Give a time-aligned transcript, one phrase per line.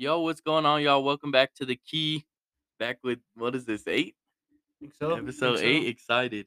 [0.00, 1.02] Yo, what's going on, y'all?
[1.02, 2.24] Welcome back to the key.
[2.78, 4.14] Back with what is this, eight?
[4.78, 5.16] Think so.
[5.16, 5.64] Episode Think so.
[5.64, 5.88] eight.
[5.88, 6.46] Excited.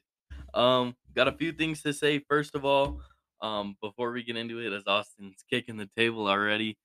[0.54, 2.18] Um, got a few things to say.
[2.18, 3.02] First of all,
[3.42, 6.78] um, before we get into it, as Austin's kicking the table already.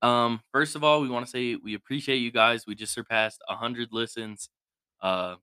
[0.00, 2.66] Um, first of all, we want to say we appreciate you guys.
[2.66, 4.48] We just surpassed a hundred listens.
[5.02, 5.34] Uh,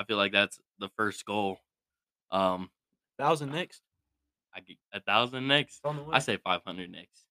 [0.00, 1.58] I feel like that's the first goal.
[2.32, 2.70] Um,
[3.20, 3.82] Thousand next.
[4.52, 5.78] I get a thousand next.
[5.84, 6.10] On the way.
[6.14, 7.22] I say five hundred next.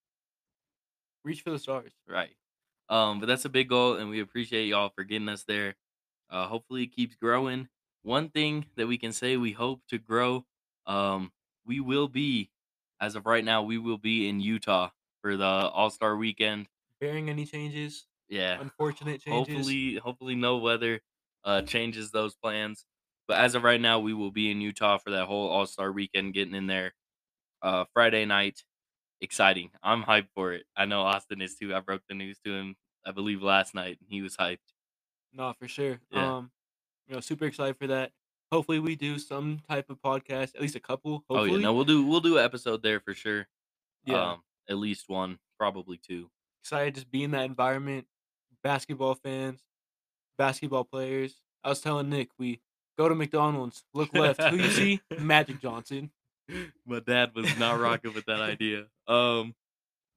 [1.25, 1.91] reach for the stars.
[2.07, 2.29] Right.
[2.89, 5.75] Um, but that's a big goal, and we appreciate y'all for getting us there.
[6.29, 7.69] Uh, hopefully, it keeps growing.
[8.03, 10.45] One thing that we can say we hope to grow.
[10.85, 11.31] Um,
[11.65, 12.51] we will be,
[13.01, 16.67] as of right now, we will be in Utah for the All Star Weekend.
[16.99, 18.61] Bearing any changes, Yeah.
[18.61, 19.55] unfortunate changes.
[19.57, 21.01] Hopefully, hopefully, no weather
[21.43, 22.85] uh changes those plans.
[23.27, 25.91] But as of right now, we will be in Utah for that whole All Star
[25.91, 26.93] Weekend, getting in there.
[27.61, 28.63] Uh, Friday night,
[29.21, 29.71] exciting.
[29.83, 30.65] I'm hyped for it.
[30.75, 31.73] I know Austin is too.
[31.75, 32.75] I broke the news to him,
[33.05, 33.97] I believe, last night.
[33.99, 34.57] and He was hyped.
[35.33, 35.99] No, for sure.
[36.11, 36.37] Yeah.
[36.37, 36.51] Um,
[37.07, 38.11] you know, super excited for that.
[38.51, 41.23] Hopefully, we do some type of podcast, at least a couple.
[41.29, 43.47] Hopefully, Oh yeah, no, we'll do we'll do an episode there for sure.
[44.05, 44.31] yeah.
[44.33, 46.29] Um, at least one, probably two.
[46.63, 48.05] excited to just be in that environment.
[48.63, 49.61] Basketball fans,
[50.37, 51.35] basketball players.
[51.63, 52.59] I was telling Nick, we
[52.97, 54.41] go to McDonald's, look left.
[54.43, 55.01] Who you see?
[55.19, 56.11] Magic Johnson.
[56.85, 58.85] My dad was not rocking with that idea.
[59.07, 59.55] Um,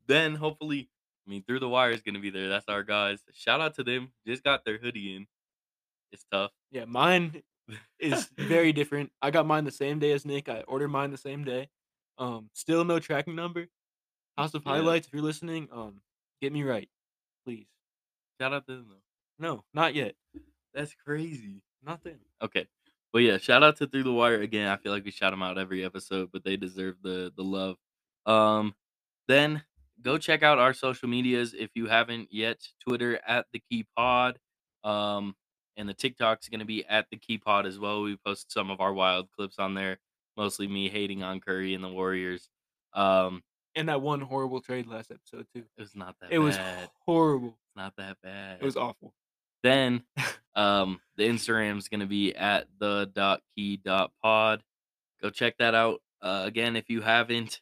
[0.06, 0.88] then hopefully,
[1.26, 2.48] I mean, through the wire is gonna be there.
[2.48, 3.20] That's our guys.
[3.34, 4.12] Shout out to them.
[4.26, 5.26] Just got their hoodie in.
[6.12, 6.50] It's tough.
[6.70, 7.42] Yeah, mine
[8.00, 9.12] is very different.
[9.22, 10.48] I got mine the same day as Nick.
[10.48, 11.68] I ordered mine the same day.
[12.18, 13.66] Um, still no tracking number.
[14.36, 14.72] House of Yeah.
[14.72, 16.00] Highlights, if you're listening, um,
[16.40, 16.88] get me right,
[17.46, 17.66] please.
[18.40, 18.96] Shout out to them though.
[19.38, 20.14] No, not yet.
[20.74, 21.62] That's crazy.
[21.84, 22.18] Not then.
[22.42, 22.66] Okay.
[23.12, 24.68] But yeah, shout out to Through the Wire again.
[24.68, 27.76] I feel like we shout them out every episode, but they deserve the the love.
[28.26, 28.74] Um
[29.30, 29.62] then
[30.02, 32.60] go check out our social medias if you haven't yet.
[32.86, 34.38] Twitter at the Key Pod.
[34.84, 35.34] Um
[35.76, 38.02] and the TikTok's gonna be at the Key Pod as well.
[38.02, 39.98] We post some of our wild clips on there.
[40.36, 42.48] Mostly me hating on Curry and the Warriors.
[42.94, 43.42] Um
[43.74, 45.64] And that one horrible trade last episode too.
[45.76, 46.58] it was not that It was
[47.06, 47.48] horrible.
[47.48, 48.58] It's not that bad.
[48.60, 49.14] It was awful.
[49.62, 50.02] Then
[50.54, 54.62] um the Instagram's gonna be at the dot key dot pod.
[55.22, 56.00] Go check that out.
[56.22, 57.60] Uh, again, if you haven't,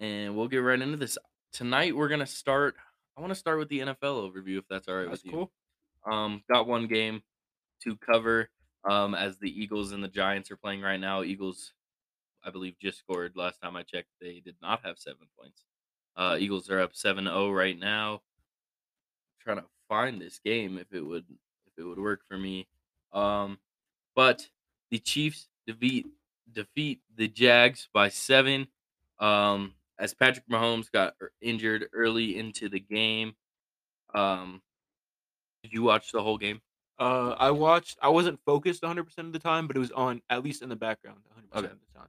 [0.00, 1.18] and we'll get right into this.
[1.52, 2.76] Tonight we're gonna start
[3.16, 5.32] I want to start with the NFL overview if that's all right That's with you.
[5.32, 5.52] cool.
[6.10, 7.22] Um got one game
[7.84, 8.50] to cover
[8.88, 11.22] um as the Eagles and the Giants are playing right now.
[11.22, 11.74] Eagles
[12.44, 14.08] I believe just scored last time I checked.
[14.20, 15.64] They did not have 7 points.
[16.16, 18.22] Uh Eagles are up 7-0 right now
[19.40, 21.24] trying to find this game if it would
[21.66, 22.68] if it would work for me.
[23.12, 23.58] Um,
[24.14, 24.48] but
[24.90, 26.06] the Chiefs defeat
[26.52, 28.68] defeat the Jags by seven.
[29.18, 33.34] Um, as Patrick Mahomes got er- injured early into the game.
[34.14, 34.62] Um,
[35.62, 36.60] did you watch the whole game?
[36.98, 37.98] Uh, I watched.
[38.02, 40.68] I wasn't focused 100 percent of the time, but it was on at least in
[40.68, 42.08] the background 100 percent of the time.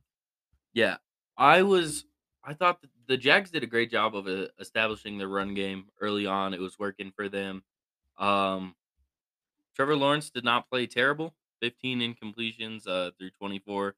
[0.74, 0.97] Yeah,
[1.38, 2.06] I was.
[2.44, 5.85] I thought that the Jags did a great job of uh, establishing the run game
[6.00, 6.53] early on.
[6.53, 7.62] It was working for them.
[8.18, 8.75] Um,
[9.75, 11.35] Trevor Lawrence did not play terrible.
[11.62, 13.96] 15 incompletions uh, through 24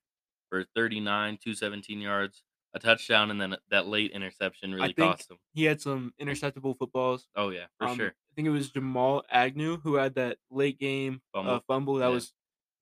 [0.49, 2.43] for 39, 217 yards,
[2.73, 5.37] a touchdown, and then that late interception really think- cost him.
[5.53, 7.27] He had some interceptable footballs.
[7.35, 8.07] Oh yeah, for Um, sure.
[8.09, 11.51] I think it was Jamal Agnew who had that late game Fumble.
[11.53, 12.13] Uh, fumble that Yeah.
[12.13, 12.33] was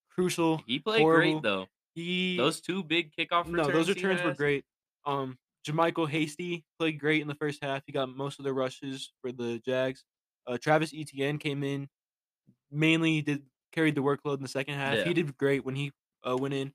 [0.09, 0.59] crucial.
[0.66, 1.40] He played horrible.
[1.40, 1.68] great though.
[1.94, 3.68] He Those two big kickoff returns.
[3.68, 4.63] no, those returns were great.
[5.06, 7.84] Um, JaMycal Hasty played great in the first half.
[7.85, 10.06] He got most of the rushes for the Jags.
[10.47, 11.90] Uh, Travis Etienne came in,
[12.72, 14.96] mainly did carried the workload in the second half.
[14.96, 15.03] Yeah.
[15.06, 15.91] He did great when he
[16.28, 16.73] uh, went in.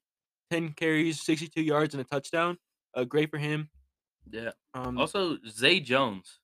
[0.50, 2.58] Ten carries, sixty-two yards, and a touchdown.
[2.96, 3.68] Uh, great for him.
[4.30, 4.52] Yeah.
[4.74, 6.40] Um, Also, Zay Jones,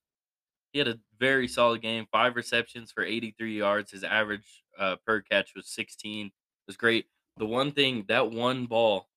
[0.71, 2.07] he had a very solid game.
[2.11, 3.91] Five receptions for 83 yards.
[3.91, 6.27] His average uh, per catch was 16.
[6.27, 6.33] It
[6.67, 7.07] was great.
[7.37, 9.09] The one thing that one ball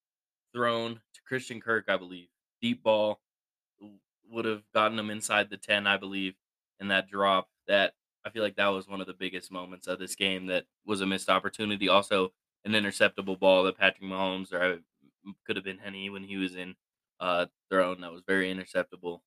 [0.55, 2.29] thrown to Christian Kirk, I believe,
[2.63, 3.21] deep ball,
[4.31, 6.35] would have gotten him inside the 10, I believe,
[6.81, 7.49] and that drop.
[7.69, 10.47] That I feel like that was one of the biggest moments of this game.
[10.47, 11.89] That was a missed opportunity.
[11.89, 12.32] Also,
[12.65, 16.56] an interceptable ball that Patrick Mahomes or uh, could have been Henne when he was
[16.56, 16.75] in
[17.21, 19.21] uh, thrown that was very interceptable.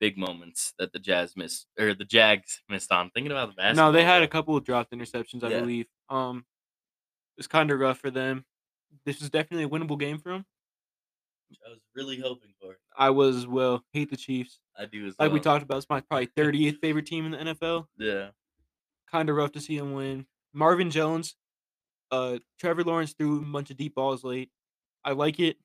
[0.00, 3.10] Big moments that the Jazz missed or the Jags missed on.
[3.10, 3.86] Thinking about the basketball.
[3.86, 5.60] no, they had a couple of dropped interceptions, I Yeah.
[5.60, 5.86] believe.
[6.08, 6.38] Um,
[7.36, 8.44] it was kind of rough for them.
[9.04, 10.46] This was definitely a winnable game for them.
[11.66, 12.76] I was really hoping for.
[12.96, 13.82] I was as well.
[13.92, 14.60] Hate the Chiefs.
[14.76, 17.38] I do as Like we talked about, it's my probably 30th favorite team in the
[17.38, 17.86] NFL.
[17.96, 18.30] Yeah.
[19.10, 20.26] Kind of rough to see them win.
[20.52, 21.34] Marvin Jones,
[22.10, 24.50] uh, Trevor Lawrence threw a bunch of deep balls late.
[25.04, 25.56] I like it,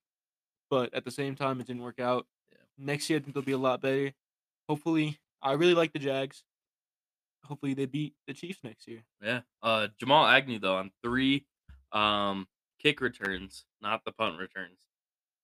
[0.70, 2.26] but at the same time, it didn't work out.
[2.78, 4.12] Next year, I think they'll be a lot better.
[4.68, 6.44] Hopefully, I really like the Jags.
[7.46, 9.04] hopefully they beat the Chiefs next year.
[9.22, 9.42] Yeah.
[9.62, 11.46] Uh, Jamal Agnew though on three
[11.92, 12.48] um
[12.82, 14.80] kick returns, not the punt returns.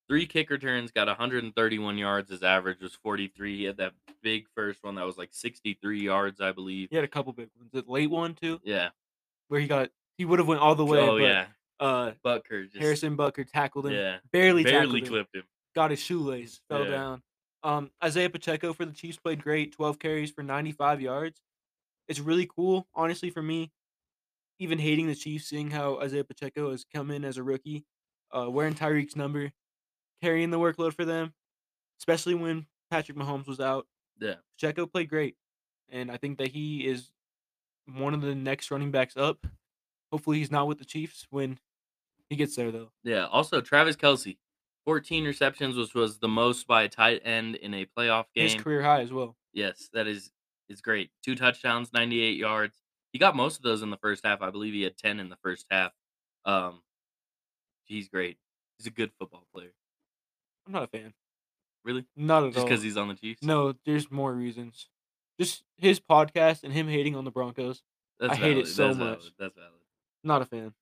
[0.08, 2.32] Three kick returns, got 131 yards.
[2.32, 3.58] His average was 43.
[3.58, 3.94] He had that
[4.24, 6.88] big first one that was like 63 yards, I believe.
[6.90, 7.70] He had a couple big ones.
[7.72, 8.90] The late one too, Yeah.
[9.50, 11.00] where he got he would have went all the way.
[11.00, 11.46] oh yeah.
[11.80, 13.94] Uh, Butker just Harrison Butker tackled him.
[13.94, 15.08] yeah Barely, barely tackled him.
[15.08, 15.44] clipped him.
[15.76, 16.60] Got his shoelace.
[16.70, 16.92] Fell Yeah.
[16.92, 17.24] down.
[17.64, 19.72] Um, Isaiah Pacheco for the Chiefs played great.
[19.74, 21.42] 12 carries for 95 yards.
[22.08, 23.72] It's really cool, honestly, for me.
[24.60, 27.86] Even hating the Chiefs, seeing how Isaiah Pacheco has come in as a rookie,
[28.32, 29.52] uh, wearing Tyreek's number,
[30.22, 31.34] carrying the workload for them,
[32.00, 33.88] especially when Patrick Mahomes was out.
[34.20, 34.36] Yeah.
[34.58, 35.38] Pacheco played great,
[35.90, 37.12] and I think that he is
[37.86, 39.46] one of the next running backs up.
[40.12, 41.58] Hopefully, he's not with the Chiefs when
[42.30, 42.92] he gets there, though.
[43.04, 43.26] Yeah.
[43.26, 44.38] Also, Travis Kelce,
[44.86, 48.50] 14 receptions, which was the most by a tight end in a playoff game.
[48.50, 49.36] His career high as well.
[49.54, 50.32] Yes, that is
[50.70, 51.10] is great.
[51.24, 52.78] Two touchdowns, 98 yards.
[53.12, 54.42] He got most of those in the first half.
[54.42, 55.92] I believe he had 10 in the first half.
[56.46, 56.82] Um,
[57.86, 58.38] he's great.
[58.78, 59.74] He's a good football player.
[60.68, 61.14] I'm not a fan.
[61.84, 62.06] Really?
[62.16, 62.64] Not at Just all.
[62.64, 63.42] Just because he's on the Chiefs?
[63.42, 64.90] No, there's more reasons.
[65.40, 67.82] Just his podcast and him hating on the Broncos.
[68.20, 69.20] That's I hate it so That's much.
[69.20, 69.34] Valid.
[69.40, 69.72] That's valid.
[70.24, 70.74] Not a fan.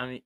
[0.00, 0.22] I mean,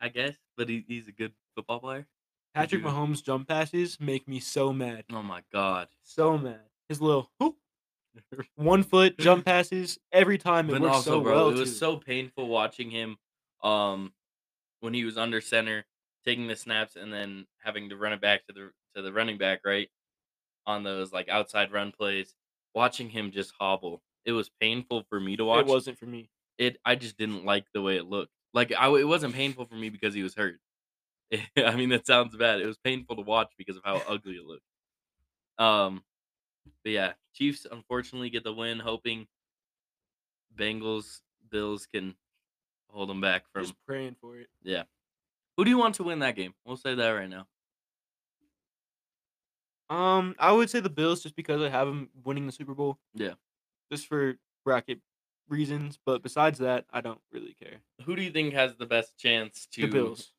[0.00, 2.06] I guess, but he, he's a good football player.
[2.54, 5.04] Patrick you- Mahomes jump passes make me so mad.
[5.12, 5.88] Oh my god.
[6.02, 6.60] So mad.
[6.88, 7.56] His little whoop,
[8.56, 11.48] one foot jump passes every time it But works also, so bro, well.
[11.50, 11.76] it was too.
[11.76, 13.18] so painful watching him
[13.62, 14.12] um
[14.80, 15.84] when he was under center,
[16.24, 19.38] taking the snaps and then having to run it back to the to the running
[19.38, 19.90] back, right?
[20.66, 22.34] On those like outside run plays.
[22.74, 24.02] Watching him just hobble.
[24.24, 25.66] It was painful for me to watch.
[25.66, 26.30] It wasn't for me.
[26.58, 28.32] it I just didn't like the way it looked.
[28.58, 30.58] Like I, it wasn't painful for me because he was hurt.
[31.56, 32.60] I mean that sounds bad.
[32.60, 34.64] It was painful to watch because of how ugly it looked.
[35.58, 36.02] Um,
[36.82, 39.28] but yeah, Chiefs unfortunately get the win, hoping
[40.56, 42.16] Bengals Bills can
[42.90, 43.62] hold them back from.
[43.62, 44.48] Just praying for it.
[44.64, 44.82] Yeah,
[45.56, 46.52] who do you want to win that game?
[46.66, 47.46] We'll say that right now.
[49.88, 52.98] Um, I would say the Bills just because I have them winning the Super Bowl.
[53.14, 53.34] Yeah.
[53.92, 54.34] Just for
[54.64, 54.98] bracket
[55.48, 57.78] reasons, but besides that, I don't really care.
[58.04, 60.32] Who do you think has the best chance to The Bills.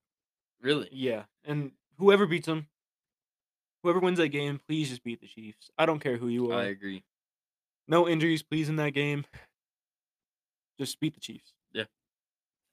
[0.62, 0.90] Really?
[0.92, 2.68] Yeah, and whoever beats them,
[3.84, 5.72] whoever wins that game, please just beat the Chiefs.
[5.78, 6.60] I don't care who you are.
[6.60, 7.04] I agree.
[7.88, 9.26] No injuries, please, in that game.
[10.78, 11.54] Just beat the Chiefs.
[11.74, 11.86] Yeah.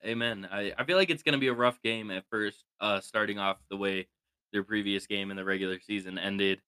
[0.04, 0.48] Amen.
[0.50, 3.58] I, I feel like it's gonna be a rough game at first, uh, starting off
[3.70, 4.08] the way
[4.52, 6.60] their previous game in the regular season ended.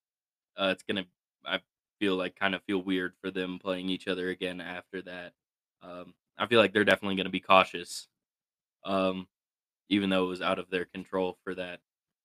[0.56, 1.04] Uh, it's gonna
[1.44, 1.60] I
[2.00, 5.32] feel like kind of feel weird for them playing each other again after that.
[5.82, 8.08] Um, I feel like they're definitely gonna be cautious.
[8.84, 9.26] Um,
[9.88, 11.80] even though it was out of their control for that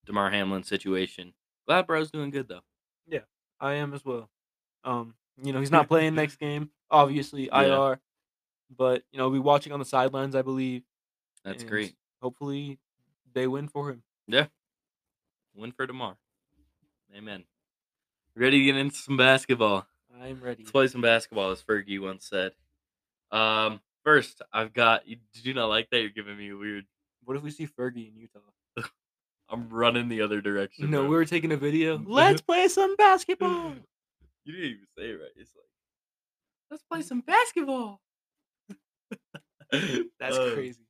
[0.06, 1.34] Damar Hamlin situation.
[1.66, 2.62] Glad Bro's doing good though.
[3.08, 3.22] Yeah,
[3.60, 4.30] I am as well.
[4.84, 7.92] Um, you know, he's not playing next game, obviously Yeah.
[7.92, 8.00] IR,
[8.76, 10.84] but you know, be watching on the sidelines, I believe.
[11.44, 11.96] That's great.
[12.22, 12.80] Hopefully,
[13.34, 14.04] they win for him.
[14.28, 14.48] Yeah.
[15.56, 16.16] Win for Damar.
[17.16, 17.44] Amen.
[18.36, 19.86] Ready to get into some basketball.
[20.22, 20.64] I'm ready.
[20.64, 22.54] Let's play some basketball, as Fergie once said.
[23.34, 25.08] Um, first, I've got.
[25.08, 26.00] you- Did you not like that?
[26.00, 26.86] You're giving me a weird.
[27.26, 28.40] What if we see Fergie in Utah?
[29.50, 30.90] I'm running the other direction.
[30.90, 31.10] No, bro.
[31.10, 32.02] we were taking a video.
[32.08, 33.74] Let's play some basketball.
[34.46, 35.32] You didn't even say it right.
[35.36, 35.66] It's like,
[36.72, 38.02] let's play some basketball.
[40.20, 40.82] That's Uh, crazy.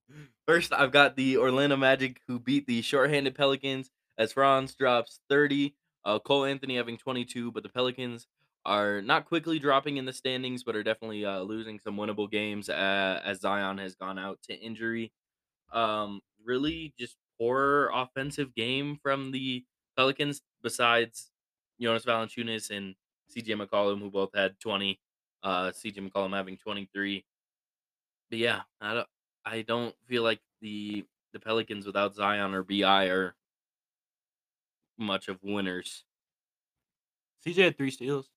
[0.48, 5.76] First, I've got the Orlando Magic who beat the shorthanded Pelicans as Franz drops 30.
[6.06, 8.28] Uh, Cole Anthony having 22, but the Pelicans
[8.65, 12.70] are not quickly dropping in the standings, but are definitely uh, losing some winnable games
[12.70, 15.12] uh, as Zion has gone out to injury.
[15.72, 19.65] Um, really, just poor offensive game from the
[19.98, 20.41] Pelicans.
[20.62, 21.32] Besides
[21.82, 22.96] Jonas Valanciunas and
[23.29, 25.00] CJ McCollum, who both had 20.
[25.43, 27.25] Uh, CJ McCollum having 23.
[28.29, 29.08] But yeah, I don't.
[29.46, 33.36] I don't feel like the the Pelicans without Zion or BI are
[34.98, 36.05] much of winners.
[37.46, 38.33] CJ had three steals.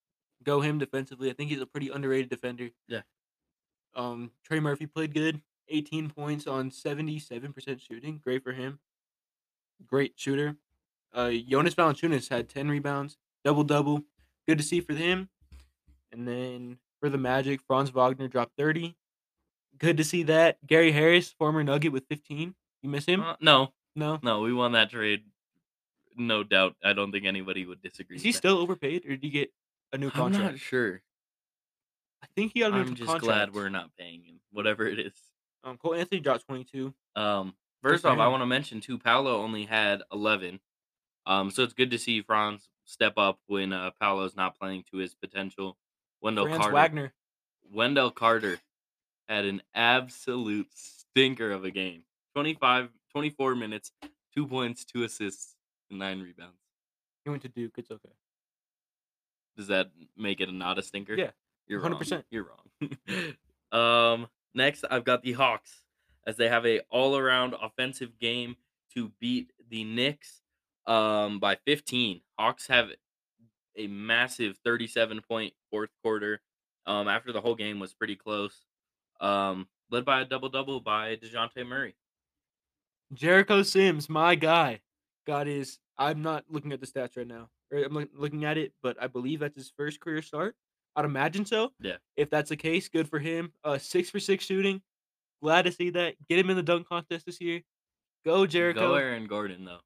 [0.46, 1.28] Go him defensively.
[1.28, 2.70] I think he's a pretty underrated defender.
[2.86, 3.00] Yeah.
[3.96, 5.42] Um, Trey Murphy played good.
[5.68, 8.20] 18 points on 77% shooting.
[8.22, 8.78] Great for him.
[9.84, 10.56] Great shooter.
[11.12, 14.04] Uh, Jonas Valanciunas had 10 rebounds, double double.
[14.46, 15.28] Good to see for him.
[16.12, 18.94] And then for the Magic, Franz Wagner dropped 30.
[19.78, 20.64] Good to see that.
[20.64, 22.54] Gary Harris, former Nugget, with 15.
[22.82, 23.22] You miss him?
[23.22, 24.20] Uh, no, no.
[24.22, 25.24] no, we won that trade.
[26.16, 26.76] No doubt.
[26.84, 28.16] I don't think anybody would disagree.
[28.16, 29.52] Is he still overpaid, or did he get
[29.92, 30.52] a new I'm contract?
[30.52, 31.02] not sure.
[32.22, 32.88] I think he got a new contract.
[32.90, 33.52] I'm just contract.
[33.52, 35.14] glad we're not paying him, whatever it is.
[35.64, 36.94] Um, Cole Anthony dropped 22.
[37.14, 38.30] Um, first off, I him.
[38.30, 38.98] want to mention too.
[38.98, 40.60] Paolo only had 11.
[41.26, 44.98] Um, so it's good to see Franz step up when uh, Paolo's not playing to
[44.98, 45.76] his potential.
[46.20, 47.12] Wendell Franz Carter, Wagner.
[47.72, 48.58] Wendell Carter
[49.28, 52.02] had an absolute stinker of a game.
[52.34, 53.90] 25, 24 minutes,
[54.34, 55.56] two points, two assists,
[55.90, 56.60] and nine rebounds.
[57.24, 57.74] He went to Duke.
[57.76, 58.12] It's okay.
[59.56, 61.14] Does that make it a not a stinker?
[61.14, 61.30] Yeah,
[61.66, 62.10] you're 100%.
[62.12, 62.22] wrong.
[62.30, 63.32] You're wrong.
[64.22, 65.82] um, next, I've got the Hawks
[66.26, 68.56] as they have a all-around offensive game
[68.94, 70.42] to beat the Knicks
[70.86, 72.20] um, by 15.
[72.38, 72.88] Hawks have
[73.76, 76.40] a massive 37 point fourth quarter.
[76.86, 78.64] Um, after the whole game was pretty close,
[79.20, 81.96] um, led by a double double by Dejounte Murray.
[83.12, 84.80] Jericho Sims, my guy,
[85.26, 85.78] got is.
[85.98, 87.48] I'm not looking at the stats right now.
[87.72, 90.54] I'm look- looking at it, but I believe that's his first career start.
[90.94, 91.72] I'd imagine so.
[91.80, 91.96] Yeah.
[92.16, 93.52] If that's the case, good for him.
[93.64, 94.80] Uh, six for six shooting.
[95.42, 96.14] Glad to see that.
[96.28, 97.60] Get him in the dunk contest this year.
[98.24, 98.80] Go Jericho.
[98.80, 99.80] Go Aaron Gordon though.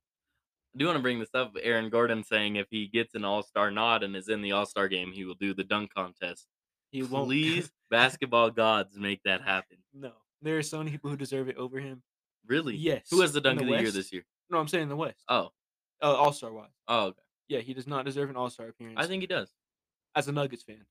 [0.74, 1.56] I do want to bring this up.
[1.60, 4.66] Aaron Gordon saying if he gets an All Star nod and is in the All
[4.66, 6.46] Star game, he will do the dunk contest.
[6.92, 7.26] he won't.
[7.26, 9.78] Please, basketball gods, make that happen.
[9.92, 10.12] no.
[10.42, 12.02] There are so many people who deserve it over him.
[12.46, 12.74] Really?
[12.74, 13.08] Yes.
[13.10, 14.24] Who has the dunk the of the year this year?
[14.50, 15.24] No, I'm saying the West.
[15.28, 15.50] Oh,
[16.02, 16.70] Uh, All Star wise.
[16.88, 17.20] oh, okay.
[17.48, 18.96] Yeah, he does not deserve an All Star appearance.
[18.98, 19.50] I think he does.
[20.14, 20.84] as a Nuggets fan.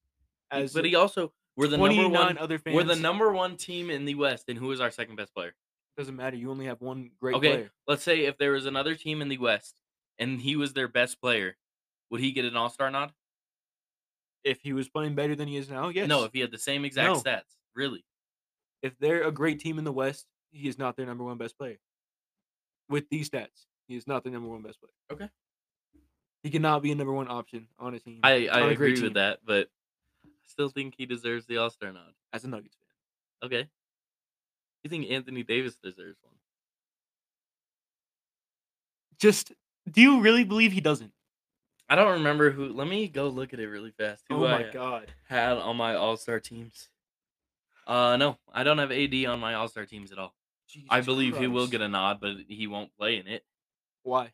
[0.51, 2.37] As but he also we're the number 29 one.
[2.37, 2.75] other fans.
[2.75, 5.53] We're the number one team in the West, and who is our second best player?
[5.97, 6.37] Doesn't matter.
[6.37, 7.71] You only have one great okay, player.
[7.87, 9.79] let's say if there was another team in the West
[10.17, 11.57] and he was their best player,
[12.09, 13.11] would he get an All Star nod?
[14.45, 16.07] If he was playing better than he is now, yes.
[16.07, 17.21] No, if he had the same exact No.
[17.21, 17.57] stats.
[17.75, 18.05] Really?
[18.81, 21.57] if they're a great team in the West, he is not their number one best
[21.57, 21.77] player.
[22.89, 24.91] With these stats, he is not the number one best player.
[25.11, 25.29] Okay.
[26.43, 28.19] He cannot be a number one option on a team.
[28.23, 29.69] I, I agree great with that, but
[30.25, 32.13] I still think he deserves the All Star nod.
[32.33, 33.47] as a Nuggets fan.
[33.47, 33.69] Okay.
[34.83, 36.35] You think Anthony Davis deserves one?
[39.19, 39.51] Just,
[39.91, 41.11] do you really believe he doesn't?
[41.89, 42.69] I don't remember who.
[42.69, 44.23] Let me go look at it really fast.
[44.29, 45.11] Who oh I my god.
[45.27, 46.87] had on my All Star teams.
[47.87, 50.33] Uh, no, I don't have AD on my All Star teams at all.
[50.89, 51.71] I Jesus believe he will Christ.
[51.71, 53.43] get a nod, but he won't play in it.
[54.03, 54.31] Why?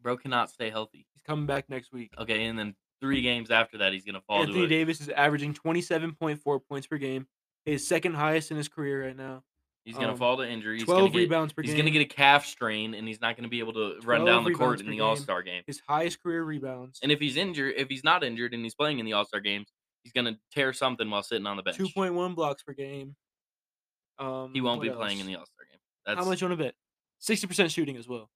[0.00, 1.06] Bro cannot stay healthy.
[1.14, 2.12] He's coming back next week.
[2.18, 4.68] Okay, and then three games after that, he's gonna fall Anthony to it.
[4.68, 7.26] Davis is averaging 27.4 points per game,
[7.64, 9.42] his second highest in his career right now.
[9.84, 10.76] He's gonna um, fall to injury.
[10.76, 11.78] He's 12 gonna get, rebounds per He's game.
[11.78, 14.44] gonna get a calf strain, and he's not gonna be able to run 12 down
[14.44, 15.04] the court rebounds in per the game.
[15.06, 15.62] All Star game.
[15.66, 17.00] his highest career rebounds.
[17.02, 19.40] And if he's injured, if he's not injured and he's playing in the All Star
[19.40, 19.72] games,
[20.04, 21.78] he's gonna tear something while sitting on the bench.
[21.78, 23.16] 2.1 blocks per game.
[24.18, 25.80] Um, He won't be playing in the All Star game.
[26.06, 26.74] That's How much you want to bet?
[27.22, 28.30] 60% shooting as well.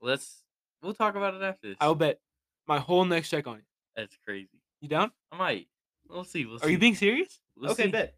[0.00, 0.42] Let's
[0.82, 1.76] we'll talk about it after this.
[1.80, 2.20] I'll bet
[2.66, 3.64] my whole next check on it.
[3.96, 4.60] That's crazy.
[4.80, 5.12] You down?
[5.32, 5.68] I might.
[6.08, 6.44] We'll see.
[6.44, 7.40] We'll Are you being serious?
[7.56, 7.90] We'll okay, see.
[7.90, 8.14] bet.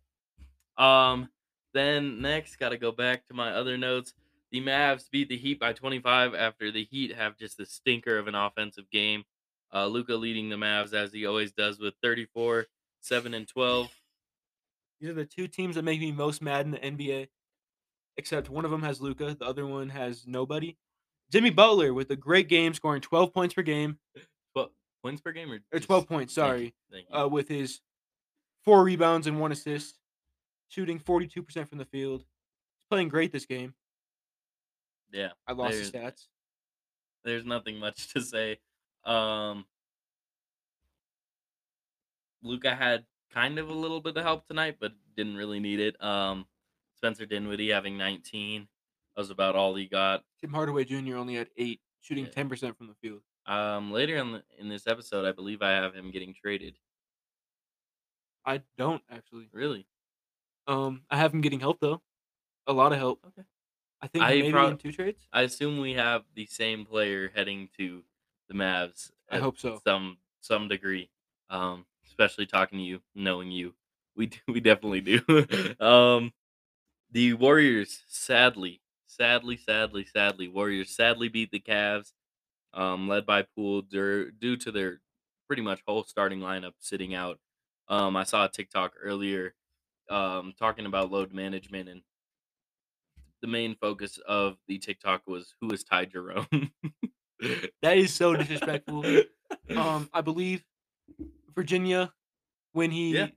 [0.76, 1.28] Um,
[1.74, 4.14] then next, got to go back to my other notes.
[4.50, 8.28] The Mavs beat the Heat by 25 after the Heat have just the stinker of
[8.28, 9.24] an offensive game.
[9.72, 12.66] Uh, Luka leading the Mavs as he always does with 34,
[13.00, 13.90] 7 and 12.
[15.00, 17.28] These are the two teams that make me most mad in the NBA.
[18.16, 20.76] Except one of them has Luka, the other one has nobody.
[21.30, 23.98] Jimmy Butler with a great game, scoring 12 points per game,
[24.54, 24.70] What
[25.02, 26.34] points per game or, or 12 points.
[26.34, 27.16] Thank you, Sorry, Thank you.
[27.18, 27.80] uh, with his
[28.64, 29.98] four rebounds and one assist,
[30.68, 32.20] shooting 42% from the field.
[32.20, 33.74] He's playing great this game.
[35.12, 36.26] yeah, I lost the stats.
[37.24, 38.60] there's nothing much to say.
[39.04, 39.66] Um,
[42.42, 46.02] Luka had kind of a little bit of help tonight, but didn't really need it.
[46.02, 46.46] Um,
[46.96, 48.62] Spencer Dinwiddie having 19
[49.14, 50.24] that was about all he got.
[50.40, 51.16] Tim Hardaway Jr.
[51.16, 52.42] only had eight, shooting Yeah.
[52.44, 53.20] 10% from the field.
[53.46, 56.74] Um, later in the, in this episode, I believe I have him getting traded.
[58.44, 59.48] I don't actually.
[59.52, 59.86] Really?
[60.66, 62.00] Um, I have him getting help though,
[62.66, 63.20] a lot of help.
[63.26, 63.46] Okay.
[64.00, 65.26] I think I maybe prob- in two trades.
[65.32, 68.02] I assume we have the same player heading to
[68.48, 69.10] the Mavs.
[69.30, 69.80] I hope so.
[69.84, 71.10] Some some degree.
[71.50, 71.86] Um,
[72.18, 73.74] especially talking to you, knowing you,
[74.16, 75.20] we do, we definitely do.
[75.84, 76.32] um,
[77.10, 82.12] the Warriors, sadly, sadly, sadly, sadly, Warriors sadly beat the Cavs.
[82.74, 85.00] Um, led by Poole due, due to their
[85.46, 87.38] pretty much whole starting lineup sitting out.
[87.88, 89.54] Um, I saw a TikTok earlier
[90.10, 92.02] um, talking about load management and
[93.40, 96.72] the main focus of the TikTok was who is Ty Jerome.
[97.80, 99.04] That is so disrespectful.
[99.74, 100.62] um, I believe
[101.56, 102.12] Virginia
[102.72, 103.28] when he Yeah.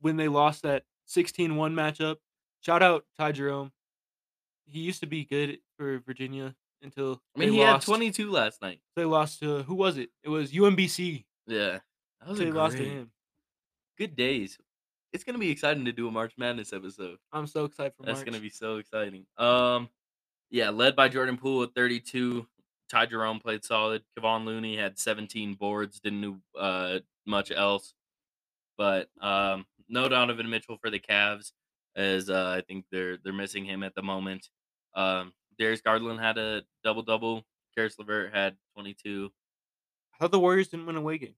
[0.00, 2.16] when they lost that 16-1 matchup.
[2.60, 3.72] Shout out Ty Jerome.
[4.66, 7.86] He used to be good for Virginia until I mean, he lost.
[7.86, 8.80] had 22 last night.
[8.96, 10.10] They lost to who was it?
[10.22, 11.24] It was UMBC.
[11.46, 11.80] Yeah,
[12.20, 13.10] that was They lost to him.
[13.98, 14.58] Good days.
[15.12, 17.18] It's gonna be exciting to do a March Madness episode.
[17.32, 18.26] I'm so excited for That's March.
[18.26, 19.26] gonna be so exciting.
[19.36, 19.88] Um,
[20.50, 22.46] yeah, led by Jordan Poole at 32.
[22.88, 24.02] Ty Jerome played solid.
[24.18, 26.00] Kevon Looney had 17 boards.
[26.00, 27.94] Didn't do uh much else.
[28.76, 31.52] But um, no Donovan Mitchell for the Cavs,
[31.96, 34.48] as uh, I think they're they're missing him at the moment.
[34.94, 37.44] Um, Darius Garland had a double double.
[37.76, 39.30] Caris LeVert had 22.
[40.14, 41.36] I thought the Warriors didn't win away games,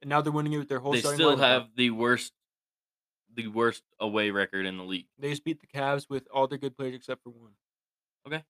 [0.00, 0.92] and now they're winning it with their whole.
[0.92, 1.40] They still lineup.
[1.40, 2.32] have the worst
[3.34, 5.06] the worst away record in the league.
[5.18, 7.52] They just beat the Cavs with all their good players except for one.
[8.26, 8.44] Okay.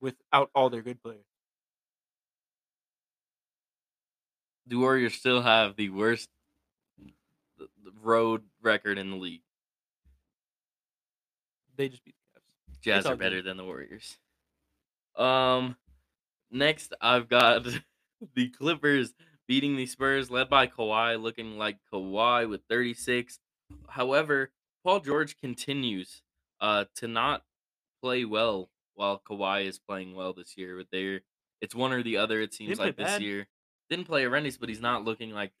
[0.00, 1.24] Without all their good players.
[4.66, 6.28] The Warriors still have the worst
[8.02, 9.42] road record in the league.
[11.76, 12.82] They just beat the Cavs.
[12.82, 13.18] Jazz are good.
[13.18, 14.18] better than the Warriors.
[15.16, 15.76] Um,
[16.50, 17.66] next I've got
[18.34, 19.12] the Clippers
[19.46, 23.38] beating the Spurs, led by Kawhi, looking like Kawhi with 36.
[23.88, 24.50] However,
[24.82, 26.22] Paul George continues
[26.60, 27.42] uh to not
[28.00, 30.76] play well while Kawhi is playing well this year.
[30.76, 31.20] With their,
[31.60, 32.40] it's one or the other.
[32.40, 33.22] It seems like this bad.
[33.22, 33.46] year
[33.90, 35.52] didn't play horrendous, but he's not looking like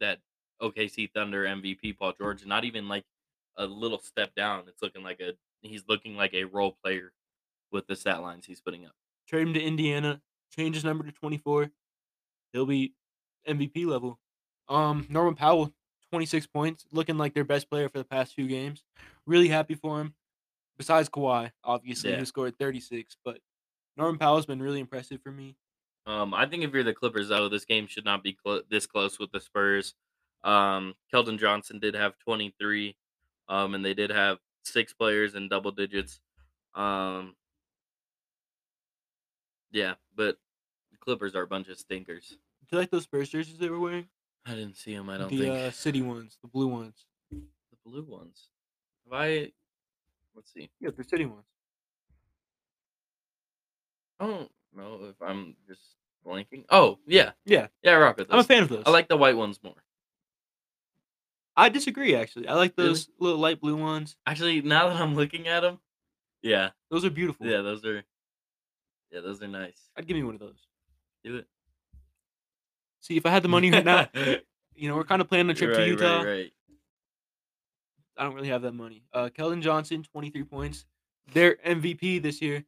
[0.00, 0.18] that
[0.62, 2.44] OKC Thunder MVP Paul George.
[2.46, 3.04] Not even like
[3.56, 4.64] a little step down.
[4.68, 7.12] It's looking like a he's looking like a role player
[7.72, 8.92] with the stat lines he's putting up.
[9.28, 10.20] Trade him to Indiana.
[10.54, 11.70] Change his number to 24.
[12.52, 12.94] He'll be
[13.46, 14.18] MVP level.
[14.68, 15.72] Um, Norman Powell,
[16.10, 18.84] 26 points, looking like their best player for the past few games.
[19.26, 20.14] Really happy for him.
[20.78, 22.18] Besides Kawhi, obviously, Yeah.
[22.18, 23.40] who scored 36, but
[23.96, 25.56] Norman Powell's been really impressive for me.
[26.08, 28.86] Um, I think if you're the Clippers, though, this game should not be clo- this
[28.86, 29.94] close with the Spurs.
[30.42, 32.96] Um, Keldon Johnson did have 23,
[33.50, 36.20] um, and they did have six players in double digits.
[36.74, 37.36] Um,
[39.70, 40.38] yeah, but
[40.90, 42.28] the Clippers are a bunch of stinkers.
[42.30, 44.08] Do you like those Spurs jerseys they were wearing?
[44.46, 45.10] I didn't see them.
[45.10, 47.04] I don't the think uh, city ones, the blue ones.
[47.30, 47.36] the
[47.84, 48.48] blue ones.
[49.04, 49.52] Have I?
[50.34, 50.70] Let's see.
[50.80, 51.44] Yeah, the city ones.
[54.18, 55.97] I don't know if I'm just
[56.28, 56.64] blanking.
[56.70, 58.34] Oh yeah, Yeah, yeah, I rock with those.
[58.34, 58.82] I'm a fan of those.
[58.86, 59.74] I like the white ones more.
[61.56, 62.46] I disagree, actually.
[62.46, 62.90] I like Really?
[62.90, 64.16] those little light blue ones.
[64.26, 65.80] Actually, now that I'm looking at them,
[66.42, 67.46] yeah, Those are beautiful.
[67.46, 68.04] yeah, those are,
[69.10, 69.90] yeah, those are nice.
[69.96, 70.60] I'd give me one of those.
[71.24, 71.46] Do it.
[73.00, 74.08] See, if I had the money right now,
[74.76, 76.18] you know, we're kind of planning a trip right, to Utah.
[76.18, 76.52] Right, right.
[78.16, 79.02] I don't really have that money.
[79.12, 80.84] Uh, Keldon Johnson, 23 points.
[81.32, 82.64] Their MVP this year.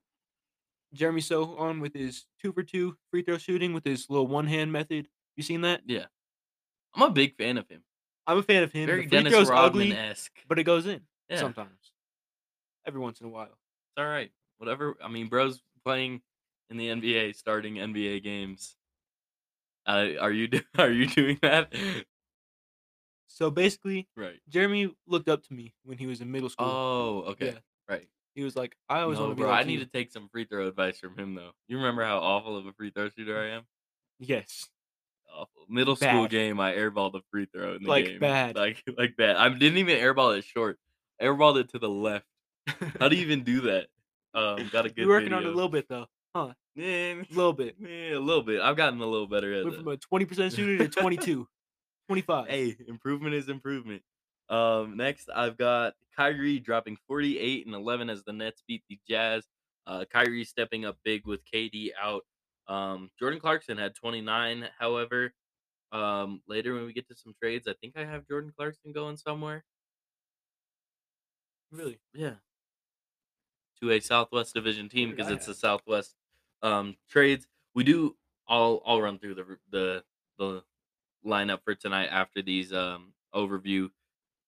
[0.92, 4.72] Jeremy Sochan with his two for two free throw shooting with his little one hand
[4.72, 5.08] method.
[5.36, 5.82] You seen that?
[5.86, 6.06] Yeah,
[6.94, 7.82] I'm a big fan of him.
[8.26, 8.86] I'm a fan of him.
[8.86, 10.38] Very the free Dennis throw's Rodman ugly, esque.
[10.48, 11.92] but it goes in Yeah, sometimes.
[12.86, 13.44] Every once in a while.
[13.44, 14.30] it's all right.
[14.58, 14.96] Whatever.
[15.02, 16.22] I mean, bro's playing
[16.70, 18.76] in the NBA, starting NBA games.
[19.86, 21.72] Uh, are you do- are you doing that?
[23.26, 24.40] So basically, right.
[24.48, 26.66] Jeremy looked up to me when he was in middle school.
[26.66, 27.46] Oh, okay.
[27.46, 27.58] Yeah.
[27.88, 28.08] Right.
[28.34, 30.10] He was like, I always want to be bro, like I need you." to take
[30.12, 31.50] some free throw advice from him though.
[31.68, 33.62] You remember how awful of a free throw shooter I am?
[34.18, 34.68] Yes.
[35.32, 35.62] Awful.
[35.68, 38.18] Middle school game, I airballed a free throw in the Like, game.
[38.20, 38.56] bad.
[38.56, 39.36] Like like bad.
[39.36, 40.78] I didn't even airball it short.
[41.20, 42.26] I airballed it to the left.
[42.98, 43.86] How do you even do that?
[44.34, 44.98] Um, got a good.
[44.98, 46.06] You're working on it a little bit though.
[46.34, 46.52] Huh.
[46.78, 47.74] Eh, A little bit.
[47.80, 48.60] Yeah, a little bit.
[48.60, 49.78] I've gotten a little better at Went it.
[49.82, 51.48] from a 20% shooter to 22.
[52.08, 52.46] 25.
[52.48, 54.02] Hey, improvement is improvement.
[54.50, 59.46] Um, next I've got Kyrie dropping 48 and 11 as the Nets beat the Jazz.
[59.86, 62.24] Uh, Kyrie stepping up big with KD out.
[62.68, 64.68] Um, Jordan Clarkson had 29.
[64.78, 65.32] However,
[65.92, 69.16] um, later when we get to some trades, I think I have Jordan Clarkson going
[69.16, 69.64] somewhere.
[71.70, 71.98] Really?
[72.12, 72.34] Yeah.
[73.80, 75.54] To a Southwest Division team because it's the?
[75.54, 76.14] Southwest
[76.62, 77.46] um, trades.
[77.74, 78.16] We do.
[78.48, 80.04] I'll I'll run through the the
[80.38, 80.64] the
[81.24, 83.90] lineup for tonight after these um overview.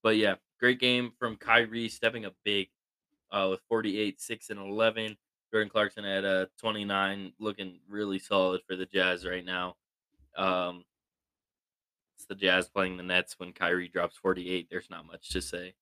[0.03, 2.69] But yeah, great game from Kyrie stepping up big
[3.31, 5.17] uh, with 48, 6, and 11.
[5.53, 9.77] Jordan Clarkson at uh, 29, looking really solid for the Jazz right now.
[10.37, 10.85] Um,
[12.17, 14.69] it's the Jazz playing the Nets when Kyrie drops 48.
[14.71, 15.75] There's not much to say.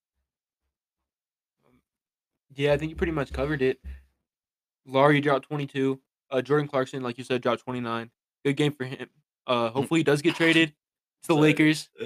[2.55, 3.81] Yeah, I think you pretty much covered it.
[4.87, 6.01] Lauri dropped 22.
[6.31, 8.11] Uh, Jordan Clarkson, like you said, dropped 29.
[8.45, 9.09] Good game for him.
[9.47, 10.71] Uh, hopefully he does get traded
[11.23, 11.89] to the Lakers.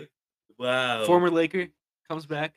[0.57, 1.05] Wow.
[1.05, 1.67] Former Laker
[2.09, 2.55] comes back.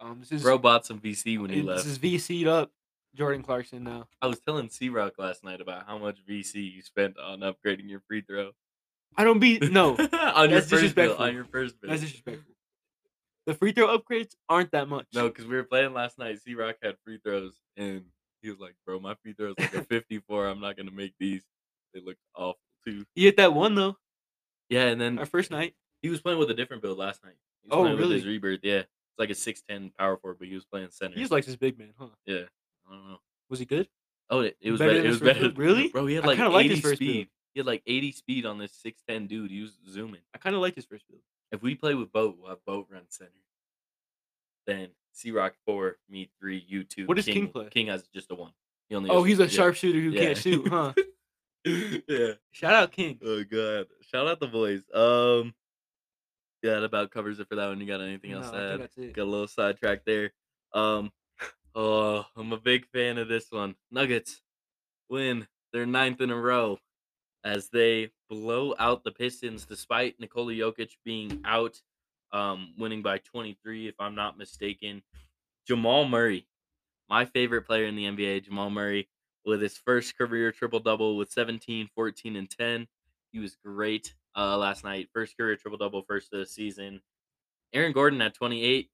[0.00, 1.84] Um, this is bought some VC when he left.
[1.84, 2.70] this is VC'd up.
[3.14, 4.08] Jordan Clarkson now.
[4.22, 7.88] I was telling C Rock last night about how much VC you spent on upgrading
[7.88, 8.52] your free throw.
[9.16, 9.90] I don't be no.
[10.12, 10.78] on your first bill.
[10.80, 11.24] disrespectful.
[11.24, 11.90] On your first bill.
[11.90, 12.54] That's disrespectful.
[13.44, 15.06] The free throw upgrades aren't that much.
[15.14, 16.40] No, because we were playing last night.
[16.40, 18.04] C Rock had free throws, and
[18.40, 20.48] he was like, "Bro, my free throws like a 54.
[20.48, 21.42] I'm not gonna make these.
[21.92, 23.98] They look awful too." You hit that one though.
[24.70, 25.74] Yeah, and then Our first night.
[26.00, 27.34] he was playing with a different build last night.
[27.62, 28.34] He was Oh, playing with his really?
[28.38, 28.60] rebirth.
[28.62, 31.14] Yeah, it's like a 6'10 power forward, but he was playing center.
[31.14, 32.08] He just likes his big man, huh?
[32.26, 32.42] yeah,
[32.88, 33.20] I don't know.
[33.48, 33.88] Was he good?
[34.30, 35.06] Oh, it, it was Better better.
[35.06, 35.40] It was better.
[35.40, 35.58] build?
[35.58, 35.88] Really?
[35.92, 36.06] bro.
[36.06, 37.12] He had like kinda 80 his first speed.
[37.14, 37.26] build.
[37.54, 39.50] He had like 80 speed on this 6'10 dude.
[39.50, 40.22] He was zooming.
[40.34, 41.20] I kind of like his first build.
[41.50, 43.30] If we play with Boat, we'll have Boat run center.
[44.66, 47.06] then C Rock four, me three, you two.
[47.06, 47.68] What does King play?
[47.70, 48.52] King has just a one.
[48.88, 49.48] He only Oh, he's a yeah.
[49.48, 50.20] sharpshooter who Yeah.
[50.22, 50.92] can't shoot, huh?
[51.64, 52.32] yeah.
[52.52, 53.18] Shout out King.
[53.22, 53.86] Oh god.
[54.00, 54.82] Shout out the boys.
[54.94, 55.52] Um.
[56.62, 57.80] Yeah, that about covers it for that one.
[57.80, 58.80] You got anything else No, to I add?
[58.80, 59.12] that's it.
[59.14, 60.32] Got a little sidetrack there.
[60.74, 61.10] Um.
[61.74, 63.76] Oh, I'm a big fan of this one.
[63.90, 64.42] Nuggets
[65.08, 66.78] win their ninth in a row
[67.44, 71.80] as they blow out the Pistons despite Nikola Jokic being out,
[72.30, 75.02] um, winning by 23, if I'm not mistaken.
[75.66, 76.46] Jamal Murray,
[77.08, 79.08] my favorite player in the NBA, Jamal Murray,
[79.46, 82.86] with his first career triple double with 17, 14, and 10.
[83.32, 85.08] He was great uh, last night.
[85.12, 87.00] First career triple double, first of the season.
[87.72, 88.90] Aaron Gordon at 28,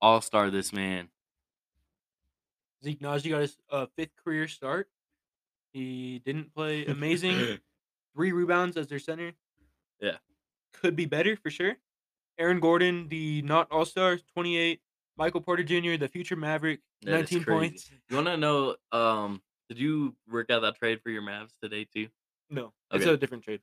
[0.00, 1.08] all star this man.
[2.84, 4.88] Zeke Nnaji got his uh, fifth career start.
[5.72, 7.58] He didn't play amazing.
[8.14, 9.32] Three rebounds as their center.
[10.00, 10.16] Yeah.
[10.74, 11.76] Could be better for sure.
[12.38, 14.80] Aaron Gordon, the not all star, 28.
[15.16, 17.90] Michael Porter Jr., the future Maverick, That is 19 points.
[18.08, 18.76] You want to know?
[18.90, 22.08] Um, did you work out that trade for your Mavs today too?
[22.50, 23.14] No, it's Okay.
[23.14, 23.60] a different trade.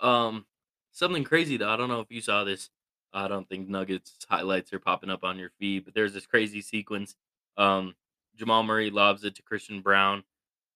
[0.00, 0.46] Um,
[0.92, 1.70] something crazy though.
[1.70, 2.70] I don't know if you saw this.
[3.12, 6.60] I don't think Nuggets highlights are popping up on your feed, but there's this crazy
[6.60, 7.14] sequence.
[7.56, 7.94] Um,
[8.36, 10.22] Jamal Murray lobs it to Christian Braun,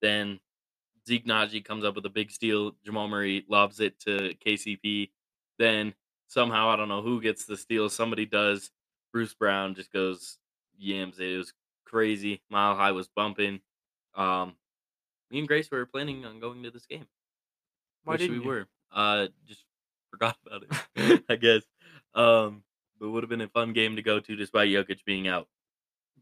[0.01, 0.41] then
[1.07, 2.73] Zeke Nnaji comes up with a big steal.
[2.85, 5.11] Jamal Murray lobs it to KCP,
[5.59, 5.95] then
[6.29, 7.89] somehow I don't know who gets the steal.
[7.89, 8.71] Somebody does.
[9.13, 10.39] Bruce Brown just goes
[10.79, 11.33] yams it.
[11.33, 11.53] It was
[11.85, 12.43] crazy.
[12.49, 13.61] Mile High was bumping.
[14.15, 14.55] Um,
[15.31, 17.07] me and Grace were planning on going to this game.
[18.05, 18.49] Why didn't we you?
[18.49, 18.67] were.
[18.93, 19.65] Uh, just
[20.11, 20.65] forgot about
[20.97, 21.25] it.
[21.29, 21.63] I guess.
[22.15, 22.63] Um,
[22.99, 25.49] but would have been a fun game to go to despite Jokic being out.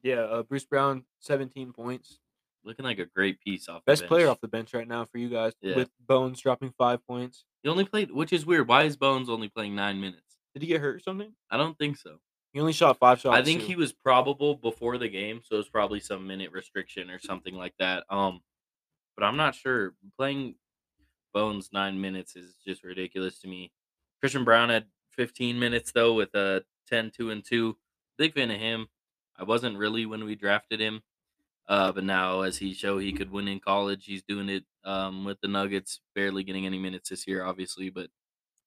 [0.03, 2.21] Yeah, uh, Bruce Brown, 17 points.
[2.65, 3.83] Looking like a great piece off.
[3.85, 5.77] the Best player off the bench right now for you guys, Yeah.
[5.77, 7.45] with Bones dropping five points.
[7.63, 8.69] He only played, which is weird.
[8.69, 10.37] Why is Bones only playing nine minutes?
[10.55, 11.33] Did he get hurt or something?
[11.51, 12.19] I don't think so.
[12.53, 13.37] He only shot five shots.
[13.37, 13.67] I think too.
[13.69, 17.75] he was probable before the game, so it's probably some minute restriction or something like
[17.79, 18.05] that.
[18.11, 18.41] Um,
[19.17, 19.95] but I'm not sure.
[20.17, 20.55] Playing
[21.33, 23.73] Bones nine minutes is just ridiculous to me.
[24.21, 27.79] Christian Braun had 15 minutes though with a 10, 2, and 2.
[28.17, 28.89] Big fan of him.
[29.37, 31.03] I wasn't really when we drafted him.
[31.69, 35.25] Uh, but now as he showed he could win in college, he's doing it um,
[35.25, 37.91] with the Nuggets, barely getting any minutes this year, obviously.
[37.91, 38.11] But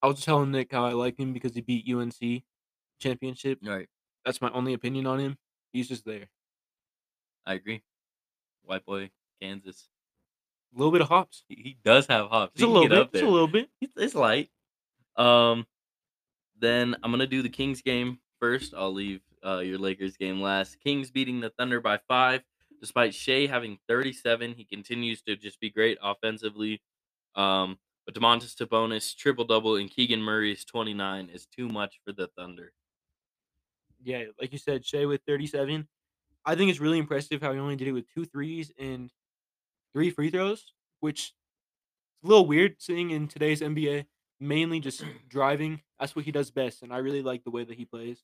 [0.02, 2.46] I was telling Nick how I like him because he beat UNC
[3.00, 3.62] championship.
[3.62, 3.90] right,
[4.26, 5.38] That's my only opinion on him.
[5.74, 6.30] He's just there.
[7.46, 7.84] I agree.
[8.64, 9.90] White boy, Kansas.
[10.74, 11.44] A little bit of hops.
[11.50, 12.54] He, does have hops.
[12.56, 13.12] Just a little bit.
[13.12, 13.26] there.
[13.26, 13.70] a little bit.
[13.82, 14.50] It's, it's light.
[15.18, 15.66] Um,
[16.60, 18.74] then I'm gonna do the Kings game first.
[18.74, 20.80] I'll leave uh, your Lakers game last.
[20.80, 22.42] Kings beating the Thunder by five,
[22.80, 24.54] despite Shai having 37.
[24.54, 26.82] He continues to just be great offensively.
[27.36, 32.28] Um, but Domantas Sabonis triple double and Keegan Murray's 29 is too much for the
[32.38, 32.74] Thunder.
[34.04, 35.88] Yeah, like you said, Shai with 37.
[36.44, 39.12] I think it's really impressive how he only did it with two threes and
[39.94, 41.34] three free throws, which is
[42.24, 44.06] a little weird seeing in today's NBA.
[44.40, 45.82] Mainly just driving.
[46.00, 48.24] That's what he does best, and I really like the way that he plays.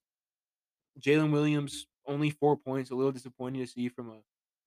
[0.99, 2.89] Jalen Williams only four points.
[2.89, 4.17] A little disappointing to see from a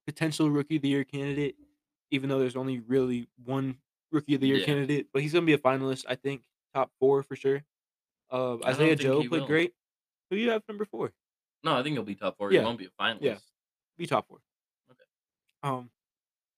[0.07, 1.57] potential rookie of the year candidate,
[2.11, 3.79] even though there's only really one
[4.13, 4.67] rookie of the year Yeah.
[4.67, 5.09] candidate.
[5.13, 6.43] But he's gonna be a finalist, I think,
[6.75, 7.65] top four for sure.
[8.31, 9.47] Uh, Isaiah Joe played will.
[9.47, 9.75] great.
[10.31, 11.13] Who do you have number four?
[11.65, 12.53] No, I think he'll be top four.
[12.53, 12.61] Yeah.
[12.61, 13.23] He won't be a finalist.
[13.23, 13.39] Yeah.
[13.99, 14.39] Be top four.
[14.91, 15.03] Okay.
[15.65, 15.91] Um,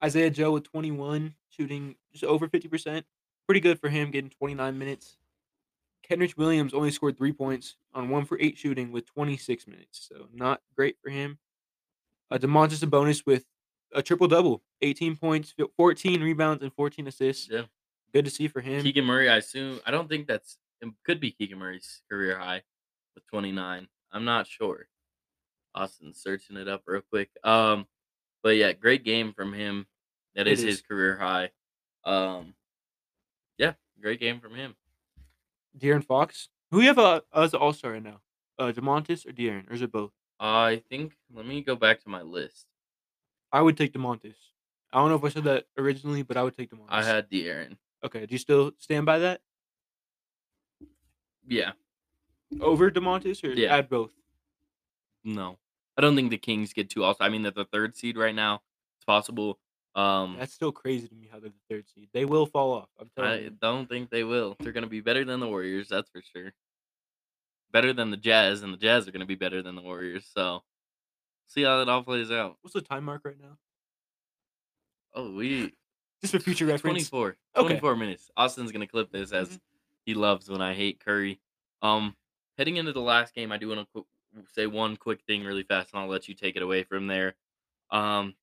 [0.03, 3.05] Isaiah Joe with 21, shooting just over 50%.
[3.47, 5.17] Pretty good for him, getting 29 minutes.
[6.09, 10.27] Kenrich Williams only scored three points on one for eight shooting with 26 minutes, so
[10.33, 11.39] not great for him.
[12.31, 13.45] Uh, Domantas Sabonis with
[13.95, 17.49] a triple double, 18 points, 14 rebounds, and 14 assists.
[17.51, 17.63] Yeah.
[18.13, 18.83] Good to see for him.
[18.83, 19.81] Keegan Murray, I assume.
[19.87, 22.63] I don't think that's it could be Keegan Murray's career high
[23.15, 23.87] with 29.
[24.11, 24.89] I'm not sure.
[25.75, 27.31] Austin's searching it up real quick.
[27.45, 27.87] Um,
[28.43, 29.87] but yeah, great game from him.
[30.35, 31.51] That It is his career high.
[32.05, 32.55] Um,
[33.59, 34.75] yeah, great game from him.
[35.79, 36.49] De'Aaron Fox.
[36.71, 38.21] Who you have uh, as an all star right now?
[38.59, 40.13] Uh, Domantas or De'Aaron, or is it both?
[40.41, 41.13] I think.
[41.35, 42.67] Let me go back to my list.
[43.53, 44.35] I would take Domantas.
[44.93, 46.87] I don't know if I said that originally, but I would take Domantas.
[46.91, 47.77] I had De'Aaron.
[48.05, 49.41] Okay, do you still stand by that
[51.47, 51.73] Yeah,
[52.61, 53.77] over Domantas or Yeah.
[53.77, 54.13] add both?
[55.25, 55.59] no,
[55.97, 57.05] I don't think the Kings get two.
[57.05, 58.63] Also, I mean, they're the third seed right now.
[58.97, 59.59] It's possible.
[59.95, 62.09] Um, That's still crazy to me how they're the third seed.
[62.15, 62.89] They will fall off.
[62.99, 63.51] I'm telling I you.
[63.51, 64.57] don't think they will.
[64.61, 66.53] They're going to be better than the Warriors, that's for sure.
[67.73, 70.27] Better than the Jazz, and the Jazz are going to be better than the Warriors.
[70.33, 70.63] So,
[71.47, 72.57] see how it all plays out.
[72.63, 73.59] What's the time mark right now?
[75.15, 75.73] Oh, we
[76.23, 77.09] Just for future reference.
[77.11, 77.69] 24, Okay.
[77.69, 78.31] 24 minutes.
[78.37, 79.61] Austin's going to clip this as Mhm.
[80.07, 81.41] he loves when I hate Curry.
[81.83, 82.17] Um,
[82.57, 84.07] heading into the last game, I do want to
[84.53, 87.35] say one quick thing really fast, and I'll let you take it away from there.
[87.91, 88.35] Um,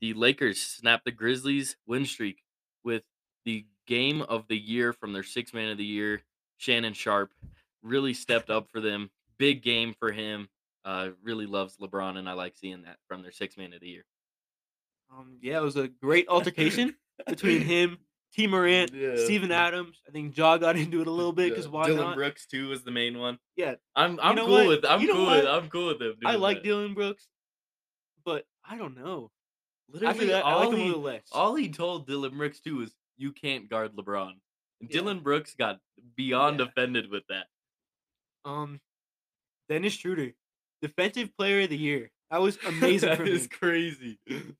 [0.00, 2.42] the Lakers snapped the Grizzlies win streak
[2.84, 3.02] with
[3.44, 6.22] the game of the year from their six man of the year,
[6.56, 7.32] Shannon Sharpe.
[7.82, 9.10] Really stepped up for them.
[9.38, 10.48] Big game for him.
[10.84, 13.88] Uh, really loves LeBron, and I like seeing that from their six man of the
[13.88, 14.04] year.
[15.10, 16.94] Um, yeah, it was a great altercation
[17.26, 17.98] between him,
[18.34, 18.46] T.
[18.46, 19.16] Morant, Yeah.
[19.16, 20.02] Steven Adams.
[20.06, 21.70] I think Ja got into it a little bit because Yeah.
[21.70, 22.14] why Dillon not?
[22.16, 23.38] Brooks too was the main one.
[23.56, 24.66] Yeah, I'm I'm know cool what?
[24.68, 25.46] with I'm You know cool with?
[25.46, 26.14] I'm cool with them.
[26.24, 26.64] I like that.
[26.64, 27.26] Dillon Brooks,
[28.24, 29.30] but I don't know.
[29.90, 31.22] Literally, that, I all like him he- less.
[31.32, 34.30] All he told Dillon Brooks too was you can't guard LeBron.
[34.80, 35.00] And Yeah.
[35.00, 35.80] Dillon Brooks got
[36.16, 36.66] beyond Yeah.
[36.66, 37.46] offended with that.
[38.44, 38.80] Um,
[39.68, 40.32] Dennis Schroeder,
[40.82, 42.10] defensive player of the year.
[42.30, 44.18] That was amazing that is crazy.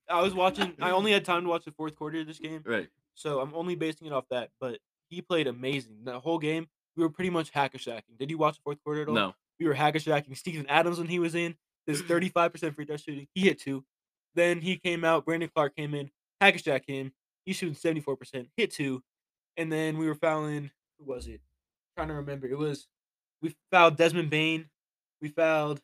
[0.09, 0.75] I was watching.
[0.81, 2.89] I only had time to watch the fourth quarter of this game, right.
[3.15, 4.51] so I'm only basing it off that.
[4.61, 6.05] But he played amazing.
[6.05, 8.17] The whole game, we were pretty much hacker shacking.
[8.19, 9.15] Did you watch the fourth quarter at all?
[9.15, 9.35] No.
[9.61, 10.37] We were hacker shacking.
[10.37, 13.27] Steven Adams when he was in, this 35% free throw shooting.
[13.35, 13.85] He hit two.
[14.39, 15.25] Then he came out.
[15.25, 16.11] Brandon Clarke came in.
[16.41, 17.13] Hacker shack him.
[17.45, 18.47] He's shooting 74%.
[18.57, 19.03] Hit two.
[19.57, 20.71] And then we were fouling.
[20.99, 21.41] Who was it?
[21.97, 22.47] trying to remember.
[22.47, 22.87] It was
[23.43, 24.67] we fouled Desmond Bane.
[25.21, 25.81] We fouled.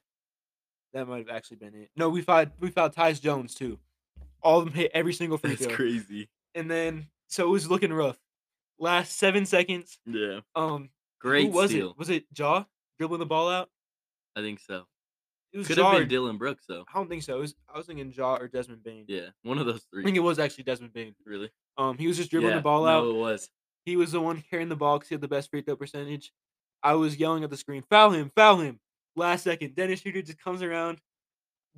[0.93, 1.91] That might have actually been it.
[1.97, 3.81] No, we fouled we fouled Tyus Jones too.
[4.41, 5.75] All of them hit every single free That's throw.
[5.75, 6.29] crazy.
[6.55, 8.19] And then so it was looking rough.
[8.79, 9.99] Last seven seconds.
[10.07, 10.41] Yeah.
[10.55, 10.91] Um,
[11.21, 11.91] Great who was steal.
[11.91, 11.99] it?
[11.99, 12.63] Was it Ja
[13.01, 13.69] dribbling the ball out?
[14.37, 14.85] I think so.
[15.55, 16.85] It was Could have been Dillon Brooks though.
[16.93, 17.37] I don't think so.
[17.37, 19.05] It was, I was thinking Ja or Desmond Bane.
[19.07, 19.29] Yeah.
[19.45, 20.03] One of those three.
[20.03, 21.15] I think it was actually Desmond Bane.
[21.25, 21.49] Really?
[21.79, 23.07] Um, he was just dribbling yeah, the ball no, out.
[23.07, 23.49] it was.
[23.85, 26.33] He was the one carrying the ball because he had the best free throw percentage.
[26.83, 28.81] I was yelling at the screen, foul him, foul him.
[29.15, 30.99] Last second, Dennis Schroeder just comes around,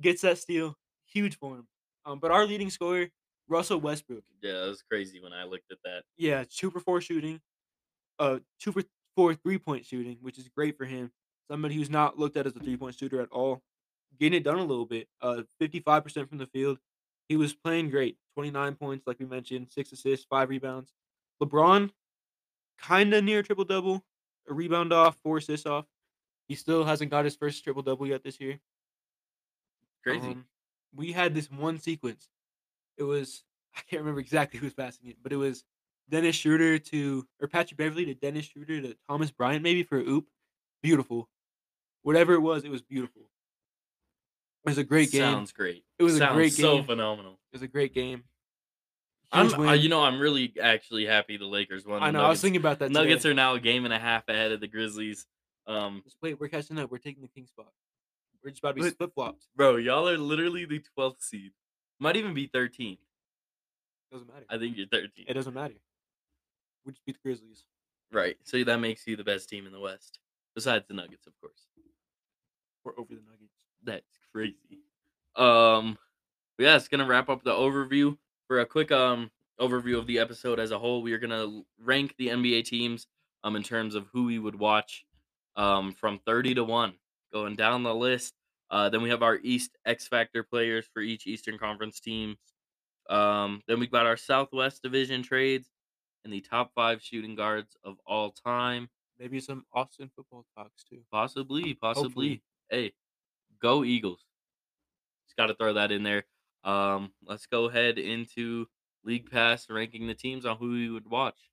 [0.01, 0.75] gets that steal.
[1.05, 1.67] Huge for him.
[2.03, 3.09] Um, but our leading scorer,
[3.47, 4.23] Russell Westbrook.
[4.41, 6.01] Yeah, it was crazy when I looked at that.
[6.17, 7.41] Yeah, two for four shooting,
[8.17, 8.81] uh, two for
[9.15, 11.11] four three point shooting, which is great for him.
[11.49, 13.61] Somebody who's not looked at as a three point shooter at all,
[14.19, 15.07] getting it done a little bit.
[15.21, 16.79] Uh, fifty five percent from the field.
[17.29, 18.17] He was playing great.
[18.33, 20.93] Twenty nine points, like we mentioned, six assists, five rebounds.
[21.41, 21.91] LeBron,
[22.79, 24.03] kind of near triple double,
[24.49, 25.85] a rebound off, four assists off.
[26.47, 28.59] He still hasn't got his first triple double yet this year.
[30.03, 30.27] Crazy.
[30.27, 30.45] Um,
[30.95, 32.29] we had this one sequence.
[32.97, 33.43] It was
[33.75, 35.63] I can't remember exactly who was passing it, but it was
[36.09, 40.03] Dennis Schroeder to or Patrick Beverley to Dennis Schroeder to Thomas Bryant maybe for a
[40.03, 40.27] oop.
[40.81, 41.29] Beautiful.
[42.03, 43.29] Whatever it was, it was beautiful.
[44.67, 45.21] It was a great game.
[45.21, 45.85] Sounds great.
[45.97, 46.65] It was a great game.
[46.65, 47.39] so phenomenal.
[47.53, 48.23] It was a great game.
[49.31, 52.03] I'm, uh, you know, I'm really actually happy the Lakers won.
[52.03, 52.21] I know.
[52.21, 52.91] I was thinking about that.
[52.91, 53.31] Nuggets today.
[53.31, 55.25] are now a game and a half ahead of the Grizzlies.
[55.67, 56.91] Um, Just wait, we're catching up.
[56.91, 57.67] We're taking the king spot.
[58.43, 59.45] We're just about to be flip flopped.
[59.55, 61.51] bro, y'all are literally the 12th seed.
[61.99, 62.97] Might even be 13.
[64.11, 64.45] Doesn't matter.
[64.49, 65.25] I think you're 13.
[65.27, 65.75] It doesn't matter.
[66.85, 67.63] We just beat the Grizzlies.
[68.11, 68.37] Right.
[68.43, 70.19] So that makes you the best team in the West,
[70.55, 71.67] besides the Nuggets, of course.
[72.83, 73.56] We're over the Nuggets.
[73.83, 74.81] That's crazy.
[75.35, 75.97] Um,
[76.57, 78.17] yeah, it's gonna wrap up the overview.
[78.47, 82.15] For a quick um overview of the episode as a whole, we are gonna rank
[82.17, 83.07] the NBA teams
[83.43, 85.05] um in terms of who we would watch
[85.55, 86.93] um from thirty to one,
[87.31, 88.33] going down the list.
[88.69, 92.35] Uh, then we have our East X Factor players for each Eastern Conference team.
[93.09, 95.69] Um, then we got our Southwest Division trades
[96.25, 98.89] and the top five shooting guards of all time.
[99.19, 100.99] Maybe some Austin football talks too.
[101.11, 102.03] Possibly, possibly.
[102.03, 102.41] Hopefully.
[102.69, 102.93] Hey,
[103.59, 104.25] go Eagles.
[105.27, 106.25] Just got to throw that in there.
[106.63, 108.67] Um, let's go ahead into
[109.03, 111.49] League Pass ranking the teams on who we would watch.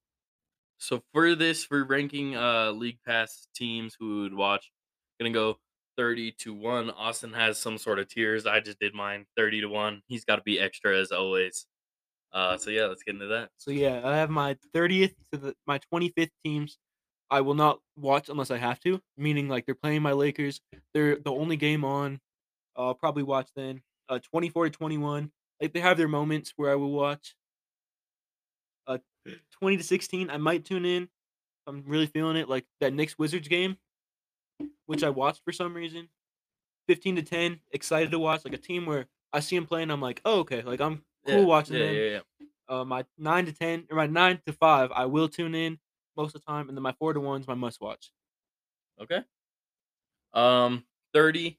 [0.79, 4.73] So for this, for ranking uh League Pass teams who would watch,
[5.21, 5.59] gonna go
[5.97, 6.91] 30 to 1.
[6.91, 8.47] Austin has some sort of tiers.
[8.47, 10.03] I just did mine 30 to 1.
[10.07, 11.67] He's got to be extra as always.
[12.33, 13.51] Uh, so yeah, let's get into that.
[13.57, 16.79] So yeah, I have my 30th to the, my 25th teams.
[17.35, 19.03] I will not watch unless I have to.
[19.17, 20.61] Meaning like they're playing my Lakers.
[20.95, 22.21] They're the only game on.
[22.77, 23.83] I'll probably watch then.
[24.09, 25.33] Uh, 24 to 21.
[25.61, 27.37] Like they have their moments where I will watch.
[28.87, 28.99] Uh,
[29.51, 30.31] 20 to 16.
[30.31, 31.09] I might tune in.
[31.67, 32.49] I'm really feeling it.
[32.49, 33.79] Like that Knicks Wizards game,
[34.87, 36.09] which I watched for some reason.
[36.89, 37.61] 15 to 10.
[37.73, 38.45] Excited to watch.
[38.45, 39.91] Like a team where I see them playing.
[39.91, 40.63] I'm like, oh okay.
[40.63, 42.21] Like I'm cool Yeah, watching yeah, them yeah, yeah.
[42.69, 45.81] uh, my nine to ten or my nine to five, I will tune in
[46.17, 48.13] most of the time, and then my four to one's my must watch.
[49.01, 49.23] Okay.
[50.33, 51.59] Um, 30,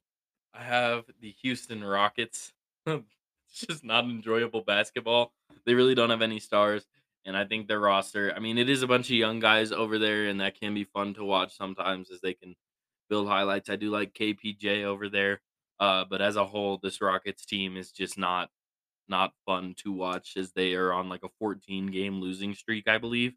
[0.54, 2.54] I have the Houston Rockets.
[2.86, 3.06] it's
[3.68, 5.34] just not enjoyable basketball.
[5.66, 6.86] They really don't have any stars.
[7.26, 9.98] And I think their roster, I mean, it is a bunch of young guys over
[9.98, 12.56] there, and that can be fun to watch sometimes as they can
[13.10, 13.70] build highlights.
[13.70, 15.42] I do like KPJ over there.
[15.80, 18.50] Uh, but as a whole, this Rockets team is just not
[19.08, 22.98] not fun to watch as they are on like a 14 game losing streak, I
[22.98, 23.34] believe.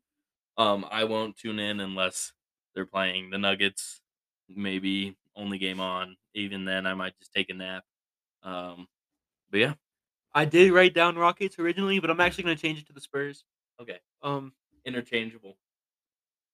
[0.59, 2.33] Um, I won't tune in unless
[2.75, 4.03] they're playing the Nuggets,
[4.49, 6.17] maybe only game on.
[6.35, 7.85] Even then, I might just take a nap.
[8.43, 8.89] Um,
[9.51, 9.75] but yeah,
[10.35, 13.45] I did write down Rockets originally, but I'm actually gonna change it to the Spurs.
[13.81, 14.53] okay, Um,
[14.85, 15.59] interchangeable.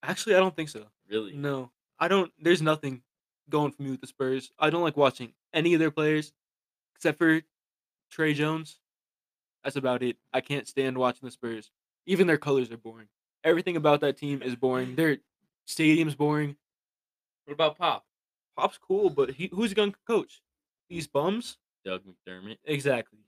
[0.02, 0.86] actually, I don't think so.
[1.08, 1.32] Really?
[1.34, 2.32] No, I don't.
[2.38, 3.02] There's nothing
[3.50, 4.52] going for me with the Spurs.
[4.58, 6.32] I don't like watching any of their players
[6.96, 7.42] except for
[8.10, 8.80] Tre Jones.
[9.62, 10.18] That's about it.
[10.32, 11.70] I can't stand watching the Spurs.
[12.06, 13.08] Even their colors are boring.
[13.44, 14.96] Everything about that team is boring.
[14.96, 15.18] Their
[15.66, 16.56] stadium's boring.
[17.44, 18.04] What about Pop?
[18.56, 20.40] Pop's cool, but he, who's he gonna coach?
[20.88, 21.58] These bums?
[21.84, 22.56] Doug McDermott.
[22.64, 23.18] Exactly.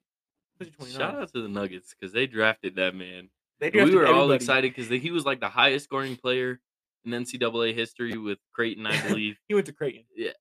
[0.59, 0.98] Who's he, 29?
[0.98, 3.29] Shout out to the Nuggets because they drafted that man.
[3.61, 6.61] They And we drafted were all excited because he was like the highest scoring player
[7.05, 9.38] in NCAA history with Creighton, I believe.
[9.48, 10.05] He went to Creighton.
[10.14, 10.33] Yeah,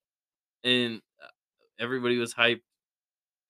[0.64, 1.28] and uh,
[1.80, 2.62] everybody was hyped.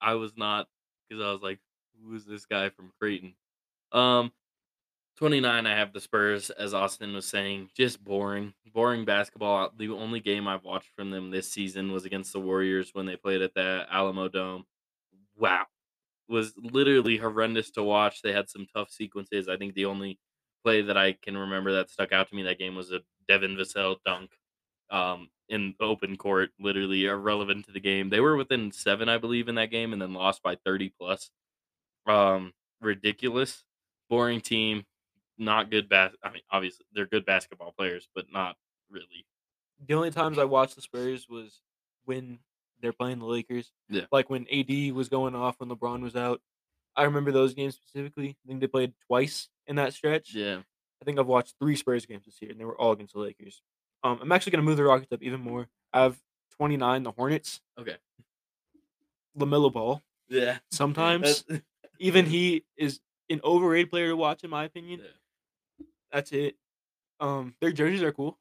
[0.01, 0.67] I was not
[1.07, 1.59] because I was like,
[2.03, 3.35] "Who is this guy from Creighton?"
[3.91, 4.31] Um,
[5.17, 5.65] twenty nine.
[5.65, 9.71] I have the Spurs, as Austin was saying, just boring, boring basketball.
[9.77, 13.15] The only game I've watched from them this season was against the Warriors when they
[13.15, 14.65] played at the Alamo Dome.
[15.37, 15.65] Wow,
[16.27, 18.21] was literally horrendous to watch.
[18.21, 19.47] They had some tough sequences.
[19.49, 20.19] I think the only
[20.63, 23.55] play that I can remember that stuck out to me that game was a Devin
[23.55, 24.31] Vassell dunk
[24.89, 28.09] um, in open court, literally irrelevant to the game.
[28.09, 31.29] They were within seven, I believe, in that game, and then lost by thirty plus.
[32.07, 33.63] Um, ridiculous,
[34.09, 34.83] boring team,
[35.37, 35.89] not good.
[35.89, 38.55] Bas- I mean, obviously they're good basketball players, but not
[38.89, 39.25] really.
[39.87, 41.61] The only times I watched the Spurs was
[42.05, 42.39] when
[42.81, 43.71] they're playing the Lakers.
[43.89, 44.05] Yeah.
[44.11, 46.41] Like when AD was going off when LeBron was out.
[46.95, 48.37] I remember those games specifically.
[48.45, 50.33] I think they played twice in that stretch.
[50.33, 50.59] Yeah,
[51.01, 53.19] I think I've watched three Spurs games this year, and they were all against the
[53.19, 53.61] Lakers.
[54.03, 55.67] Um, I'm actually going to move the Rockets up even more.
[55.91, 56.17] I have
[56.57, 57.59] 29, the Hornets.
[57.77, 57.97] Okay.
[59.37, 60.01] LaMelo Ball.
[60.29, 60.59] yeah.
[60.71, 61.43] Sometimes
[61.99, 65.01] even he is an overrated player to watch, in my opinion.
[65.03, 65.09] Yeah.
[66.15, 66.55] That's it.
[67.19, 68.37] Um, their jerseys are cool.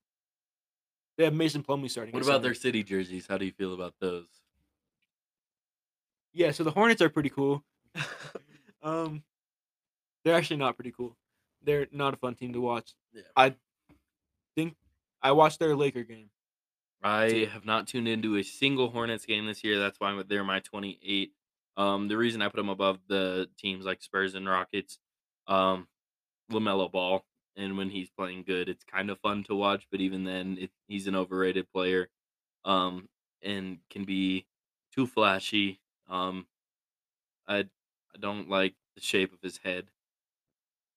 [1.19, 2.15] They have Mason Plumlee starting.
[2.15, 3.27] What about their city jerseys?
[3.29, 4.29] How do you feel about those?
[6.33, 7.65] Yeah, so the Hornets are pretty cool.
[8.85, 9.25] um,
[10.25, 11.17] they're actually not pretty cool.
[11.65, 12.95] They're not a fun team to watch.
[13.13, 13.23] Yeah.
[13.35, 13.57] I
[14.55, 14.77] think
[15.21, 16.31] I watched their Laker game.
[17.03, 19.81] I have not tuned into a single Hornets game this year.
[19.81, 21.33] That's why they're my 28.
[21.77, 25.01] Um, the reason I put them above the teams like Spurs and Rockets,
[25.49, 25.89] um,
[26.53, 27.25] Lamelo Ball,
[27.57, 29.87] and when he's playing good, it's kind of fun to watch.
[29.91, 32.09] But even then, it, he's an overrated player,
[32.65, 33.09] um,
[33.43, 34.47] and can be
[34.95, 35.81] too flashy.
[36.09, 36.47] Um,
[37.49, 37.61] I
[38.15, 39.91] I don't like the shape of his head.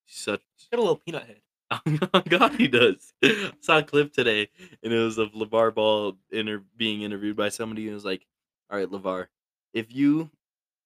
[0.06, 1.42] He's such He's got a little peanut head.
[2.14, 3.14] Oh God, he does.
[3.24, 4.50] I saw a clip today,
[4.82, 8.26] and it was of LaVar Ball inter- being interviewed by somebody, and it was like,
[8.70, 9.28] "All right, LaVar,
[9.74, 10.30] if you,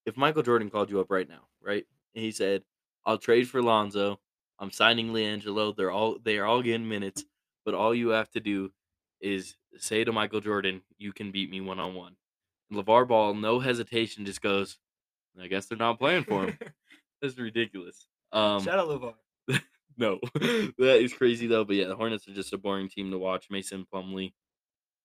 [0.05, 2.63] if Michael Jordan called you up right now, right, and he said,
[3.05, 4.19] I'll trade for Lonzo,
[4.61, 7.25] I'm signing LiAngelo, they're all they are all getting minutes,
[7.65, 8.71] but all you have to do
[9.19, 12.15] is say to Michael Jordan, you can beat me one on one."
[12.71, 14.77] LaVar Ball, no hesitation, just goes,
[15.41, 16.57] "I guess they're not playing for him."
[17.21, 18.07] That's ridiculous.
[18.31, 19.61] Um, Shout out LaVar.
[19.97, 21.65] no, that is crazy though.
[21.65, 23.47] But yeah, the Hornets are just a boring team to watch.
[23.49, 24.33] Mason Plumlee,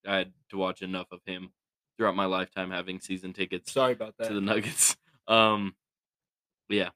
[0.06, 1.50] I had to watch enough of him
[1.96, 4.28] throughout my lifetime having season tickets Sorry about that.
[4.28, 4.96] to the Nuggets.
[5.26, 5.74] Um,
[6.68, 6.90] yeah.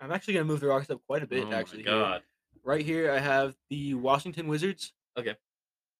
[0.00, 1.44] I'm actually gonna move the Rockets up quite a bit.
[1.48, 2.00] oh actually, my here.
[2.00, 2.22] god.
[2.62, 4.92] Right here, I have the Washington Wizards.
[5.16, 5.36] Okay.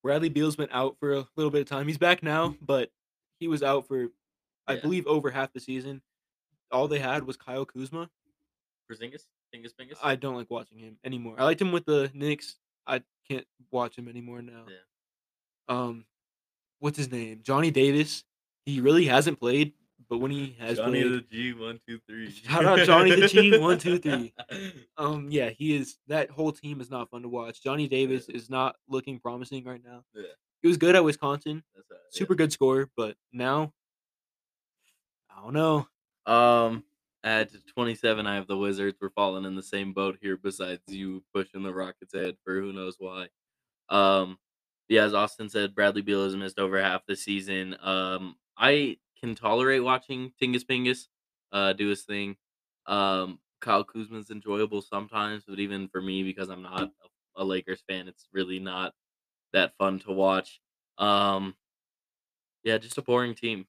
[0.02, 1.86] Bradley Beal's been out for a little bit of time.
[1.86, 2.90] He's back now, but
[3.38, 4.08] he was out for,
[4.66, 4.80] I Yeah.
[4.80, 6.00] believe, over half the season.
[6.70, 8.10] All they had was Kyle Kuzma.
[8.90, 9.98] Porzingis, Dingus Bingus.
[10.02, 11.34] I don't like watching him anymore.
[11.38, 12.56] I liked him with the Knicks.
[12.86, 14.64] I can't watch him anymore now.
[14.68, 14.76] Yeah.
[15.68, 16.04] Um,
[16.78, 17.40] what's his name?
[17.42, 18.24] Johnny Davis.
[18.66, 19.72] He really hasn't played,
[20.10, 22.30] but when he has Johnny played, the G one two three.
[22.44, 24.34] Shout out Johnny the G, one, two, three.
[24.98, 25.98] um, yeah, he is.
[26.08, 27.62] That whole team is not fun to watch.
[27.62, 30.02] Johnny Davis is not looking promising right now.
[30.12, 30.24] Yeah.
[30.62, 32.18] He was good at Wisconsin, That's right, yeah.
[32.18, 33.72] super good scorer, but now,
[35.30, 35.86] I don't know.
[36.26, 36.84] Um,
[37.24, 38.98] at 27, I have the Wizards.
[39.00, 40.36] We're falling in the same boat here.
[40.36, 43.28] Besides you pushing the Rockets ahead for who knows why.
[43.88, 44.38] Um,
[44.88, 47.76] yeah, as Austin said, Bradley Beal has missed over half the season.
[47.80, 51.06] Um, I can tolerate watching Tingus Pingus,
[51.52, 52.36] uh, do his thing.
[52.86, 56.90] Um, Kyle Kuzma's enjoyable sometimes, but even for me, because I'm not
[57.36, 58.92] a, Lakers fan, it's really not
[59.52, 60.60] that fun to watch.
[60.98, 61.54] Um,
[62.64, 63.66] yeah, just a boring team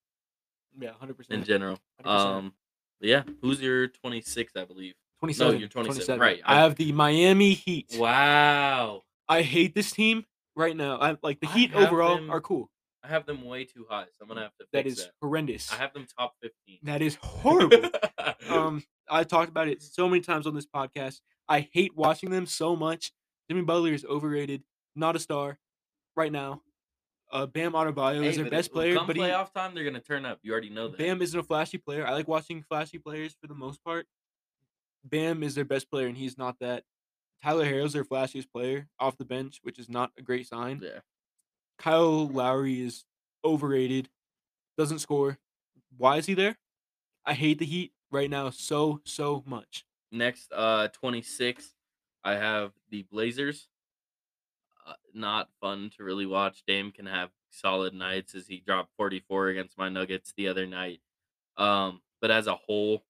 [0.79, 1.77] Yeah, hundred percent in general.
[2.03, 2.09] 100%.
[2.09, 2.53] Um,
[2.99, 4.93] yeah, who's your 26th, I believe.
[5.19, 5.59] Twenty-seven.
[5.59, 6.19] you're 27, 27.
[6.19, 7.95] right, I I- have the Miami Heat.
[7.97, 10.25] Wow, I hate this team
[10.55, 10.97] right now.
[10.99, 12.69] I like the I Heat overall them- are cool.
[13.03, 15.13] I have them way too high, so I'm gonna have to That fix is that.
[15.21, 15.71] horrendous.
[15.73, 16.79] I have them top 15.
[16.83, 17.89] that is horrible.
[18.49, 21.21] um, I talked about it so many times on this podcast.
[21.49, 23.11] I hate watching them so much.
[23.49, 24.63] Jimmy Butler is overrated,
[24.95, 25.57] not a star
[26.15, 26.61] right now.
[27.31, 29.99] Uh, Bam Adebayo Hey, is their best player, Come but he, playoff time, they're gonna
[30.01, 30.39] turn up.
[30.43, 30.97] You already know that.
[30.97, 32.05] Bam isn't a flashy player.
[32.05, 34.05] I like watching flashy players for the most part.
[35.03, 36.83] Bam is their best player, and he's not that.
[37.41, 40.79] Tyler Herro's their flashiest player off the bench, which is not a great sign.
[40.83, 40.99] Yeah.
[41.81, 43.05] Kyle Lowry is
[43.43, 44.07] overrated,
[44.77, 45.39] doesn't score.
[45.97, 46.57] Why is he there?
[47.25, 49.83] I hate the Heat right now so so much.
[50.11, 51.73] Next, uh, 26,
[52.23, 53.67] I have the Blazers.
[54.85, 56.63] Uh, not fun to really watch.
[56.67, 60.99] Dame can have solid nights as he dropped 44 against my Nuggets the other night.
[61.57, 63.03] Um, but as a whole,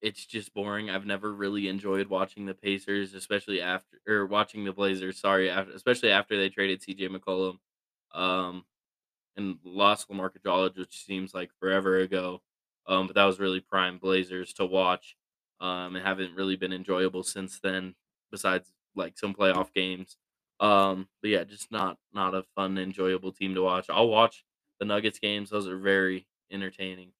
[0.00, 0.90] it's just boring.
[0.90, 5.18] I've never really enjoyed watching the Pacers, especially after or watching the Blazers.
[5.18, 7.58] Sorry, after, especially after they traded CJ McCollum,
[8.12, 8.64] um,
[9.36, 12.42] and lost Lamarcus Aldridge, which seems like forever ago.
[12.86, 15.16] Um, but that was really prime Blazers to watch
[15.60, 17.94] um, and haven't really been enjoyable since then.
[18.30, 20.16] Besides like some playoff games,
[20.60, 23.90] um, but yeah, just not not a fun, enjoyable team to watch.
[23.90, 24.44] I'll watch
[24.78, 27.12] the Nuggets games; those are very entertaining.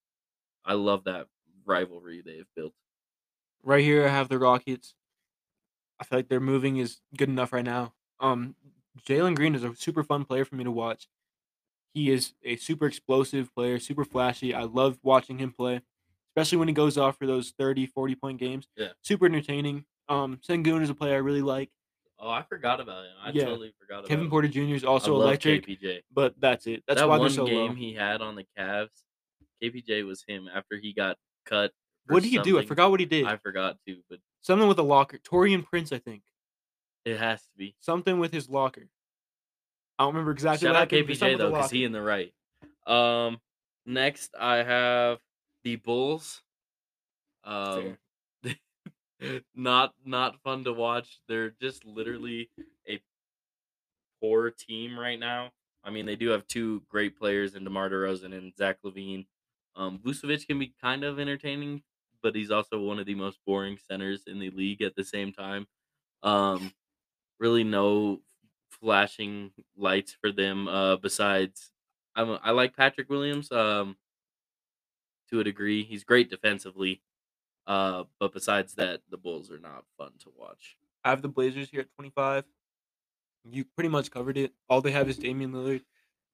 [0.65, 1.29] I love that
[1.65, 2.75] rivalry they've built.
[3.63, 4.95] Right here, I have the Rockets.
[5.99, 7.95] I feel like their moving is good enough right now.
[8.21, 8.57] Um,
[9.07, 11.09] Jalen Green is a super fun player for me to watch.
[11.95, 14.55] He is a super explosive player, super flashy.
[14.55, 15.81] I love watching him play,
[16.31, 18.69] especially when he goes off for those 30, 40 point games.
[18.77, 18.89] Yeah.
[19.03, 19.85] Super entertaining.
[20.09, 21.71] Um, Sengun is a player I really like.
[22.19, 23.13] Oh, I forgot about him.
[23.23, 23.45] I Yeah.
[23.47, 24.31] totally forgot about Kevin him.
[24.31, 24.75] Porter Jr.
[24.75, 26.03] is also electric, KPJ.
[26.13, 26.85] but that's it.
[26.87, 27.75] That's that why one they're so game low.
[27.75, 28.91] he had on the Cavs,
[29.63, 31.17] KPJ was him after he got
[31.47, 31.73] cut.
[32.07, 32.59] What did he do?
[32.59, 33.25] I forgot what he did.
[33.27, 35.19] I forgot to, but Something with a locker.
[35.19, 36.23] Taurean Prince, I think.
[37.05, 37.75] It has to be.
[37.81, 38.89] Something with his locker.
[39.99, 42.33] I don't remember exactly Shout what out KPJ though, because he in the right.
[42.87, 43.39] Um,
[43.87, 45.19] next I have
[45.65, 46.43] the Bulls.
[47.45, 47.99] Um,
[49.55, 51.21] not not fun to watch.
[51.29, 52.51] They're just literally
[52.89, 53.01] a
[54.21, 55.51] poor team right now.
[55.83, 59.27] I mean, they do have two great players in DeMar DeRozan and Zach LaVine.
[59.77, 61.83] Um, Vucevic can be kind of entertaining,
[62.23, 65.33] but he's also one of the most boring centers in the league at the same
[65.33, 65.67] time.
[66.23, 66.73] Um,
[67.41, 68.21] really no
[68.69, 70.69] flashing lights for them.
[70.69, 71.73] Uh, besides,
[72.15, 73.51] I'm, I like Patrick Williams.
[73.51, 73.97] Um,
[75.31, 77.03] to a degree, he's great defensively.
[77.67, 80.77] Uh, but besides that, the Bulls are not fun to watch.
[81.05, 82.45] I have the Blazers here at 25.
[83.49, 84.53] You pretty much covered it.
[84.69, 85.83] All they have is Damian Lillard.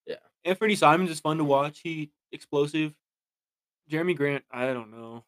[0.06, 0.16] Yeah.
[0.44, 1.80] Anthony Simons is fun to watch.
[1.82, 2.94] He explosive.
[3.90, 5.24] Jerami Grant, I don't know.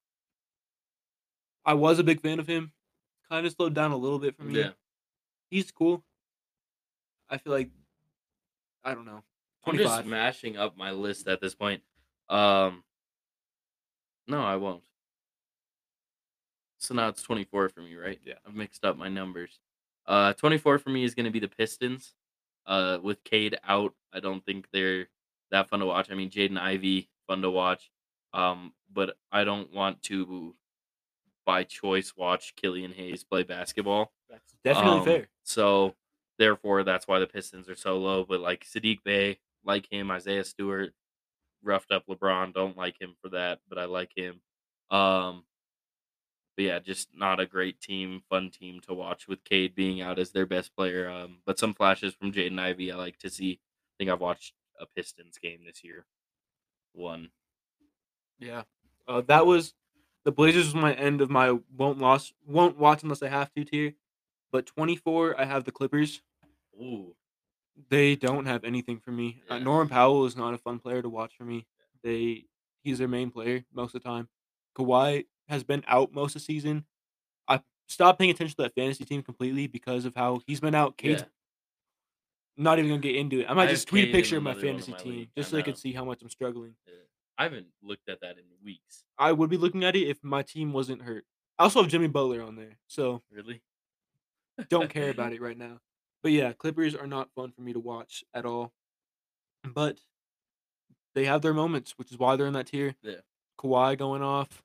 [1.65, 2.73] I was a big fan of him.
[3.31, 4.59] Kind of slowed down a little bit for me.
[4.59, 4.71] Yeah,
[5.51, 6.05] He's cool.
[7.31, 7.71] I feel like
[8.85, 9.23] I don't know.
[9.67, 10.07] I'm just 25.
[10.07, 11.83] mashing up my list at this point.
[12.29, 12.85] Um,
[14.27, 14.83] no, I won't.
[16.79, 18.19] So now it's 24 for me, right?
[18.25, 18.35] Yeah.
[18.47, 19.59] I've mixed up my numbers.
[20.07, 22.15] Uh, 24 for me is going to be the Pistons.
[22.67, 25.09] Uh, with Cade out, I don't think they're
[25.51, 26.11] that fun to watch.
[26.11, 27.91] I mean, Jaden Ivey fun to watch.
[28.33, 30.55] Um, but I don't want to,
[31.49, 34.13] by choice, watch Killian Hayes play basketball.
[34.29, 35.29] That's definitely Um, fair.
[35.45, 35.97] So
[36.37, 38.23] therefore, that's why the Pistons are so low.
[38.23, 40.93] But like Saddiq Bey, like him, Isaiah Stewart,
[41.63, 42.53] roughed up LeBron.
[42.53, 44.43] Don't like him for that, but I like him.
[44.91, 45.45] Um,
[46.55, 50.19] but yeah, just not a great team, fun team to watch with Cade being out
[50.19, 51.09] as their best player.
[51.09, 53.53] Um, but some flashes from Jaden Ivey I like to see.
[53.53, 56.05] I think I've watched a Pistons game this year.
[56.93, 57.31] One.
[58.39, 58.65] Yeah.
[59.07, 59.73] Uh, that was
[60.25, 63.65] the Blazers was my end of my won't loss won't watch unless I have to
[63.65, 63.95] tier.
[64.53, 66.23] But 24, I have the Clippers.
[66.81, 67.15] Ooh.
[67.91, 69.43] They don't have anything for me.
[69.49, 71.67] Uh, Norman Powell is not a fun player to watch for me.
[72.03, 72.45] They
[72.83, 74.29] he's their main player most of the time.
[74.77, 76.85] Kawhi has been out most of the season.
[77.47, 80.97] I stopped paying attention to that fantasy team completely because of how he's been out.
[80.97, 81.29] Cade's Yeah.
[82.57, 83.47] not even gonna get into it.
[83.47, 85.13] I I might have just tweet a picture of my one of fantasy my team
[85.13, 85.31] league.
[85.37, 85.65] just so I know.
[85.65, 86.75] could see how much I'm struggling.
[86.87, 86.95] Yeah.
[87.39, 89.05] I haven't looked at that in weeks.
[89.17, 91.25] I would be looking at it if my team wasn't hurt.
[91.59, 93.63] I also have Jimmy Butler on there, so Really?
[94.69, 95.79] don't care about it right now.
[96.23, 98.73] But yeah, Clippers are not fun for me to watch at all.
[99.65, 99.99] But
[101.15, 102.95] they have their moments, which is why they're in that tier.
[103.03, 103.21] Yeah.
[103.61, 104.63] Kawhi going off.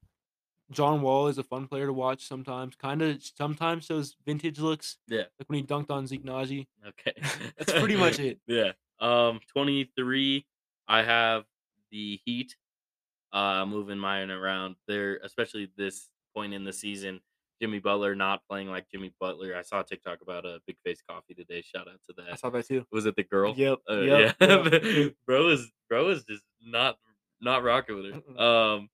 [0.72, 2.76] John Wall is a fun player to watch sometimes.
[2.76, 4.98] Kind of sometimes those vintage looks.
[5.08, 5.24] Yeah.
[5.40, 6.66] Like when he dunked on Zeke Nnaji.
[6.88, 7.14] Okay.
[7.58, 8.40] That's pretty much it.
[8.48, 8.72] Yeah.
[9.00, 10.46] Um, 23,
[10.88, 11.44] I have
[11.92, 12.56] the Heat
[13.34, 14.76] uh moving mine around.
[14.88, 17.20] They're especially this point in the season.
[17.62, 19.56] Jimmy Butler not playing like Jimmy Butler.
[19.56, 21.62] I saw a TikTok about a big face coffee today.
[21.62, 22.34] Shout out to that.
[22.34, 22.86] I saw that too.
[22.92, 23.54] Was it the girl?
[23.56, 23.80] Yep.
[23.90, 24.68] Uh, yep, yeah.
[24.82, 25.14] yep.
[25.26, 26.98] bro is bro is just not
[27.42, 28.42] not rocking with her.
[28.42, 28.90] Um,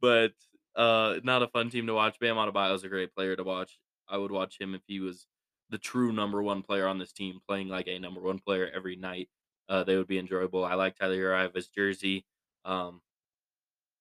[0.00, 0.32] but
[0.76, 2.18] uh, not a fun team to watch.
[2.20, 3.78] Bam Adebayo is a great player to watch.
[4.08, 5.26] I would watch him if he was
[5.70, 8.96] the true number one player on this team, playing like a number one player every
[8.96, 9.28] night.
[9.68, 10.64] Uh, they would be enjoyable.
[10.64, 11.38] I like Tyler Herro.
[11.38, 12.26] I have his jersey.
[12.64, 13.00] Um,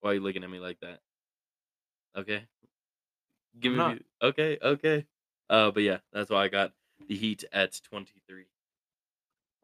[0.04, 0.99] why are you looking at me like that?
[2.16, 2.47] Okay,
[3.60, 3.99] give me.
[4.22, 5.06] Okay, okay.
[5.49, 6.74] Uh, but yeah, that's why I got
[7.08, 8.45] the Heat at twenty three.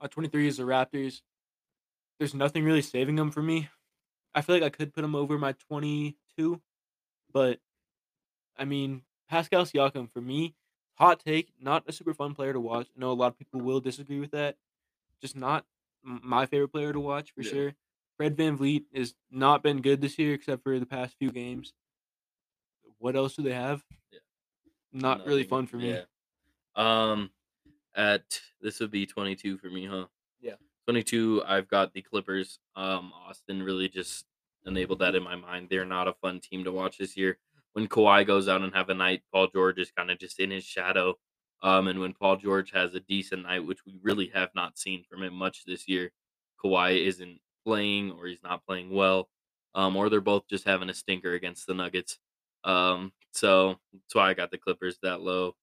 [0.02, 1.22] Uh, 23 is the Raptors.
[2.20, 3.70] There's nothing really saving them for me.
[4.36, 6.62] I feel like I could put them over my 22,
[7.32, 7.60] but
[8.58, 10.56] I mean, Pascal Siakam for me,
[10.96, 12.90] hot take, not a super fun player to watch.
[12.96, 14.58] I know a lot of people will disagree with that.
[15.22, 15.66] Just not
[16.06, 17.50] m- my favorite player to watch for Yeah.
[17.52, 17.76] sure.
[18.20, 21.72] Fred VanVleet has not been good this year except for the past few games.
[22.97, 23.82] What else do they have?
[24.11, 24.20] Yeah.
[24.91, 25.93] Not really fun for me.
[25.93, 26.01] Yeah.
[26.76, 27.30] Um,
[27.95, 30.07] at this would be twenty two for me, huh?
[30.41, 30.55] Yeah.
[30.86, 31.41] Twenty two.
[31.47, 32.59] I've got the Clippers.
[32.76, 34.26] Um, Austin really just
[34.65, 35.67] enabled that in my mind.
[35.70, 37.38] They're not a fun team to watch this year.
[37.72, 40.51] When Kawhi goes out and have a night, Paul George is kind of just in
[40.51, 41.17] his shadow.
[41.63, 45.05] Um, and when Paul George has a decent night, which we really have not seen
[45.09, 46.11] from him much this year,
[46.61, 47.39] Kawhi isn't
[47.70, 49.30] playing or he's not playing well.
[49.76, 52.20] Um, or they're both just having a stinker against the Nuggets.
[52.63, 55.55] Um, so that's why I got the Clippers that low.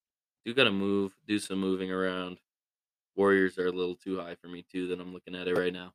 [0.44, 2.40] Do gotta move, do some moving around.
[3.16, 4.88] Warriors are a little too high for me too.
[4.88, 5.94] That I'm looking at it right now.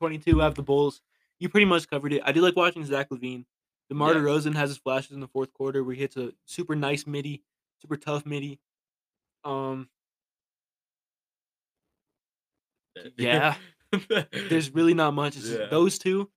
[0.00, 1.02] 22 have the Bulls.
[1.38, 2.22] You pretty much covered it.
[2.24, 3.46] I do like watching Zach LaVine.
[3.88, 4.16] DeMar Yeah.
[4.16, 7.44] DeRozan has his flashes in the fourth quarter where he hits a super nice midi,
[7.80, 8.60] super tough midi.
[9.44, 9.90] Um,
[13.16, 13.56] Yeah.
[14.48, 15.36] there's really not much.
[15.36, 15.66] It's just Yeah.
[15.66, 16.30] those two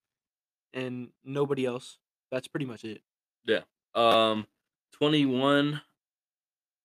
[0.73, 1.97] and nobody else.
[2.31, 3.01] That's pretty much it.
[3.45, 3.61] Yeah.
[3.95, 4.45] Um
[4.93, 5.81] 21.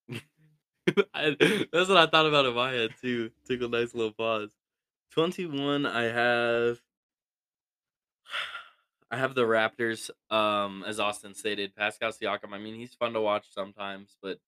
[1.15, 1.37] I,
[1.73, 3.31] that's what I thought about in my head too.
[3.47, 4.51] Took a nice little pause.
[5.13, 5.87] 21.
[5.87, 6.81] I have.
[9.11, 10.11] I have the Raptors.
[10.31, 12.53] Um, as Austin stated, Pascal Siakam.
[12.53, 14.39] I mean, he's fun to watch sometimes, but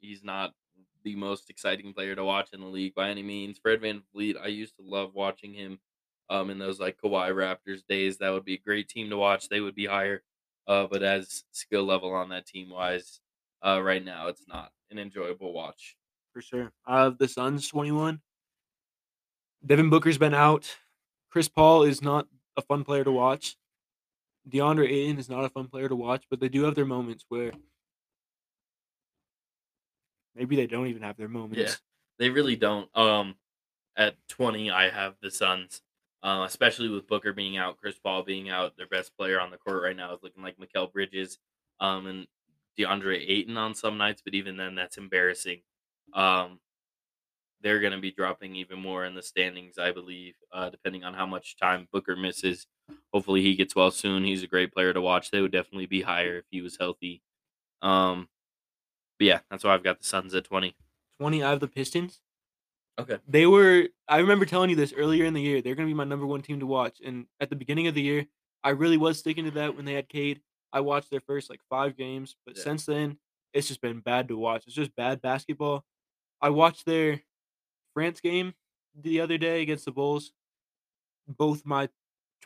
[0.00, 0.52] he's not
[1.06, 3.58] the most exciting player to watch in the league by any means.
[3.58, 5.78] Fred Van Vliet, I used to love watching him
[6.28, 8.18] um in those like Kawhi Raptors days.
[8.18, 9.48] That would be a great team to watch.
[9.48, 10.24] They would be higher.
[10.66, 13.20] Uh, but as skill level on that team wise,
[13.64, 15.96] uh, right now it's not an enjoyable watch.
[16.32, 16.72] For sure.
[16.84, 18.20] I have the Suns 21.
[19.64, 20.76] Devin Booker's been out.
[21.30, 22.26] Chris Paul is not
[22.56, 23.56] a fun player to watch.
[24.50, 27.24] DeAndre Ayton is not a fun player to watch, but they do have their moments
[27.28, 27.52] where
[30.36, 31.58] maybe they don't even have their moments.
[31.58, 31.74] Yeah,
[32.18, 32.94] They really don't.
[32.96, 33.36] Um,
[33.96, 35.82] at twenty, I have the Suns.
[36.22, 39.58] Uh, especially with Booker being out, Chris Paul being out, their best player on the
[39.58, 41.38] court right now is looking like Mikal Bridges,
[41.78, 42.26] um, and
[42.78, 44.22] DeAndre Ayton on some nights.
[44.24, 45.62] But even then, that's embarrassing.
[46.14, 46.60] Um,
[47.60, 51.14] they're going to be dropping even more in the standings, I believe, uh, depending on
[51.14, 52.66] how much time Booker misses.
[53.12, 54.24] Hopefully, he gets well soon.
[54.24, 55.30] He's a great player to watch.
[55.30, 57.22] They would definitely be higher if he was healthy.
[57.82, 58.28] Um,
[59.18, 60.76] but yeah, that's why I've got the Suns at twenty.
[61.20, 62.20] 20, I have the Pistons.
[62.98, 63.18] Okay.
[63.26, 65.62] They were, I remember telling you this earlier in the year.
[65.62, 66.98] They're going to be my number one team to watch.
[67.04, 68.26] And at the beginning of the year,
[68.64, 70.40] I really was sticking to that when they had Cade.
[70.72, 72.64] I watched their first like five games, but Yeah.
[72.64, 73.18] since then,
[73.54, 74.64] it's just been bad to watch.
[74.66, 75.84] It's just bad basketball.
[76.42, 77.22] I watched their
[77.94, 78.52] France game
[78.94, 80.32] the other day against the Bulls.
[81.28, 81.88] Both my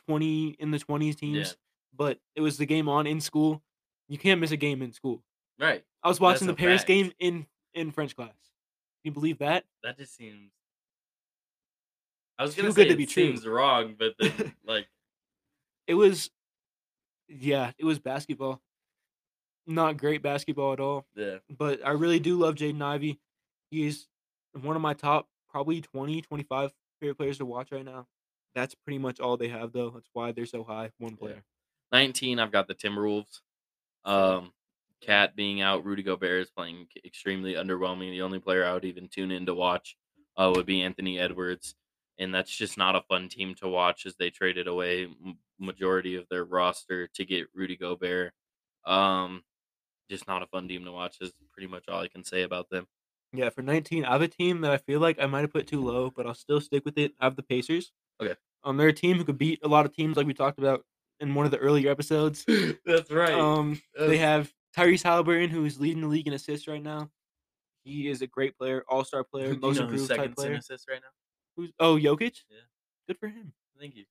[0.07, 1.55] 20 in the 20s teams,
[1.95, 3.61] but it was the game on in school.
[4.07, 5.23] You can't miss a game in school.
[5.59, 5.83] Right.
[6.03, 6.87] I was watching the That's a Paris fact.
[6.87, 8.29] game in in French class.
[8.29, 9.65] Can you believe that?
[9.83, 10.51] That just seems.
[12.37, 13.27] I was gonna good say to it be true.
[13.27, 14.87] seems wrong, but then like
[15.87, 16.31] It was
[17.27, 18.61] yeah, it was basketball.
[19.67, 21.05] Not great basketball at all.
[21.15, 23.19] yeah, But I really do love Jaden Ivey.
[23.69, 24.07] He's
[24.59, 28.07] one of my top probably 20, 25 favorite players to watch right now.
[28.55, 29.91] That's pretty much all they have though.
[29.91, 30.91] That's why they're so high.
[30.97, 31.43] One player.
[31.91, 32.39] nineteen.
[32.39, 33.39] I've got the Timberwolves.
[34.03, 34.51] Um,
[35.01, 38.11] KAT being out, Rudy Gobert is playing extremely underwhelming.
[38.11, 39.97] The only player I would even tune in to watch
[40.37, 41.75] uh, would be Anthony Edwards,
[42.19, 45.07] and that's just not a fun team to watch as they traded away
[45.59, 48.33] majority of their roster to get Rudy Gobert.
[48.85, 49.43] Um,
[50.09, 51.17] just not a fun team to watch.
[51.21, 52.87] Is pretty much all I can say about them.
[53.33, 55.65] Yeah, for 19, I have a team that I feel like I might have put
[55.65, 57.13] too low, but I'll still stick with it.
[57.19, 57.93] I have the Pacers.
[58.21, 58.35] Okay.
[58.63, 60.83] Um, they're a team who could beat a lot of teams like we talked about
[61.21, 62.45] in one of the earlier episodes.
[62.85, 63.33] that's right.
[63.33, 67.09] Um, they have Tyrese Halliburton, who is leading the league in assists right now.
[67.83, 70.53] He is a great player, all star player, Do you know improved type player.
[70.53, 71.09] assists right now?
[71.57, 72.37] Who's oh Jokic?
[72.49, 72.57] Yeah.
[73.07, 73.51] Good for him.
[73.79, 74.05] Thank you.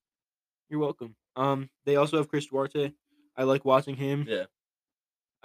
[0.69, 1.15] You're welcome.
[1.37, 2.93] Um, they also have Chris Duarte.
[3.37, 4.27] I like watching him.
[4.29, 4.45] Yeah.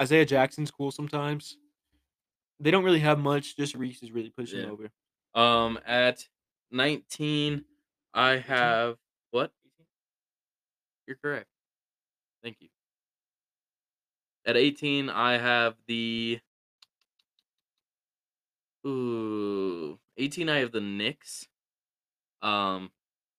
[0.01, 1.57] Isaiah Jackson's cool sometimes.
[2.59, 3.55] They don't really have much.
[3.55, 4.69] Just Reese is really pushing Yeah.
[4.69, 4.89] over.
[5.33, 6.27] Um, at
[6.71, 7.63] 19,
[8.13, 8.97] I have
[9.31, 9.51] what?
[11.07, 11.47] You're correct.
[12.43, 12.67] Thank you.
[14.45, 16.39] At 18, I have the.
[18.85, 20.49] Ooh, 18.
[20.49, 21.47] I have the Knicks.
[22.41, 22.91] Um,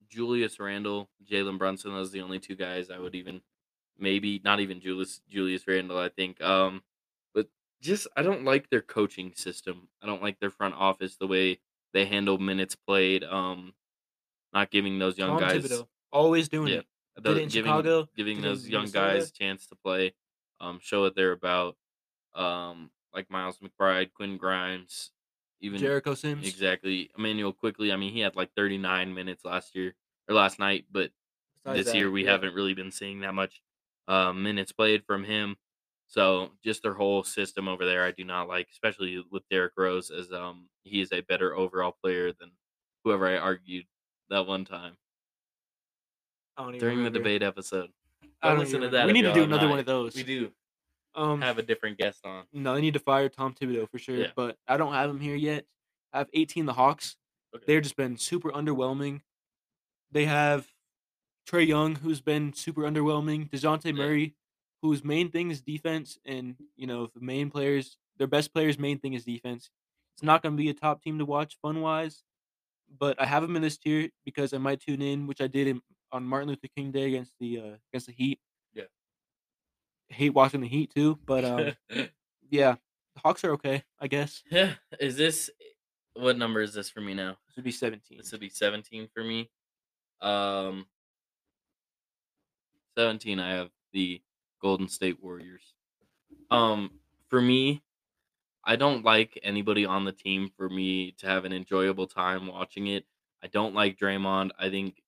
[0.09, 1.93] Julius Randle, Jalen Brunson.
[1.93, 3.41] Those are the only two guys I would even
[3.99, 5.99] maybe not even Julius Julius Randle.
[5.99, 6.41] I think.
[6.41, 6.83] Um,
[7.35, 7.49] but
[7.81, 9.89] just I don't like their coaching system.
[10.03, 11.61] I don't like their front office the way
[11.93, 13.23] they handle minutes played.
[13.25, 13.75] Um,
[14.53, 15.65] not giving those young Tom guys.
[15.65, 16.79] Thibodeau always doing Yeah,
[17.17, 17.23] it.
[17.23, 19.19] Did it in giving Chicago, giving those young Minnesota.
[19.19, 20.15] guys chance to play,
[20.61, 21.77] um, show what they're about.
[22.35, 25.13] Um, like Miles McBride, Quinn Grimes,
[25.61, 26.47] even Jericho Sims.
[26.47, 27.93] exactly Immanuel Quickley.
[27.93, 29.95] I mean, he had like 39 minutes last year
[30.29, 31.11] or last night, but
[31.65, 32.33] Besides this year we yeah.
[32.33, 33.63] haven't really been seeing that much
[34.09, 35.57] uh, minutes played from him.
[36.07, 40.11] So just their whole system over there, I do not like, especially with Derrick Rose,
[40.11, 42.53] as um he is a better overall player than
[43.05, 43.87] whoever I argued
[44.31, 44.97] that one time
[46.57, 47.91] I don't even during the debate episode.
[48.43, 49.07] I don't listen to that.
[49.07, 50.15] We need to do another one of those.
[50.15, 50.53] We do
[51.15, 52.45] Um, have a different guest on.
[52.53, 54.17] no, they need to fire Tom Thibodeau for sure.
[54.17, 54.31] Yeah.
[54.37, 55.65] But I don't have him here yet.
[56.13, 57.17] I have 18 the Hawks.
[57.55, 57.65] Okay.
[57.67, 59.23] They've just been super underwhelming.
[60.13, 60.69] They have
[61.49, 63.49] Trae Young, who's been super underwhelming.
[63.51, 63.93] Dejounte Yeah.
[63.93, 64.35] Murray,
[64.83, 68.99] whose main thing is defense, and you know the main players, their best players' main
[68.99, 69.71] thing is defense.
[70.15, 72.25] It's not going to be a top team to watch fun wise,
[72.99, 75.67] but I have them in this tier because I might tune in, which I did
[75.67, 75.81] in,
[76.13, 78.41] on Martin Luther King Day against the uh, against the Heat.
[78.75, 78.85] Yeah.
[80.09, 81.73] hate watching the Heat too, but um,
[82.51, 82.77] yeah,
[83.15, 84.43] the Hawks are okay, I guess.
[84.51, 84.75] yeah.
[85.01, 85.51] Is this
[86.15, 87.37] what number is this for me now?
[87.47, 88.19] This would be 17.
[88.19, 89.51] This would be 17 for me.
[90.23, 90.87] Um
[92.97, 94.23] 17 I have the
[94.63, 95.75] Golden State Warriors.
[96.51, 96.93] Um
[97.29, 97.83] for me,
[98.65, 102.87] I don't like anybody on the team for me to have an enjoyable time watching
[102.87, 103.05] it.
[103.43, 104.51] I don't like Draymond.
[104.59, 105.03] I think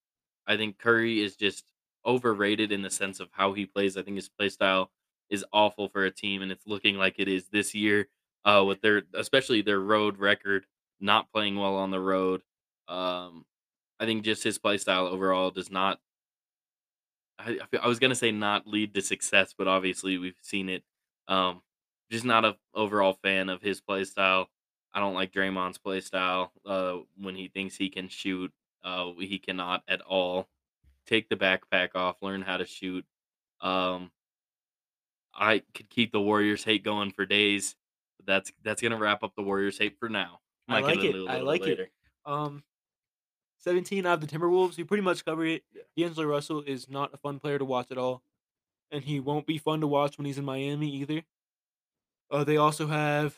[0.49, 1.67] I think Curry is just
[2.07, 3.97] overrated in the sense of how he plays.
[3.97, 4.91] I think his play style
[5.31, 8.09] is awful for a team and it's looking like it is this year
[8.47, 10.67] uh with their especially their road record
[11.01, 12.43] not playing well on the road.
[12.89, 13.45] Um,
[14.01, 16.01] I think just his play style overall does not.
[17.39, 20.85] I, I was gonna say not lead to success, but obviously we've seen it.
[21.29, 21.63] Um,
[22.11, 24.49] just not a overall fan of his play style.
[24.93, 26.53] I don't like Draymond's play style.
[26.65, 28.53] Uh, when he thinks he can shoot,
[28.85, 30.49] uh, he cannot at all.
[31.07, 33.05] Take the backpack off, learn how to shoot.
[33.61, 34.11] Um,
[35.35, 37.77] I could keep the Warriors hate going for days.
[38.19, 40.41] But that's that's gonna wrap up the Warriors hate for now.
[40.69, 41.29] I Might like it.
[41.29, 41.91] I like it.
[42.27, 42.63] Um,
[43.61, 44.77] 17 out of the Timberwolves.
[44.77, 45.65] We pretty much covered it.
[45.75, 45.83] Yeah.
[45.97, 48.23] D'Angelo Russell is not a fun player to watch at all,
[48.91, 51.23] and he won't be fun to watch when he's in Miami either.
[52.31, 53.37] Uh, they also have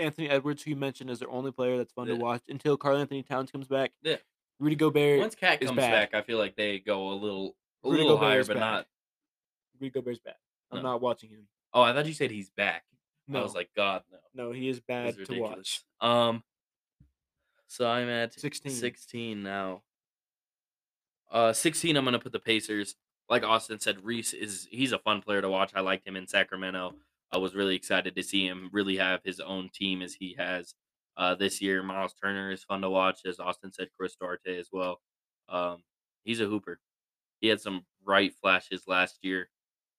[0.00, 2.14] Anthony Edwards, who you mentioned is their only player that's fun Yeah.
[2.14, 3.92] to watch until Karl Anthony Towns comes back.
[4.02, 4.16] Yeah.
[4.58, 5.20] Rudy Gobert.
[5.20, 8.28] Once KAT comes back, I feel like they go a little a Rudy little Gobert
[8.30, 8.60] higher, but bad.
[8.60, 8.86] not.
[9.80, 10.36] Rudy Gobert's back.
[10.70, 10.90] I'm No.
[10.92, 11.48] not watching him.
[11.72, 12.84] Oh, I thought you said he's back.
[13.28, 14.18] No, I was like, God, no.
[14.34, 15.82] no, he is bad to watch.
[16.00, 16.42] Um,
[17.68, 18.72] so I'm at 16.
[18.72, 19.82] 16 now.
[21.30, 21.96] Uh, 16.
[21.96, 22.96] I'm gonna put the Pacers.
[23.28, 25.70] Like Austin said, Reese is he's a fun player to watch.
[25.76, 26.96] I liked him in Sacramento.
[27.32, 30.74] I was really excited to see him really have his own team as he has
[31.16, 31.82] uh, this year.
[31.82, 33.88] Miles Turner is fun to watch, as Austin said.
[33.96, 35.00] Chris Duarte as well.
[35.48, 35.82] Um,
[36.24, 36.80] he's a hooper.
[37.40, 39.48] He had some bright flashes last year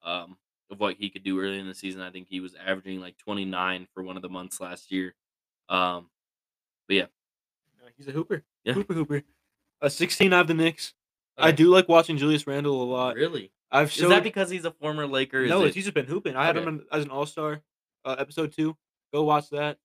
[0.03, 0.37] um,
[0.69, 2.01] of what he could do early in the season.
[2.01, 5.15] I think he was averaging like 29 for one of the months last year.
[5.69, 6.09] Um,
[6.87, 7.05] but yeah,
[7.97, 8.43] he's a hooper.
[8.63, 8.73] Yeah.
[8.73, 9.23] Hooper, hooper.
[9.81, 10.93] Uh, 16 out of the Knicks.
[11.37, 13.15] I do like watching Julius Randle a lot.
[13.15, 13.51] really.
[13.71, 15.45] I've Is that because he's a former Laker?
[15.47, 16.35] No, it- he's just been hooping.
[16.35, 17.61] I had him in- as an All Star,
[18.05, 18.75] uh, episode two.
[19.13, 19.77] Go watch that.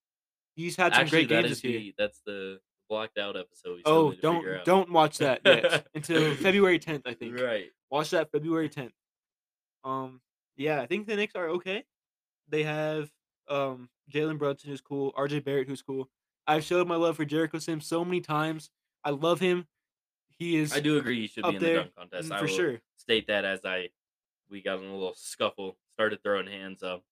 [0.56, 1.78] He's had some actually great games is this year.
[1.80, 3.82] the that's the blocked out episode.
[3.84, 4.64] Oh, to don't out.
[4.64, 7.02] don't watch that yet until February 10th.
[7.06, 7.38] I think.
[7.40, 7.66] Right.
[7.90, 8.92] Watch that February 10th.
[9.84, 10.20] Um,
[10.56, 11.84] yeah, I think the Knicks are okay.
[12.48, 13.10] They have
[13.48, 16.08] um Jalen Brunson who's cool, RJ Barrett who's cool.
[16.46, 18.70] I've showed my love for Jericho Sims so many times.
[19.04, 19.66] I love him.
[20.38, 22.28] He is I do agree he should be in the dunk contest.
[22.28, 22.80] mm, I for will sure.
[22.96, 23.88] state that as I
[24.50, 27.02] we got in a little scuffle, started throwing hands up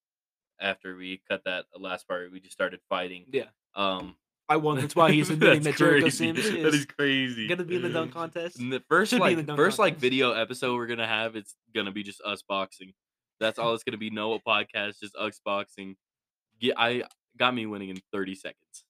[0.59, 2.31] after we cut that last part.
[2.31, 3.25] We just started fighting.
[3.31, 3.45] Yeah,
[3.75, 4.15] Um,
[4.47, 4.77] I won.
[4.77, 6.17] That's why he's admitting that Jericho crazy.
[6.33, 7.47] Sims that is is crazy.
[7.47, 8.59] gonna be in the dunk contest.
[8.59, 11.91] And the first Should like the first like video episode we're gonna have, it's gonna
[11.91, 12.93] be just us boxing.
[13.39, 14.11] That's all it's gonna be.
[14.11, 15.95] No podcast, just us boxing.
[16.61, 17.03] Get I
[17.37, 18.85] got me winning in thirty seconds,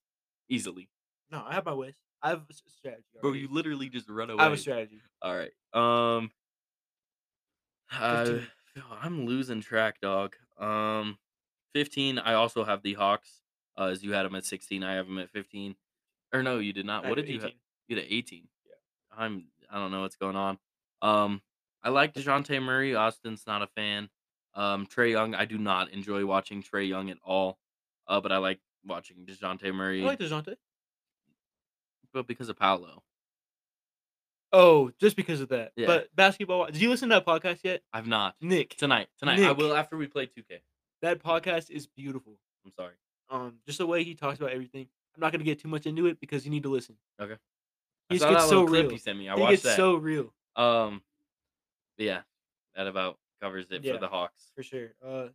[0.48, 0.88] easily.
[1.32, 1.94] No, I have my ways.
[2.22, 3.04] I have a strategy.
[3.20, 3.40] Bro, already.
[3.40, 4.40] you literally just run away.
[4.40, 5.00] I have a strategy.
[5.22, 5.52] All right.
[5.72, 6.30] Um.
[7.92, 8.38] Uh,
[9.00, 10.34] I'm losing track, dog.
[10.58, 11.18] Um,
[11.74, 12.18] 15.
[12.18, 13.42] I also have the Hawks.
[13.78, 15.76] Uh, as you had them at 16, I have them at 15.
[16.32, 17.04] Or no, you did not.
[17.04, 17.50] I What did you have?
[17.88, 18.48] You had 18.
[18.64, 18.72] Yeah.
[19.16, 19.46] I'm.
[19.70, 20.58] I don't know what's going on.
[21.02, 21.42] Um,
[21.82, 22.94] I like Dejounte Murray.
[22.94, 24.08] Austin's not a fan.
[24.54, 25.34] Um, Trae Young.
[25.34, 27.58] I do not enjoy watching Trae Young at all.
[28.08, 30.02] Uh, but I like watching Dejounte Murray.
[30.02, 30.56] I like Dejounte.
[32.16, 33.02] But because of Paolo.
[34.52, 35.72] Oh, just because of that.
[35.76, 35.86] Yeah.
[35.86, 36.66] But basketball.
[36.66, 38.74] Did you listen to that podcast yet, I've not Nick?
[38.76, 39.08] tonight.
[39.18, 40.60] Tonight I will after we play 2K.
[41.02, 42.38] That podcast is beautiful.
[42.64, 42.94] I'm sorry.
[43.28, 44.88] Um, just the way he talks about everything.
[45.14, 46.96] I'm not gonna get too much into it because you need to listen.
[47.20, 47.36] Okay.
[48.08, 48.90] He just gets so real.
[48.90, 49.28] you sent me.
[49.28, 49.76] I he watched gets that.
[49.76, 51.02] so real Um,
[51.98, 52.20] yeah,
[52.76, 53.94] that about covers it Yeah.
[53.94, 54.52] for the Hawks.
[54.54, 54.94] for sure.
[55.04, 55.28] Uh,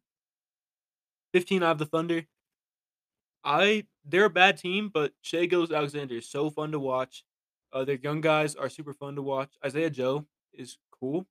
[1.33, 2.25] 15 out of the Thunder.
[3.43, 7.23] I they're a bad team, but Shai Gilgeous-Alexander is so fun to watch.
[7.73, 9.53] Uh, their young guys are super fun to watch.
[9.65, 11.25] Isaiah Joe is cool.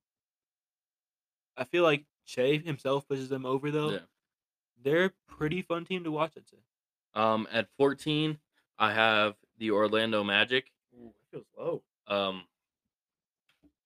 [1.57, 3.91] I feel like Shai himself pushes them over though.
[3.91, 3.99] Yeah.
[4.83, 6.33] They're a pretty fun team to watch.
[6.37, 6.57] I'd say.
[7.13, 8.37] Um, at 14,
[8.79, 10.71] I have the Orlando Magic.
[10.95, 11.83] Ooh, it feels low.
[12.07, 12.43] Um,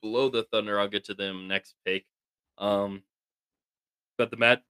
[0.01, 2.05] below the Thunder, I'll get to them next pick.
[2.57, 3.03] Um,
[4.17, 4.63] but the Mat,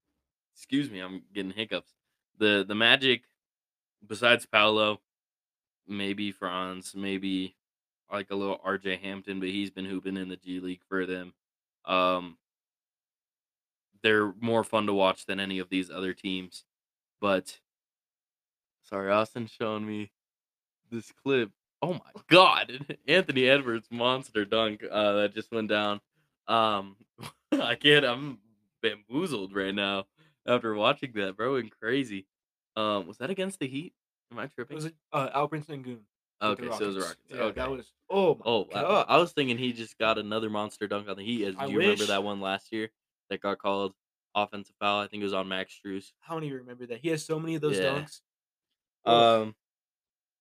[0.55, 1.93] excuse me, I'm getting hiccups.
[2.39, 3.23] The the Magic,
[4.05, 5.01] besides Paolo,
[5.87, 7.55] maybe Franz, maybe
[8.11, 11.33] like a little RJ Hampton, but he's been hooping in the G League for them.
[11.85, 12.37] Um,
[14.01, 16.63] they're more fun to watch than any of these other teams.
[17.19, 17.59] But
[18.83, 20.11] sorry, Austin's showing me
[20.91, 21.51] this clip.
[21.81, 26.01] Oh my god, Anthony Edwards monster dunk uh, that just went down.
[26.47, 26.97] Um,
[27.51, 28.05] I can't.
[28.05, 28.39] I'm
[28.81, 30.05] bamboozled right now
[30.45, 31.55] after watching that, bro.
[31.55, 32.27] And crazy.
[32.75, 33.93] Um, was that against the Heat?
[34.31, 34.75] Am I tripping?
[34.75, 35.99] Was it uh, Alperen Sengun?
[36.41, 37.17] with the okay, so it was the Rockets.
[37.29, 37.59] Yeah, okay.
[37.61, 37.93] that was.
[38.09, 39.05] Oh my Oh, I, god.
[39.09, 41.45] I was thinking he just got another monster dunk on the Heat.
[41.45, 42.07] As I do you remember wish.
[42.09, 42.89] that one last year
[43.29, 43.93] that got called
[44.35, 44.99] offensive foul?
[45.01, 46.11] I think it was on Max Strus.
[46.27, 46.99] I don't even remember that.
[46.99, 47.85] He has so many of those Yeah.
[48.01, 48.21] dunks.
[49.05, 49.41] Ugh.
[49.47, 49.55] Um,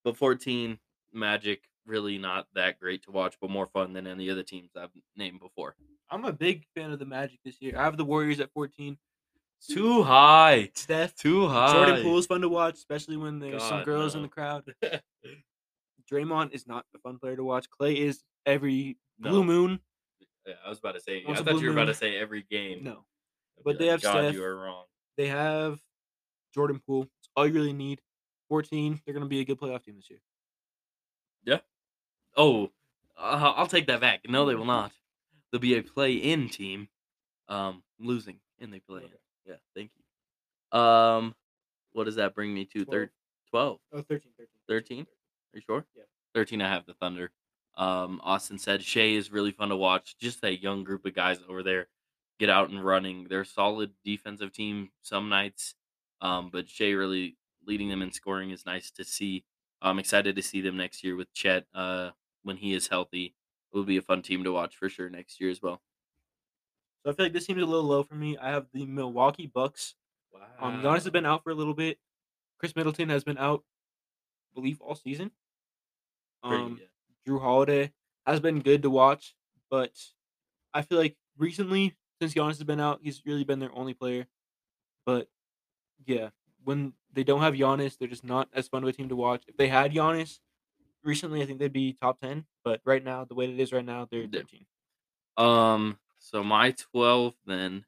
[0.05, 0.78] but 14
[1.12, 4.70] Magic really not that great to watch, but more fun than any of the teams
[4.76, 5.76] I've named before.
[6.11, 7.78] I'm a big fan of the Magic this year.
[7.78, 8.99] I have the Warriors at 14.
[9.71, 11.73] Too high, Steph, too high.
[11.73, 14.65] Jordan Poole is fun to watch, especially when there's some God, girls in the crowd.
[16.13, 17.69] Draymond is not a fun player to watch.
[17.71, 19.31] Clay is every No.
[19.31, 19.81] blue moon.
[20.47, 21.25] yeah, I was about to say.
[21.27, 22.85] Once I thought you were about to say every game.
[22.85, 23.07] No,
[23.65, 24.35] but be they have God, Steph.
[24.35, 24.85] you are wrong.
[25.17, 25.79] they have
[26.55, 27.05] Jordan Poole.
[27.21, 28.01] It's all you really need.
[28.51, 29.01] 14.
[29.05, 30.21] They're going to be a good playoff team this year.
[31.45, 31.61] Yeah.
[32.37, 32.71] Oh,
[33.19, 34.21] uh, I'll take that back.
[34.29, 34.93] No, they will not.
[35.51, 36.89] They'll be a play-in team,
[37.49, 39.11] um, losing, and they play in.
[39.47, 39.53] Okay.
[39.53, 39.91] Yeah, thank
[40.73, 40.79] you.
[40.79, 41.35] Um,
[41.93, 42.85] what does that bring me to?
[42.85, 43.11] Third,
[43.51, 44.49] 12, Oh, 13, 13.
[44.69, 45.01] 13?
[45.03, 45.07] Are
[45.55, 45.87] you sure?
[45.97, 46.03] Yeah.
[46.35, 47.31] 13, I have the Thunder.
[47.77, 50.17] Um, Austin said Shai is really fun to watch.
[50.19, 51.89] Just that young group of guys over there
[52.39, 53.27] get out and running.
[53.29, 55.75] They're a solid defensive team some nights,
[56.21, 57.37] um, but Shai really
[57.67, 59.45] leading them in scoring is nice to see.
[59.83, 62.11] I'm excited to see them next year with Chet uh,
[62.43, 63.35] when he is healthy.
[63.73, 65.83] It will be a fun team to watch for sure next year as well.
[67.05, 68.37] So I feel like this seems a little low for me.
[68.39, 69.95] I have the Milwaukee Bucks.
[70.33, 70.41] Wow.
[70.59, 71.99] Um, Giannis has been out for a little bit.
[72.59, 73.63] Khris Middleton has been out,
[74.51, 75.31] I believe, all season.
[76.43, 76.81] Um,
[77.27, 77.93] Jrue Holiday
[78.27, 79.35] has been good to watch,
[79.71, 79.93] but
[80.73, 84.27] I feel like recently, since Giannis has been out, he's really been their only player.
[85.05, 85.29] But
[86.07, 86.31] yeah,
[86.65, 89.45] when they don't have Giannis, they're just not as fun of a team to watch.
[89.47, 90.41] If they had Giannis
[91.03, 92.47] recently, I think they'd be top ten.
[92.63, 94.29] But right now, the way it is right now, they're Yeah.
[94.41, 94.67] thirteen.
[95.37, 97.85] Um, so my 12 then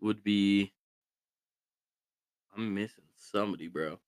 [0.00, 0.72] would be.
[2.56, 4.00] I'm missing somebody, bro.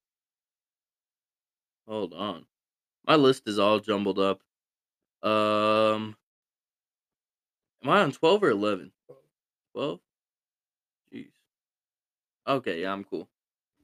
[1.87, 2.47] Hold on.
[3.05, 4.41] My list is all jumbled up.
[5.21, 6.17] Um,
[7.83, 8.91] am I on 12 or 11?
[9.73, 9.99] 12?
[11.13, 11.27] Jeez.
[12.47, 13.29] Okay, yeah, I'm cool.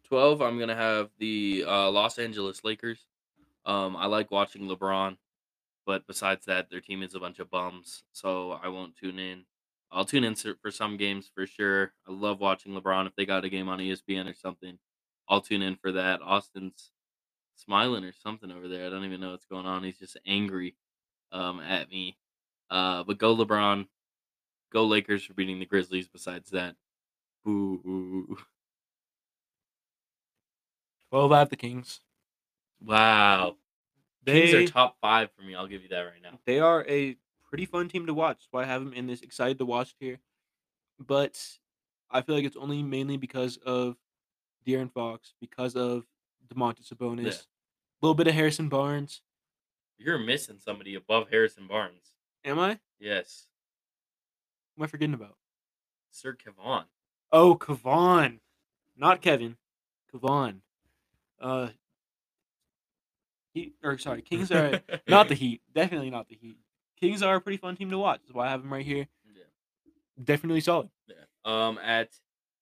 [0.05, 3.05] 12, I'm going to have the uh, Los Angeles Lakers.
[3.63, 5.17] Um, I like watching LeBron,
[5.85, 9.45] but besides that, their team is a bunch of bums, so I won't tune in.
[9.91, 11.93] I'll tune in for some games for sure.
[12.07, 13.07] I love watching LeBron.
[13.07, 14.77] If they got a game on ESPN or something,
[15.29, 16.21] I'll tune in for that.
[16.21, 16.91] Austin's
[17.55, 18.85] smiling or something over there.
[18.85, 19.83] I don't even know what's going on.
[19.83, 20.75] He's just angry
[21.31, 22.17] um, at me.
[22.69, 23.87] Uh, but go LeBron.
[24.71, 26.09] Go Lakers for beating the Grizzlies.
[26.09, 26.75] Besides that,
[27.45, 28.37] boo.
[31.09, 32.01] Twelve out of the Kings.
[32.83, 33.55] Wow.
[34.23, 35.55] They Kings are top five for me.
[35.55, 36.37] I'll give you that right now.
[36.45, 37.15] they are a
[37.47, 38.37] pretty fun team to watch.
[38.39, 40.19] That's why I have them in this excited to watch tier.
[40.99, 41.39] But
[42.09, 43.95] I feel like it's only mainly because of
[44.65, 46.05] De'Aaron Fox, because of
[46.53, 47.31] Domantas Sabonis, Yeah.
[47.31, 49.21] a little bit of Harrison Barnes.
[49.97, 52.13] You're missing somebody above Harrison Barnes.
[52.45, 52.79] Am I?
[52.99, 53.47] Yes.
[54.75, 55.37] What am I forgetting about?
[56.11, 56.85] Sir Kevon.
[57.31, 58.39] Oh, Kavon,
[58.95, 59.57] not Kevin,
[60.13, 60.61] Kavon.
[61.39, 61.69] Uh,
[63.53, 65.61] he or sorry, Kings are not the Heat.
[65.73, 66.57] Definitely not the Heat.
[66.99, 68.21] Kings are a pretty fun team to watch.
[68.21, 69.07] That's why I have them right here.
[69.35, 69.43] Yeah.
[70.23, 70.89] Definitely solid.
[71.07, 71.15] Yeah.
[71.45, 72.09] Um, at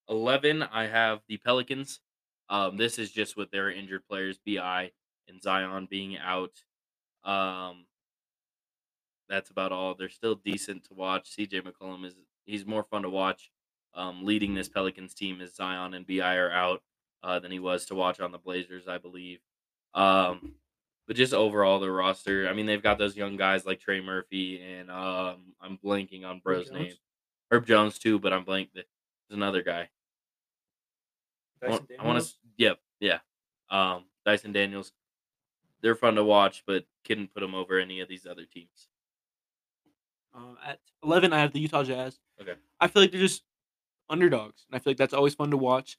[0.09, 1.99] eleven, I have the Pelicans.
[2.49, 4.91] Um, this is just with their injured players, BI
[5.27, 6.51] and Zion being out.
[7.23, 7.85] Um,
[9.27, 9.95] that's about all.
[9.95, 11.35] They're still decent to watch.
[11.35, 12.15] CJ McCollum is
[12.45, 13.51] he's more fun to watch.
[13.95, 16.81] Um, leading this Pelicans team as Zion and BI are out
[17.23, 19.39] uh, than he was to watch on the Blazers, I believe.
[19.93, 20.55] Um,
[21.07, 22.47] but just overall, the roster.
[22.47, 26.41] I mean, they've got those young guys like Trey Murphy and um, I'm blanking on
[26.43, 26.93] bro's name,
[27.51, 28.19] Herb Jones too.
[28.19, 28.69] But I'm blank.
[28.73, 28.85] There's
[29.29, 29.89] another guy.
[31.61, 32.29] Dyson I want to.
[32.57, 32.79] Yep.
[32.99, 33.19] Yeah.
[33.69, 34.91] Um, Dyson Daniels.
[35.81, 38.87] They're fun to watch, but couldn't put them over any of these other teams.
[40.33, 42.19] Uh, at 11, I have the Utah Jazz.
[42.41, 42.55] Okay.
[42.79, 43.43] I feel like they're just
[44.09, 45.97] underdogs, and I feel like that's always fun to watch.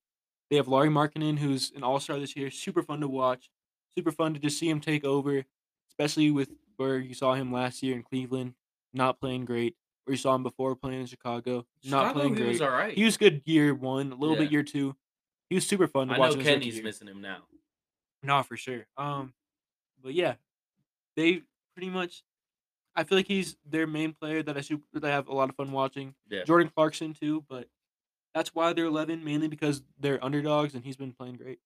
[0.50, 3.50] They have Lauri Markkanen, who's an All Star this year, super fun to watch,
[3.96, 5.44] super fun to just see him take over,
[5.90, 8.54] especially with where you saw him last year in Cleveland,
[8.92, 9.74] not playing great,
[10.06, 12.48] or you saw him before playing in Chicago, not playing he great.
[12.48, 12.94] was all right.
[12.94, 14.42] He was good year one, a little Yeah.
[14.42, 14.94] bit year two.
[15.48, 16.32] He was super fun to I watch.
[16.32, 17.44] know his rookie Kenny's missing him now.
[18.22, 18.86] No, for sure.
[18.96, 19.32] Um,
[20.02, 20.34] but yeah,
[21.16, 21.42] they
[21.74, 22.22] pretty much.
[22.98, 25.48] I feel like he's their main player that I super that I have a lot
[25.50, 26.14] of fun watching.
[26.28, 26.44] Yeah.
[26.44, 27.68] Jordan Clarkson too, but
[28.34, 31.58] that's why they're 11 mainly because they're underdogs and he's been playing great.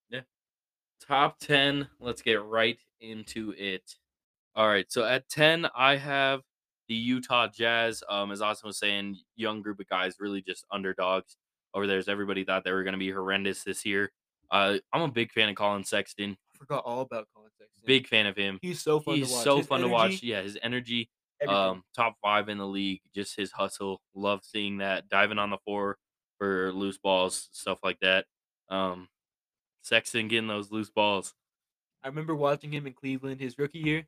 [1.07, 1.89] Top 10.
[1.99, 3.97] Let's get right into it.
[4.55, 4.91] All right.
[4.91, 6.41] So at 10, I have
[6.89, 8.03] the Utah Jazz.
[8.09, 11.37] Um, as Austin was saying, young group of guys, really just underdogs
[11.75, 11.99] over there.
[11.99, 14.11] As everybody thought they were going to be horrendous this year.
[14.51, 16.37] Uh, I'm a big fan of Collin Sexton.
[16.55, 17.83] I forgot all about Collin Sexton.
[17.87, 18.59] Big fan of him.
[18.61, 19.45] He's so fun He's to watch.
[19.45, 20.23] so His fun to watch.
[20.23, 21.09] Yeah, his energy.
[21.41, 21.57] everything.
[21.57, 23.01] Um, top five in the league.
[23.15, 24.01] Just his hustle.
[24.15, 25.09] Love seeing that.
[25.09, 25.97] Diving on the floor
[26.39, 28.25] for loose balls, stuff like that.
[28.69, 29.09] Um,
[29.83, 31.35] Sexton getting those loose balls.
[32.03, 34.07] I remember watching him in Cleveland his rookie year.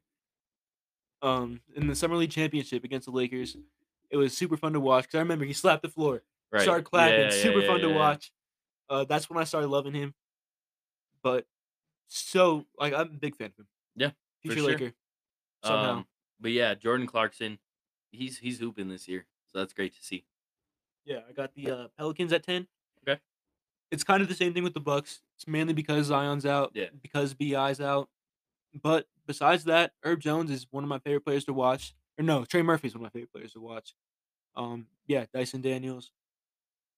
[1.21, 3.57] Um, in the summer league championship against the Lakers,
[4.11, 6.23] it was super fun to watch because I remember he slapped the floor.
[6.51, 6.63] Right.
[6.63, 7.19] started clapping.
[7.19, 8.33] Yeah, yeah, super yeah, fun to watch.
[8.89, 10.15] Uh, that's when I started loving him.
[11.23, 11.47] But
[12.09, 13.67] so like I'm a big fan of him.
[13.97, 14.11] Yeah,
[14.43, 14.69] future sure.
[14.69, 14.93] Laker.
[15.65, 16.07] Somehow, Um,
[16.41, 17.59] but yeah, Jordan Clarkson,
[18.11, 20.25] he's he's hooping this year, so that's great to see.
[21.05, 22.67] yeah, I got the uh, Pelicans at ten.
[23.93, 25.21] It's kind of the same thing with the Bucks.
[25.37, 26.73] It's mainly because Zion's out.
[26.75, 26.87] Yeah.
[27.01, 28.09] Because BI's out.
[28.83, 31.95] But besides that, Herb Jones is one of my favorite players to watch.
[32.19, 33.95] Or no, Trey Murphy is one of my favorite players to watch.
[34.57, 36.11] Um, yeah, Dyson Daniels.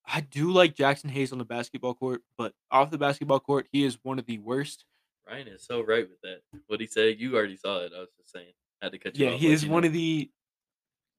[0.07, 3.84] I do like Jaxson Hayes on the basketball court, but off the basketball court, he
[3.84, 4.84] is one of the worst.
[5.26, 6.42] Ryan is so right with that.
[6.66, 7.92] What he said, you already saw it.
[7.97, 9.40] I was just saying, had to cut you Yeah, off.
[9.40, 9.86] he is one know.
[9.88, 10.30] of the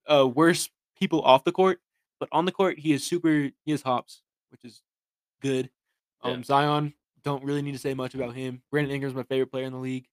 [0.07, 1.82] uh, worst people off the court,
[2.19, 3.49] but on the court, he is super.
[3.65, 4.21] He is hops,
[4.51, 4.82] which is
[5.41, 5.69] good.
[6.23, 6.31] Yeah.
[6.31, 8.61] Um, Zion, don't really need to say much about him.
[8.71, 10.07] Brandon Ingram's my favorite player in the league.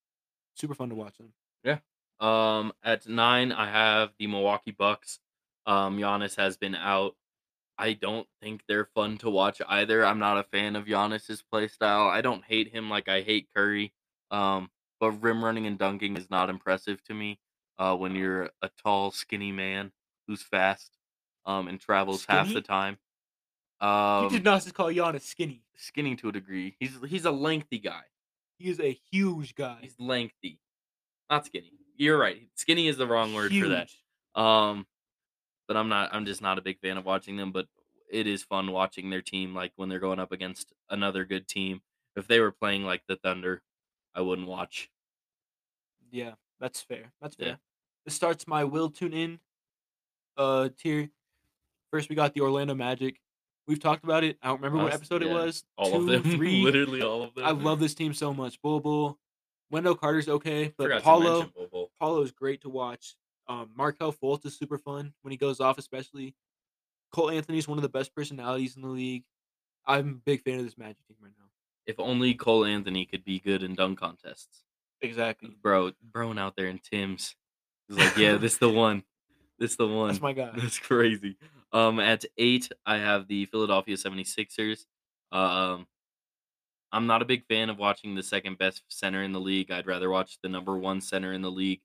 [0.54, 1.32] Super fun to watch him.
[1.64, 1.78] Yeah.
[2.20, 5.18] Um, at nine, I have the Milwaukee Bucks.
[5.66, 7.16] Um, Giannis has been out.
[7.78, 10.04] I don't think they're fun to watch either.
[10.04, 12.08] I'm not a fan of Giannis's play style.
[12.08, 13.92] I don't hate him like I hate Curry.
[14.30, 14.70] Um,
[15.00, 17.40] but rim running and dunking is not impressive to me.
[17.78, 19.90] Uh, when you're a tall, skinny man
[20.28, 20.96] who's fast,
[21.44, 22.98] um, and travels half the Skinny?
[23.83, 24.20] Time.
[24.22, 25.62] you Um, did not just call Giannis skinny.
[25.76, 26.76] skinny to a degree.
[26.80, 28.03] He's he's a lengthy guy.
[28.59, 29.78] He is a huge guy.
[29.83, 30.61] He's lengthy,
[31.28, 31.72] not skinny.
[31.97, 32.49] You're right.
[32.55, 33.91] Skinny is the wrong word for that.
[34.41, 34.87] Um,
[35.68, 36.11] but I'm not.
[36.14, 37.51] I'm just not a big fan of watching them.
[37.53, 37.66] But
[38.11, 41.83] it is fun watching their team, like when they're going up against another good team.
[42.16, 43.62] If they were playing like the Thunder,
[44.14, 44.91] I wouldn't watch.
[46.11, 47.12] Yeah, that's fair.
[47.20, 47.45] That's Yeah.
[47.47, 47.59] fair.
[48.05, 49.41] This starts my will tune in
[50.37, 51.09] uh tier.
[51.91, 53.20] First, we got the Orlando Magic.
[53.72, 54.36] We've talked about it.
[54.42, 55.64] I don't remember what episode it was.
[55.78, 56.62] All Two, of them, three.
[56.62, 57.44] literally all of them.
[57.46, 58.60] I love this team so much.
[58.60, 59.18] Bol Bol,
[59.70, 61.90] Wendell Carter's okay, but Forgot Paolo mention Bol Bol.
[61.98, 63.16] Paolo is great to watch.
[63.48, 66.34] Um, Markelle Fultz is super fun when he goes off, especially.
[67.12, 69.24] Cole Anthony's one of the best personalities in the league.
[69.86, 71.46] I'm a big fan of this Magic team right now.
[71.86, 74.64] If only Cole Anthony could be good in dunk contests,
[75.00, 75.56] Exactly.
[75.62, 75.92] bro.
[76.14, 77.34] Broing out there in Tim's,
[77.88, 79.02] he's like, yeah, this the one.
[79.58, 80.08] This the one.
[80.08, 80.50] That's my guy.
[80.56, 81.36] That's crazy.
[81.72, 84.86] Um, at eight, I have the Philadelphia 76ers.
[85.30, 85.86] Um,
[86.92, 89.70] I'm not a big fan of watching the second best center in the league.
[89.70, 91.80] I'd rather watch the number one center in the league.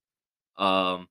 [0.57, 1.07] Um,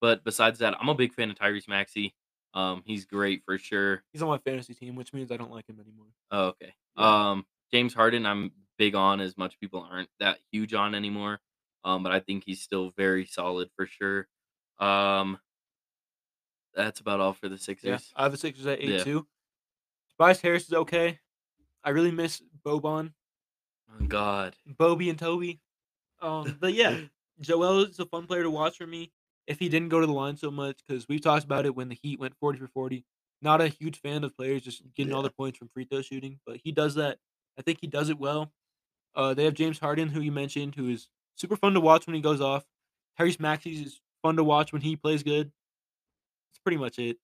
[0.00, 2.14] but besides that, I'm a big fan of Tyrese Maxey.
[2.54, 4.02] Um, he's great for sure.
[4.12, 6.06] He's on my fantasy team, which means I don't like him anymore.
[6.30, 6.74] Oh, okay.
[6.96, 7.30] Yeah.
[7.30, 11.40] Um, James Harden, I'm big on as much people aren't that huge on anymore.
[11.84, 14.26] Um, but I think he's still very solid for sure.
[14.80, 15.38] Um,
[16.78, 18.12] that's about all for the Yeah, Sixers.
[18.16, 19.04] I have the Sixers at eight Yeah.
[19.04, 19.26] too.
[20.10, 21.18] Tobias Harris is okay.
[21.84, 23.12] I really miss Boban,
[23.90, 24.56] Oh, God.
[24.66, 25.60] Bobby, and Toby.
[26.20, 26.98] Um, but yeah,
[27.40, 29.12] Joel is a fun player to watch for me.
[29.46, 31.88] If he didn't go to the line so much, because we've talked about it when
[31.88, 33.04] the Heat went forty for forty.
[33.40, 35.28] Not a huge fan of players just getting all Yeah.
[35.28, 37.18] their points from free throw shooting, but he does that.
[37.58, 38.52] I think he does it well.
[39.14, 42.14] Uh, they have James Harden, who you mentioned, who is super fun to watch when
[42.14, 42.66] he goes off.
[43.18, 45.50] Tyrese Maxey is fun to watch when he plays good.
[46.58, 47.18] That's pretty much it.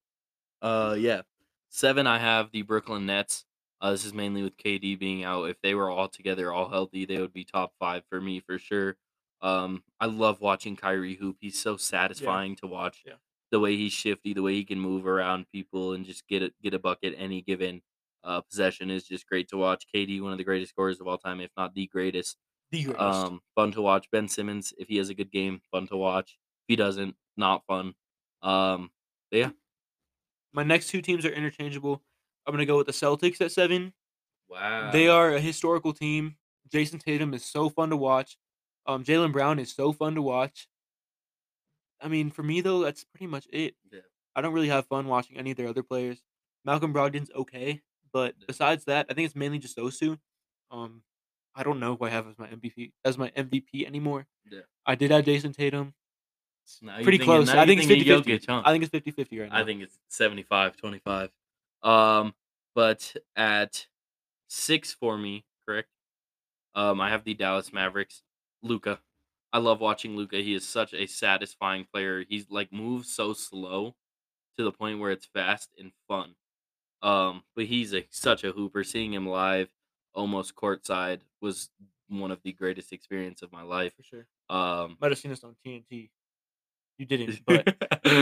[0.62, 1.22] Uh, yeah.
[1.68, 3.44] Seven, I have the Brooklyn Nets.
[3.80, 5.44] Uh, this is mainly with KD being out.
[5.44, 8.58] If they were all together, all healthy, they would be top five for me for
[8.58, 8.96] sure.
[9.42, 11.36] Um, I love watching Kyrie hoop.
[11.40, 13.02] He's so satisfying to watch.
[13.04, 13.14] Yeah.
[13.50, 16.52] The way he's shifty, the way he can move around people and just get a,
[16.62, 17.82] get a bucket any given
[18.22, 19.86] uh, possession is just great to watch.
[19.94, 22.38] KD, one of the greatest scorers of all time, if not the greatest.
[22.70, 23.02] The greatest.
[23.02, 24.10] Um, fun to watch.
[24.10, 26.38] Ben Simmons, if he has a good game, fun to watch.
[26.62, 27.94] If he doesn't, not fun.
[28.42, 28.90] Um,
[29.34, 29.50] yeah.
[30.52, 32.02] My next two teams are interchangeable.
[32.46, 33.92] I'm gonna go with the Celtics at seven.
[34.48, 34.90] Wow.
[34.92, 36.36] They are a historical team.
[36.72, 38.36] Jayson Tatum is so fun to watch.
[38.86, 40.68] Um, Jaylen Brown is so fun to watch.
[42.00, 43.74] I mean, for me though, that's pretty much it.
[43.92, 44.00] Yeah.
[44.36, 46.22] I don't really have fun watching any of their other players.
[46.64, 47.80] Malcolm Brogdon's okay,
[48.12, 48.44] but Yeah.
[48.46, 50.18] besides that, I think it's mainly just those two.
[50.70, 51.02] Um,
[51.54, 54.26] I don't know who I have as my MVP as my MVP anymore.
[54.50, 54.62] Yeah.
[54.84, 55.94] I did have Jayson Tatum.
[56.80, 57.48] You're Pretty thinking- close.
[57.50, 58.46] I think it's thinking 50 50.
[58.46, 58.62] Jokic, huh?
[58.64, 59.58] I think it's 50 50 right now.
[59.60, 61.30] I think it's 75 25.
[61.82, 62.34] Um,
[62.74, 63.86] but at
[64.48, 65.88] six for me, correct?
[66.74, 68.22] Um, I have the Dallas Mavericks.
[68.62, 69.00] Luka.
[69.52, 70.38] I love watching Luka.
[70.38, 72.24] He is such a satisfying player.
[72.28, 73.94] He's like moves so slow
[74.56, 76.34] to the point where it's fast and fun.
[77.02, 78.82] Um, but he's a such a hooper.
[78.82, 79.68] Seeing him live,
[80.14, 81.68] almost courtside, was
[82.08, 83.92] one of the greatest experience of my life.
[83.96, 84.26] for sure.
[84.48, 86.08] Um, Might have seen us on TNT.
[86.98, 87.76] You didn't, but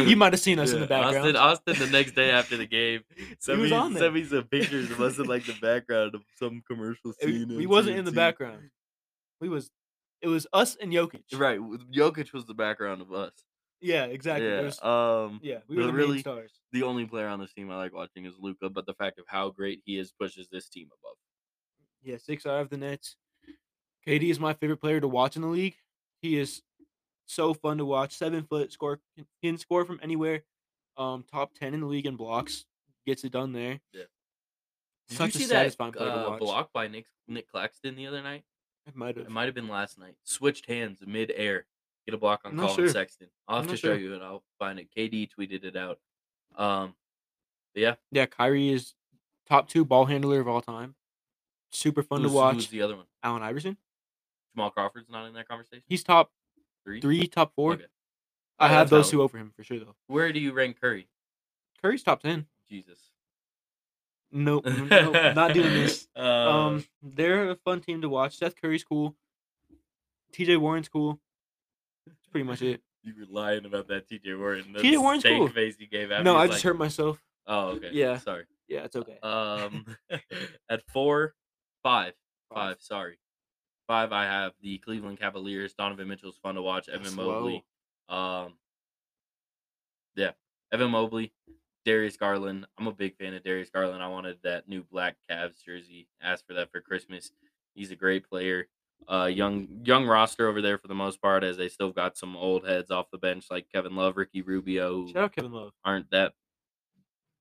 [0.09, 1.37] you might have seen us in the Yeah, background.
[1.37, 1.37] Austin,
[1.75, 3.03] Austin, the next day after the game,
[3.39, 6.63] sent was me, sent me some pictures of us in like the background of some
[6.67, 7.55] commercial scene.
[7.57, 8.71] we wasn't in the background.
[9.41, 9.71] We was
[10.23, 11.23] it was us and Jokic.
[11.35, 13.33] Right, Jokic was the background of us.
[13.81, 14.47] Yeah, exactly.
[14.49, 16.53] Yeah, was- um, yeah, we were the really- main stars.
[16.73, 19.25] the only player on this team I like watching is Luka, but the fact of
[19.29, 21.17] how great he is pushes this team above.
[22.03, 23.17] Yeah, six out of the Nets.
[24.07, 25.75] KD is my favorite player to watch in the league.
[26.21, 26.63] He is
[27.27, 28.17] so fun to watch.
[28.17, 29.01] Seven foot score
[29.43, 30.43] can- score from anywhere.
[30.97, 32.65] Um, top ten in the league in blocks.
[33.07, 33.81] Gets it done there.
[33.93, 34.03] Yeah.
[35.09, 38.23] Did Such you a see satisfying that uh, block by Nick Nic Claxton the other
[38.23, 38.45] night?
[38.87, 39.27] It might have.
[39.27, 40.15] It might have been last night.
[40.25, 41.67] Switched hands mid air.
[42.07, 42.89] Get a block on Collin sure.
[42.89, 43.29] Sexton.
[43.47, 43.99] I'll have I'm to show sure.
[43.99, 44.89] you and I'll find it.
[44.97, 45.99] KD tweeted it out.
[46.57, 46.95] Um,
[47.75, 48.95] yeah, Yeah, Kyrie is
[49.49, 50.95] top two ball handler of all time.
[51.71, 52.55] Super fun who's, to watch.
[52.57, 53.07] who's the other one?
[53.23, 53.77] Allen Iverson.
[54.55, 55.83] Jamal Crawford's not in that conversation.
[55.87, 56.31] He's top
[56.85, 57.01] three.
[57.01, 57.75] three, top four.
[57.75, 57.85] Okay.
[58.59, 59.95] I Oh, have those two over him for sure though.
[60.07, 61.09] Where do you rank Curry?
[61.83, 62.47] Curry's top ten.
[62.69, 62.99] Jesus.
[64.31, 66.09] Nope, nope, not doing this.
[66.17, 68.39] Um, Um, they're a fun team to watch.
[68.39, 69.15] Seth Curry's cool.
[70.33, 70.57] T.J.
[70.57, 71.21] Warren's cool.
[72.07, 72.81] That's pretty much it.
[73.03, 74.75] you were lying about that TJ Warren.
[74.79, 74.97] T.J.
[74.97, 75.49] Warren's cool.
[75.49, 76.25] face you gave out.
[76.25, 77.21] No, I just hurt myself.
[77.47, 77.91] Oh, okay.
[77.93, 78.17] Yeah.
[78.19, 78.45] Sorry.
[78.69, 79.19] Yeah, it's okay.
[79.23, 79.85] Um,
[80.71, 81.35] at four,
[81.83, 82.15] five,
[82.55, 82.77] five.
[82.81, 83.19] Sorry,
[83.87, 84.13] five.
[84.13, 85.75] I have the Cleveland Cavaliers.
[85.75, 86.89] Donovan Mitchell's fun to watch.
[86.89, 87.65] Evan That's Mobley.
[88.09, 88.55] Um,
[90.17, 90.33] yeah,
[90.73, 91.33] Evan Mobley,
[91.85, 92.67] Darius Garland.
[92.79, 94.03] I'm a big fan of Darius Garland.
[94.03, 96.09] I wanted that new black Cavs jersey.
[96.23, 97.33] Asked for that for Christmas.
[97.75, 98.69] He's a great player.
[99.09, 102.37] Uh, young young roster over there for the most part, as they still got some
[102.37, 105.73] old heads off the bench like Kevin Love, Ricky Rubio, Shout out Kevin Love.
[105.85, 106.35] aren't that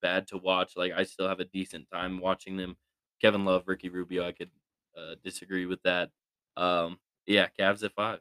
[0.01, 0.75] bad to watch.
[0.75, 2.77] Like I still have a decent time watching them.
[3.21, 4.49] Kevin Love, Ricky Rubio, I could
[4.97, 6.09] uh, disagree with that.
[6.57, 8.19] Um, yeah, Cavs at five.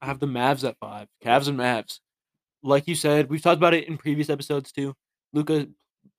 [0.00, 1.08] I have the Mavs at five.
[1.24, 2.00] Cavs and Mavs.
[2.62, 4.94] Like you said, we've talked about it in previous episodes too.
[5.32, 5.68] Luka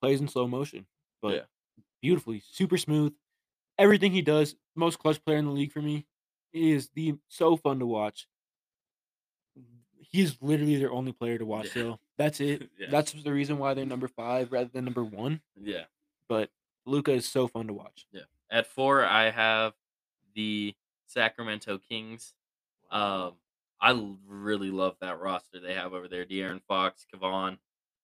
[0.02, 0.86] plays in slow motion,
[1.22, 1.42] but Yeah.
[2.02, 3.14] beautifully, super smooth.
[3.78, 6.06] Everything he does, most clutch player in the league for me.
[6.52, 8.28] He is the so fun to watch.
[10.00, 11.68] He's literally their only player to watch.
[11.68, 11.74] Yeah.
[11.74, 12.70] So that's it.
[12.80, 12.88] Yeah.
[12.90, 15.42] That's the reason why they're number five rather than number one.
[15.62, 15.86] Yeah.
[16.30, 16.50] But
[16.86, 18.06] Luka is so fun to watch.
[18.12, 18.22] Yeah.
[18.50, 19.74] At four, I have
[20.34, 20.74] the
[21.08, 22.34] Sacramento Kings.
[22.92, 23.34] Um,
[23.80, 26.26] I really love that roster they have over there.
[26.26, 27.58] De'Aaron Fox, Kevon,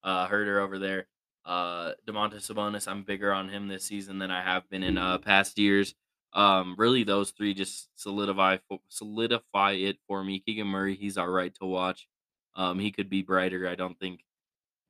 [0.03, 1.07] uh, Huerter over there.
[1.45, 2.87] Uh, Domantas Sabonis.
[2.87, 5.95] I'm bigger on him this season than I have been in uh, past years.
[6.33, 10.39] Um, really, those three just solidify solidify it for me.
[10.39, 12.07] Keegan Murray, he's all right to watch.
[12.55, 13.67] Um, he could be brighter.
[13.67, 14.21] I don't think.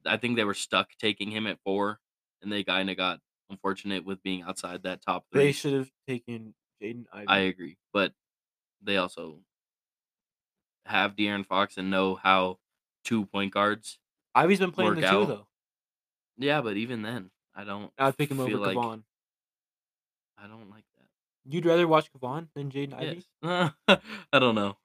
[0.05, 1.99] I think they were stuck taking him at four,
[2.41, 5.45] and they kind of got unfortunate with being outside that top three.
[5.45, 6.53] They should have taken
[6.83, 7.27] Jaden Ivey.
[7.27, 8.13] I agree, but
[8.81, 9.39] they also
[10.85, 12.59] have De'Aaron Fox and know how
[13.03, 13.99] two point guards.
[14.35, 15.27] Ivey's been playing the two out.
[15.27, 15.47] though.
[16.37, 17.91] Yeah, but even then, I don't.
[17.97, 19.03] I'd pick him over like- Kevon.
[20.37, 21.05] I don't like that.
[21.45, 23.23] You'd rather watch Kevon than Jaden Ivey?
[23.41, 23.71] Yes.
[24.33, 24.77] I don't know,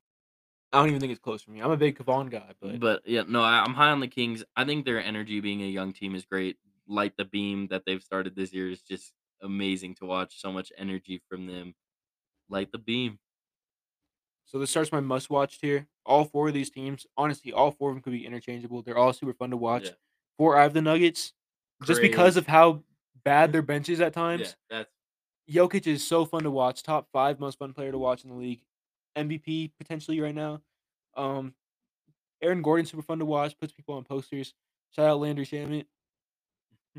[0.72, 1.60] I don't even think it's close for me.
[1.60, 4.44] I'm a big Kevon guy, but, but yeah, no, I, I'm high on the Kings.
[4.56, 6.56] I think their energy, being a young team, is great.
[6.86, 10.40] Light the beam that they've started this year is just amazing to watch.
[10.40, 11.74] So much energy from them.
[12.48, 13.18] Light the beam.
[14.46, 15.86] so this starts my must watch tier.
[16.06, 18.82] All four of these teams, honestly, all four of them could be interchangeable.
[18.82, 19.84] They're all super fun to watch.
[19.84, 19.90] Yeah.
[20.38, 21.32] for I have the Nuggets
[21.84, 22.82] just because of how
[23.24, 24.56] bad their bench is at times.
[24.70, 24.90] Yeah, that's
[25.50, 26.82] Jokic is so fun to watch.
[26.82, 28.62] Top five most fun player to watch in the league.
[29.16, 30.60] MVP potentially right now.
[31.16, 31.54] Um,
[32.42, 33.58] Aaron Gordon super fun to watch.
[33.58, 34.54] Puts people on posters.
[34.90, 35.86] Shout out Landry Shamet.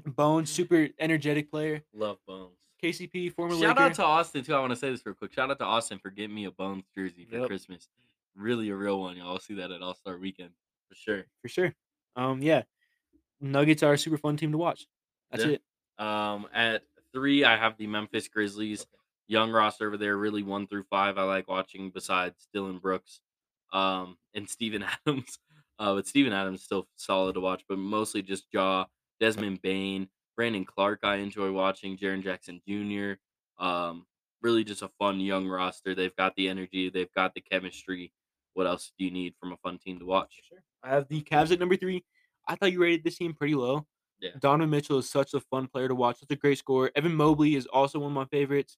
[0.06, 1.84] Bones super energetic player.
[1.94, 2.58] love Bones.
[2.84, 3.82] KCP former Shout Laker.
[3.82, 4.54] out to Austin too.
[4.56, 5.34] I want to say this real quick.
[5.34, 7.48] Shout out to Austin for getting me a Bones jersey for Yep.
[7.48, 7.88] Christmas.
[8.36, 9.40] Really a real one, y'all.
[9.40, 10.52] See that at All Star Weekend
[10.88, 11.26] for sure.
[11.42, 11.76] for sure.
[12.16, 12.64] Um, yeah,
[13.42, 14.88] Nuggets are a super fun team to watch.
[15.32, 15.52] That's Yeah.
[15.52, 15.62] it.
[16.04, 18.86] Um, at three, I have the Memphis Grizzlies.
[19.28, 21.18] Young roster over there, really one through five.
[21.18, 21.92] I like watching.
[21.92, 23.22] Besides Dillon Brooks,
[23.72, 25.38] um, and Steven Adams.
[25.78, 28.86] Uh, but Steven Adams is still solid to watch, but mostly just Ja,
[29.20, 30.10] Desmond Bane,
[30.40, 31.02] Brandon Clarke.
[31.04, 31.98] I enjoy watching.
[31.98, 33.16] Jaren Jackson Jr.
[33.62, 34.06] Um,
[34.42, 35.94] really just a fun young roster.
[35.94, 36.90] They've got the energy.
[36.90, 38.14] They've got the chemistry.
[38.54, 40.40] What else do you need from a fun team to watch?
[40.48, 40.64] Sure.
[40.82, 42.06] I have the Cavs at number three.
[42.48, 43.86] I thought you rated this team pretty low.
[44.22, 44.30] Yeah.
[44.40, 46.20] Donovan Mitchell is such a fun player to watch.
[46.22, 46.90] Such a great scorer.
[46.96, 48.78] Evan Mobley is also one of my favorites.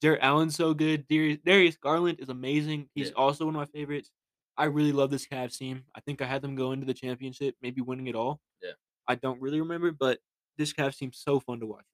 [0.00, 1.06] Jarrett Allen's so good.
[1.08, 2.88] Darius, Darius Garland is amazing.
[2.94, 3.16] He's Yeah.
[3.16, 4.10] also one of my favorites.
[4.56, 5.84] I really love this Cavs team.
[5.94, 8.40] I think I had them go into the championship, maybe winning it all.
[8.62, 8.72] Yeah.
[9.06, 10.18] I don't really remember, but
[10.58, 11.84] this Cavs team's so fun to watch.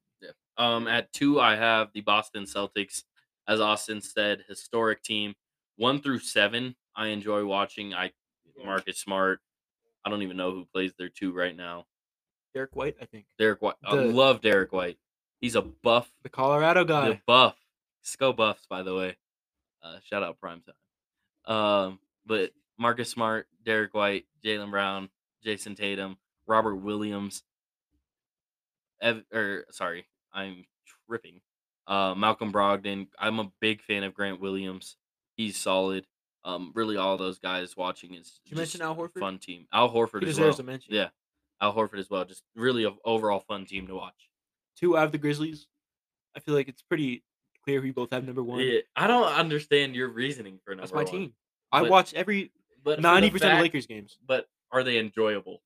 [0.56, 3.04] Um, at two, I have the Boston Celtics.
[3.46, 5.34] As Austin said, historic team.
[5.76, 7.94] One through seven, I enjoy watching.
[7.94, 8.10] I
[8.64, 9.40] Marcus Smart.
[10.04, 11.86] I don't even know who plays their two right now.
[12.54, 13.26] Derrick White, I think.
[13.38, 13.76] Derrick White.
[13.84, 14.98] I love Derrick White.
[15.40, 16.10] He's a buff.
[16.24, 17.10] The Colorado guy.
[17.10, 17.56] The buff.
[18.18, 19.16] Go Buffs, by the way.
[19.82, 21.50] Uh, shout out Primetime.
[21.50, 25.10] Um, but Marcus Smart, Derrick White, Jaylen Brown,
[25.44, 27.42] Jayson Tatum, Robert Williams.
[29.00, 30.64] Ev- or sorry, I'm
[31.08, 31.40] tripping.
[31.86, 33.08] Uh, Malcolm Brogdon.
[33.18, 34.96] I'm a big fan of Grant Williams.
[35.36, 36.06] He's solid.
[36.44, 39.20] Um, really, all those guys watching is Did you mention just Al Horford?
[39.20, 39.66] Fun team.
[39.72, 40.56] Al Horford he as well.
[40.64, 40.94] mention.
[40.94, 41.08] Yeah,
[41.60, 42.24] Al Horford as well.
[42.24, 44.28] Just really a overall fun team to watch.
[44.76, 45.66] Two out of the Grizzlies.
[46.36, 47.24] I feel like it's pretty
[47.64, 48.60] clear who you both have number one.
[48.60, 51.12] Yeah, I don't understand your reasoning for number That's my one.
[51.12, 51.32] team.
[51.72, 52.52] I But- watch every
[52.84, 54.18] But ninety percent of Lakers games.
[54.26, 55.62] But are they enjoyable?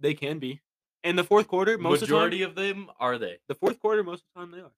[0.00, 0.60] They can be.
[1.04, 3.36] In the fourth quarter, most Majority of of them are they?
[3.46, 4.72] the fourth quarter, most of the time they are.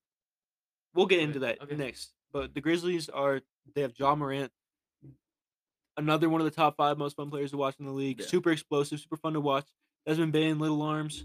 [0.95, 1.77] We'll get Okay, into that okay.
[1.77, 2.13] next.
[2.33, 3.41] But the Grizzlies are
[3.75, 4.51] they have Ja Morant,
[5.97, 8.21] another one of the top five most fun players to watch in the league.
[8.21, 8.27] Yeah.
[8.27, 9.67] Super explosive, super fun to watch.
[10.07, 11.25] Desmond Bane, little arms,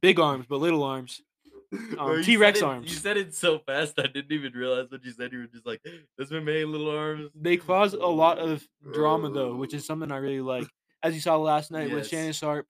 [0.00, 1.20] big arms, but little arms.
[1.72, 2.90] Um, Bro, you T-Rex arms.
[2.92, 5.32] You said it so fast, I didn't even realize what you said.
[5.32, 5.80] You were just like,
[6.18, 8.62] "This been made little arms." They cause a lot of
[8.92, 10.68] drama though, which is something I really like.
[11.02, 12.08] As you saw last night with Yes.
[12.08, 12.66] Shannon Sharpe,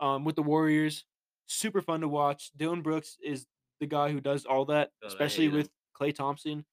[0.00, 1.04] um, with the Warriors,
[1.46, 2.50] super fun to watch.
[2.56, 3.46] Dillon Brooks is
[3.80, 5.56] the guy who does all that, God, especially hate him.
[5.58, 6.64] with Klay Thompson.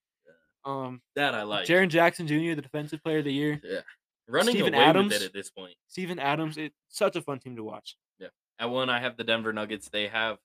[0.65, 1.65] Um, that I like.
[1.65, 3.61] Jaren Jackson Jr., the Defensive Player of the Year.
[3.63, 3.79] yeah,
[4.27, 5.13] running Steven away Adams.
[5.13, 5.75] with it at this point.
[5.87, 7.95] Steven Adams, it's such a fun team to watch.
[8.19, 8.27] Yeah,
[8.59, 9.87] at one, I have the Denver Nuggets.
[9.89, 10.39] They have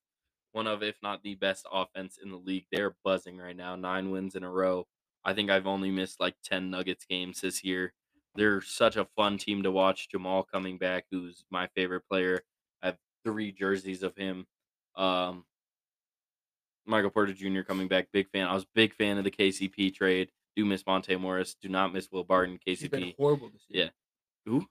[0.52, 2.66] one of, if not the best offense in the league.
[2.70, 3.74] They're buzzing right now.
[3.74, 4.86] Nine wins in a row.
[5.24, 7.92] I think I've only missed like 10 Nuggets games this year.
[8.34, 10.08] They're such a fun team to watch.
[10.08, 12.42] Jamal coming back, who's my favorite player.
[13.24, 14.46] Three jerseys of him.
[14.96, 15.44] Um,
[16.86, 17.62] Michael Porter Jr.
[17.62, 18.08] coming back.
[18.12, 18.46] Big fan.
[18.46, 20.30] I was big fan of the KCP trade.
[20.56, 21.54] Do miss Monte Morris.
[21.60, 22.58] Do not miss Will Barton.
[22.66, 23.14] KCP.
[23.16, 23.84] horrible this year.
[23.84, 23.90] Yeah.
[24.46, 24.66] Who?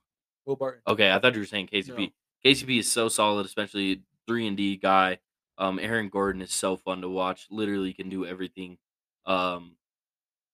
[0.46, 0.82] Will Barton.
[0.86, 1.98] Okay, I thought you were saying KCP.
[1.98, 2.08] No.
[2.50, 5.18] KCP is so solid, especially three and D guy.
[5.58, 7.46] Um, Aaron Gordon is so fun to watch.
[7.50, 8.78] Literally can do everything.
[9.26, 9.76] Um,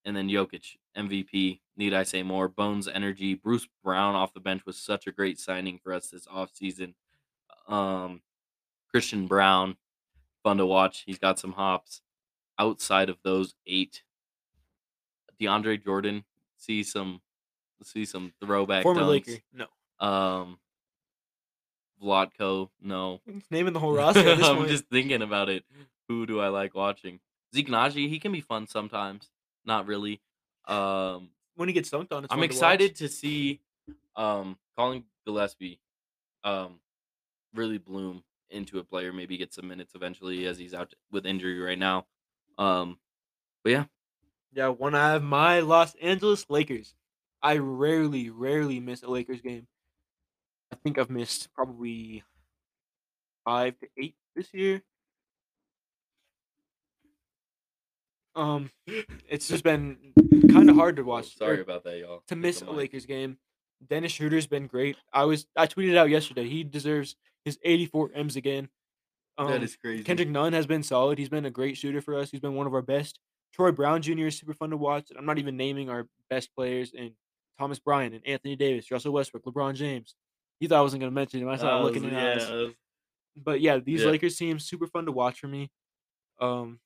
[0.05, 1.61] and then Jokic MVP.
[1.77, 2.49] Need I say more?
[2.49, 3.35] Bones energy.
[3.35, 6.95] Bruce Brown off the bench was such a great signing for us this offseason.
[7.69, 8.23] Um,
[8.91, 9.77] Christian Braun,
[10.43, 11.03] fun to watch.
[11.07, 12.01] He's got some hops.
[12.59, 14.03] Outside of those eight,
[15.41, 16.25] DeAndre Jordan.
[16.57, 17.21] See some,
[17.85, 19.09] see some throwback Former dunks.
[19.29, 19.43] Laker.
[19.53, 19.67] No.
[20.07, 20.59] Um,
[22.03, 23.21] Vlatko, no.
[23.51, 24.69] Naming the whole roster I'm point.
[24.69, 25.65] just thinking about it.
[26.09, 27.21] Who do I like watching?
[27.55, 29.31] Zeke Nnaji, he can be fun sometimes.
[29.65, 30.21] Not really.
[30.67, 33.61] Um, When he gets dunked on, it's I'm fun to excited to see
[34.17, 35.79] um Collin Gillespie
[36.43, 36.81] um
[37.55, 41.59] really bloom into a player, maybe get some minutes eventually as he's out with injury
[41.61, 42.07] right now.
[42.57, 42.99] Um,
[43.63, 43.85] but yeah,
[44.53, 46.95] Yeah, when I have my Los Angeles Lakers,
[47.43, 49.67] I rarely, rarely miss a Lakers game.
[50.73, 52.23] I think I've missed probably
[53.45, 54.83] five to eight this year.
[58.35, 58.71] Um,
[59.29, 60.13] it's just been
[60.53, 61.27] kind of hard to watch.
[61.27, 62.23] or sorry about that, y'all.
[62.29, 62.71] to miss a.
[62.71, 63.39] Lakers game.
[63.87, 64.97] Dennis Schroeder's been great.
[65.13, 66.49] I was I tweeted out yesterday.
[66.49, 68.69] He deserves his 84 M's again.
[69.39, 70.03] Um, that is crazy.
[70.03, 71.19] Kendrick Nunn has been solid.
[71.19, 72.31] He's been a great shooter for us.
[72.31, 73.21] He's been one of our best.
[73.55, 74.27] Troy Brown Jr.
[74.27, 75.11] is super fun to watch.
[75.17, 77.13] I'm not even naming our best players and
[77.59, 80.15] Thomas Bryant and Anthony Davis, Russell Westbrook, LeBron James.
[80.61, 81.49] You thought I wasn't going to mention him.
[81.49, 82.51] I started I looking at yeah, eyes.
[82.51, 82.75] Was-
[83.37, 84.11] But yeah, these Yeah.
[84.11, 85.71] Lakers teams super fun to watch for me.
[86.41, 86.81] Um,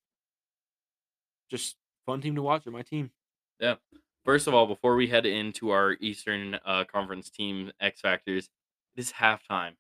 [1.51, 2.65] just fun team to watch.
[2.65, 3.11] They're my team.
[3.59, 3.77] Yeah.
[4.25, 8.49] First of all, before we head into our Eastern uh, Conference team X Factors,
[8.97, 9.73] it is halftime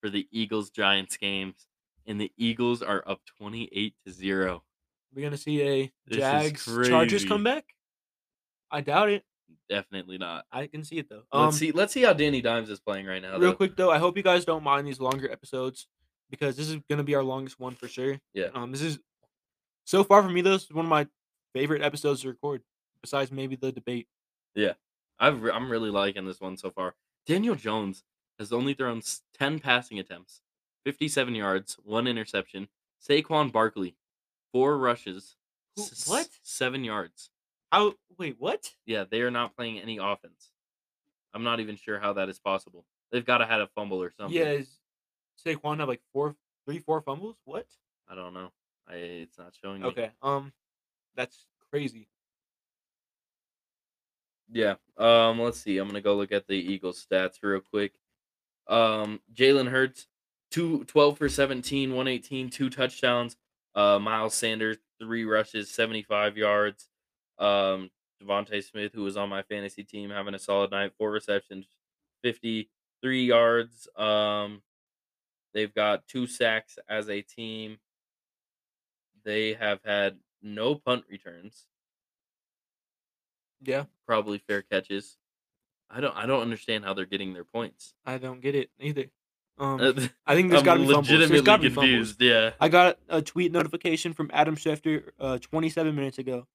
[0.00, 1.66] for the Eagles Giants games,
[2.06, 4.62] and the Eagles are up 28 to 0.
[5.14, 7.64] We're gonna see a This Jags Chargers comeback.
[8.70, 9.24] I doubt it.
[9.68, 10.46] Definitely not.
[10.50, 11.24] I can see it though.
[11.30, 11.72] Um, Let's see.
[11.72, 13.32] Let's see how Danny Dimes is playing right now.
[13.32, 13.54] real though.
[13.54, 15.86] quick though, I hope you guys don't mind these longer episodes
[16.30, 18.18] because this is gonna be our longest one for sure.
[18.32, 18.48] Yeah.
[18.54, 18.98] Um, this is
[19.84, 20.40] so far for me.
[20.40, 21.06] This is one of my
[21.52, 22.62] favorite episodes to record,
[23.02, 24.08] besides maybe the debate.
[24.54, 24.74] Yeah,
[25.18, 26.94] I've, re- I'm really liking this one so far.
[27.26, 28.04] Daniel Jones
[28.38, 29.02] has only thrown
[29.38, 30.40] 10 passing attempts,
[30.84, 32.68] 57 yards, one interception.
[33.06, 33.96] Saquon Barkley,
[34.52, 35.36] four rushes,
[35.76, 36.28] Who- s- what?
[36.42, 37.30] Seven yards.
[37.70, 37.94] How?
[38.18, 38.74] Wait, what?
[38.86, 40.50] Yeah, they are not playing any offense.
[41.34, 42.84] I'm not even sure how that is possible.
[43.10, 44.36] They've got to have a fumble or something.
[44.36, 44.78] Yeah, is
[45.44, 47.36] Saquon have like four, three, four fumbles?
[47.44, 47.66] What?
[48.08, 48.52] I don't know.
[48.86, 49.88] I, it's not showing me.
[49.88, 50.10] Okay.
[50.20, 50.52] Um,
[51.16, 52.08] that's crazy.
[54.52, 54.74] Yeah.
[54.98, 55.40] Um.
[55.40, 55.78] Let's see.
[55.78, 57.94] I'm gonna go look at the Eagles stats real quick.
[58.68, 59.20] Um.
[59.34, 60.06] Jalen Hurts,
[60.50, 63.36] two, 12 for 17, 118, two touchdowns.
[63.74, 63.98] Uh.
[63.98, 66.88] Miles Sanders, three rushes, 75 yards.
[67.38, 67.90] Um.
[68.22, 71.66] DeVonta Smith, who was on my fantasy team, having a solid night, four receptions,
[72.22, 73.88] 53 yards.
[73.96, 74.62] Um.
[75.54, 77.78] They've got two sacks as a team.
[79.24, 81.66] They have had no punt returns
[83.64, 85.16] Yeah, probably fair catches.
[85.90, 87.94] I don't I don't understand how they're getting their points.
[88.06, 89.06] I don't get it either.
[89.58, 89.80] Um,
[90.26, 91.08] I think there's got to be fumbles.
[91.08, 92.14] There's legitimately got to be fumbles.
[92.14, 92.22] confused.
[92.22, 92.50] Yeah.
[92.60, 96.46] I got a tweet notification from Adam Schefter uh, 27 minutes ago.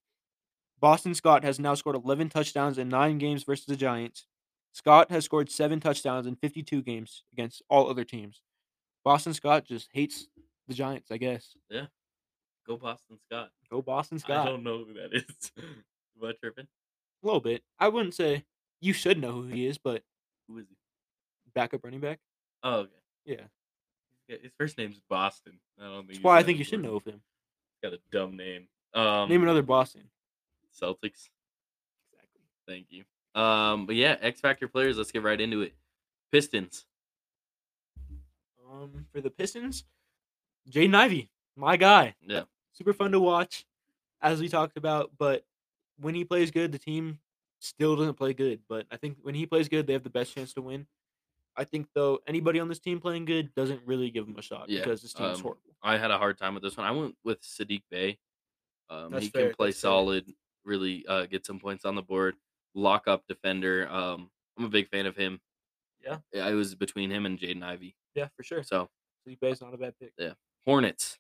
[0.80, 4.28] Boston Scott has now scored 11 touchdowns in nine games versus the Giants.
[4.74, 8.42] Scott has scored seven touchdowns in 52 games against all other teams.
[9.04, 10.28] Boston Scott just hates
[10.68, 11.56] the Giants, I guess.
[11.70, 11.86] Yeah.
[12.68, 13.50] Go Boston Scott.
[13.72, 14.46] Go Boston Scott.
[14.46, 15.52] I don't know who that is.
[15.58, 16.68] Am I tripping?
[17.24, 17.64] A little bit.
[17.80, 18.44] I wouldn't say
[18.80, 20.04] you should know who he is, but
[20.48, 20.76] Who is he?
[21.54, 22.20] backup running back.
[22.64, 22.92] Oh, okay.
[23.26, 23.42] Yeah.
[24.28, 25.60] Yeah, His first name's Boston.
[25.80, 26.10] I don't think.
[26.14, 27.22] That's why I think you should know of him.
[27.82, 28.68] Got a dumb name.
[28.94, 30.04] Um, Name another Boston.
[30.80, 31.30] Celtics.
[32.12, 32.42] Exactly.
[32.68, 33.04] Thank you.
[33.40, 34.98] Um, but yeah, X Factor players.
[34.98, 35.74] Let's get right into it.
[36.32, 36.86] Pistons.
[38.72, 39.86] Um, for the Pistons,
[40.70, 42.16] Jaden Ivey, my guy.
[42.22, 42.44] Yeah.
[42.74, 43.66] super fun to watch,
[44.22, 45.12] as we talked about.
[45.18, 45.46] But
[46.00, 47.20] when he plays good, the team
[47.60, 48.62] still doesn't play good.
[48.70, 50.88] But I think when he plays good, they have the best chance to win.
[51.56, 54.70] I think though anybody on this team playing good doesn't really give him a shot
[54.70, 55.62] Yeah, because this team is um, horrible.
[55.82, 56.86] I had a hard time with this one.
[56.86, 58.20] I went with Saddiq Bey.
[58.90, 59.90] Um, he fair, can play that's fair.
[59.90, 60.32] solid,
[60.64, 62.36] really uh, get some points on the board.
[62.76, 63.90] Lock up defender.
[63.90, 65.42] Um, I'm a big fan of him.
[66.04, 66.18] Yeah.
[66.42, 67.96] I was between him and Jaden Ivey.
[68.16, 68.64] Yeah, for sure.
[68.64, 68.88] So
[69.24, 70.14] Sleep Bay's not a bad pick.
[70.18, 70.34] Yeah,
[70.66, 71.18] Hornets.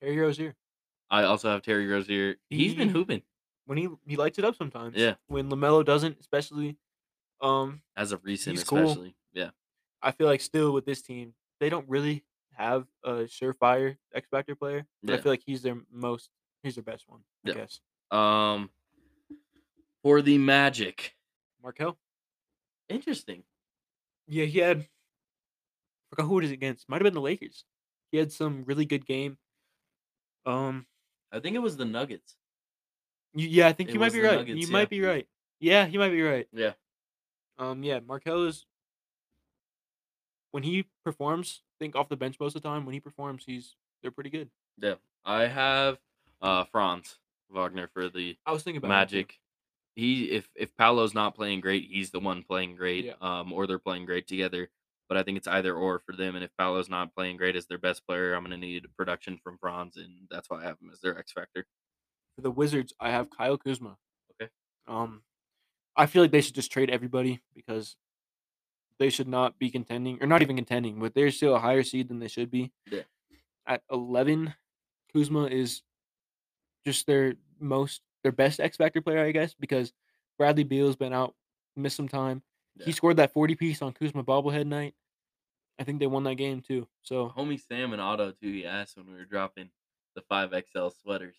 [0.00, 0.54] Terry Rozier
[1.10, 2.36] I also have Terry Rozier.
[2.48, 3.22] He's been hooping
[3.70, 4.96] when he he lights it up sometimes.
[4.96, 5.14] Yeah.
[5.28, 6.76] When LaMelo doesn't, especially,
[7.40, 8.78] um, as of recent, He's cool.
[8.80, 9.14] especially.
[9.32, 9.50] Yeah.
[10.02, 12.24] I feel like still with this team, they don't really
[12.54, 14.86] have a surefire X Factor player.
[15.04, 16.30] But I feel like he's their most,
[16.64, 17.20] he's their best one.
[17.46, 17.54] I Yeah.
[17.54, 17.80] guess.
[18.10, 18.70] Um,
[20.02, 21.14] for the Magic.
[21.62, 21.96] Markelle.
[22.88, 23.44] Interesting.
[24.26, 24.88] Yeah, he had.
[26.08, 26.88] Forgot who it is against.
[26.88, 27.64] Might have been the Lakers.
[28.10, 29.38] He had some really good game.
[30.44, 30.86] Um.
[31.30, 32.34] I think it was the Nuggets.
[33.34, 34.38] Yeah, I think It you might be right.
[34.38, 34.72] Nuggets, you yeah.
[34.72, 35.26] might be right.
[35.60, 36.48] Yeah, you might be right.
[36.52, 36.72] Yeah.
[37.58, 37.82] Um.
[37.82, 38.66] Yeah, Markelle is.
[40.52, 42.84] When he performs, I think off the bench most of the time.
[42.84, 44.50] When he performs, he's they're pretty good.
[44.80, 44.94] Yeah.
[45.24, 45.98] I have
[46.42, 47.18] uh Franz
[47.50, 48.88] Wagner for the I was thinking about.
[48.88, 49.38] Magic.
[49.94, 53.04] He if if Paolo's not playing great, he's the one playing great.
[53.04, 53.12] Yeah.
[53.20, 54.70] Um, or they're playing great together.
[55.08, 56.36] But I think it's either or for them.
[56.36, 59.58] And if Paolo's not playing great as their best player, I'm gonna need production from
[59.58, 61.66] Franz, and that's why I have him as their X factor.
[62.40, 63.98] For the Wizards, I have Kyle Kuzma.
[64.32, 64.50] Okay.
[64.88, 65.22] Um,
[65.94, 67.96] I feel like they should just trade everybody because
[68.98, 72.08] they should not be contending, or not even contending, but they're still a higher seed
[72.08, 72.72] than they should be.
[72.90, 73.02] Yeah.
[73.66, 74.54] At eleven,
[75.12, 75.82] Kuzma is
[76.86, 79.92] just their most their best X Factor player, I guess, because
[80.38, 81.34] Bradley Beal's been out,
[81.76, 82.42] missed some time.
[82.76, 82.86] Yeah.
[82.86, 84.94] He scored that forty piece on Kuzma bobblehead night.
[85.78, 86.88] I think they won that game too.
[87.02, 88.50] So Homie Sam and Otto too.
[88.50, 89.68] He asked when we were dropping
[90.14, 91.36] the five XL sweaters.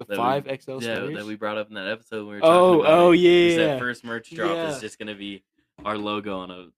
[0.00, 2.26] The that we- five XL yeah, that we brought up in that episode.
[2.26, 3.56] When we were oh, talking about oh yeah.
[3.56, 4.70] that first merch drop Yeah.
[4.70, 5.44] is just gonna be
[5.84, 6.68] our logo on a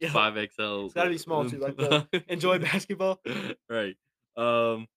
[0.00, 0.12] Yeah.
[0.12, 0.86] five XL.
[0.86, 3.20] It's gotta be small, too, like the Enjoy basketball.
[3.68, 3.96] right.
[4.36, 4.88] Um,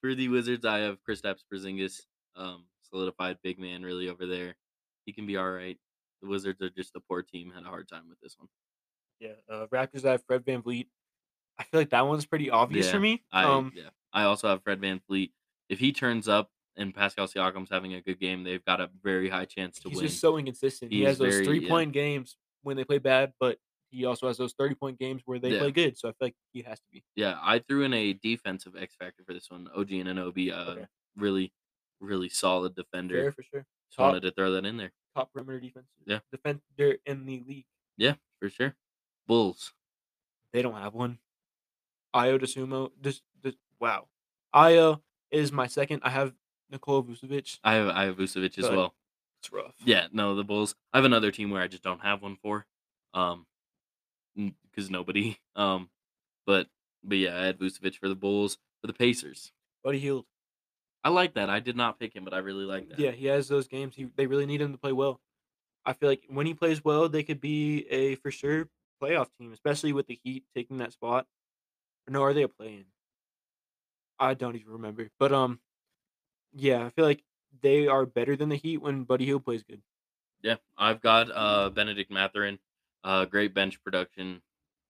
[0.00, 2.02] for the Wizards, I have Kristaps Porzingis,
[2.36, 4.56] um, solidified big man, really over there.
[5.04, 5.78] He can be all right.
[6.22, 7.52] The Wizards are just a poor team.
[7.54, 8.48] Had a hard time with this one.
[9.20, 10.04] Yeah, uh, Raptors.
[10.04, 10.86] I have Fred VanVleet.
[11.58, 13.22] I feel like that one's pretty obvious Yeah, for me.
[13.32, 13.90] I um, yeah.
[14.12, 15.30] I also have Fred VanVleet.
[15.68, 19.28] If he turns up and Pascal Siakam's having a good game, they've got a very
[19.28, 20.04] high chance to he's win.
[20.04, 20.92] He's just so inconsistent.
[20.92, 21.68] He has those very- three yeah.
[21.68, 23.58] point games when they play bad, but
[23.90, 25.58] he also has those thirty point games where they Yeah.
[25.60, 25.98] play good.
[25.98, 27.04] So I feel like he has to be.
[27.16, 29.68] Yeah, I threw in a defensive X factor for this one.
[29.74, 30.86] OG Anunoby, uh, Okay.
[31.16, 31.52] really,
[32.00, 33.14] really solid defender.
[33.22, 33.66] Fair for sure.
[33.88, 34.92] Just Top, wanted to throw that in there.
[35.14, 35.86] top perimeter defense.
[36.06, 36.20] Yeah.
[36.30, 37.66] defender in the league.
[37.96, 38.76] Yeah, for sure.
[39.26, 39.72] Bulls.
[40.52, 41.18] They don't have one.
[42.14, 42.92] Ayo Dosunmu.
[43.00, 44.08] Just, just wow.
[44.54, 46.00] Ayo is my second.
[46.04, 46.34] I have
[46.70, 47.58] Nikola Vucevic.
[47.64, 48.94] I have I have Vucevic as But- well.
[49.40, 49.74] It's rough.
[49.84, 50.74] Yeah, no, the Bulls.
[50.92, 52.66] I have another team where I just don't have one for,
[53.14, 53.46] um,
[54.34, 55.38] because nobody.
[55.56, 55.90] Um,
[56.46, 56.68] but
[57.04, 59.52] but yeah, I had Vucevic for the Bulls for the Pacers.
[59.84, 60.24] Buddy Hield.
[61.04, 61.48] I like that.
[61.50, 62.98] I did not pick him, but I really like that.
[62.98, 63.94] Yeah, he has those games.
[63.94, 65.20] He they really need him to play well.
[65.86, 68.68] I feel like when he plays well, they could be a for sure
[69.02, 71.26] playoff team, especially with the Heat taking that spot.
[72.08, 72.84] Or no, are they a play-in?
[74.18, 75.08] I don't even remember.
[75.18, 75.60] But um,
[76.54, 77.22] yeah, I feel like
[77.60, 79.82] they are better than the Heat when Buddy Hield plays good.
[80.42, 82.58] Yeah, I've got uh Bennedict Mathurin,
[83.04, 84.42] uh great bench production,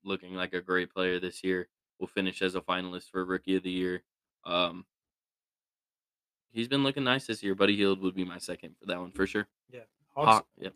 [0.04, 1.68] looking like a great player this year.
[1.98, 4.04] Will finish as a finalist for Rookie of the Year.
[4.44, 4.84] Um,
[6.52, 7.56] he's been looking nice this year.
[7.56, 9.48] Buddy Hield would be my second for that one for sure.
[9.72, 9.80] Yeah,
[10.14, 10.48] Hawk, Hawks.
[10.58, 10.74] yep.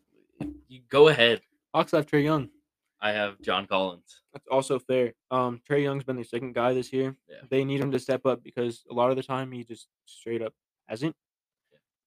[0.66, 1.42] You go ahead.
[1.72, 2.50] Hawks have Trae Young.
[3.00, 4.22] I have John Collins.
[4.32, 5.14] That's also fair.
[5.30, 7.16] Um, Trae Young's been their second guy this year.
[7.28, 7.36] Yeah.
[7.48, 10.42] They need him to step up because a lot of the time he just straight
[10.42, 10.54] up
[10.92, 11.16] hasn't.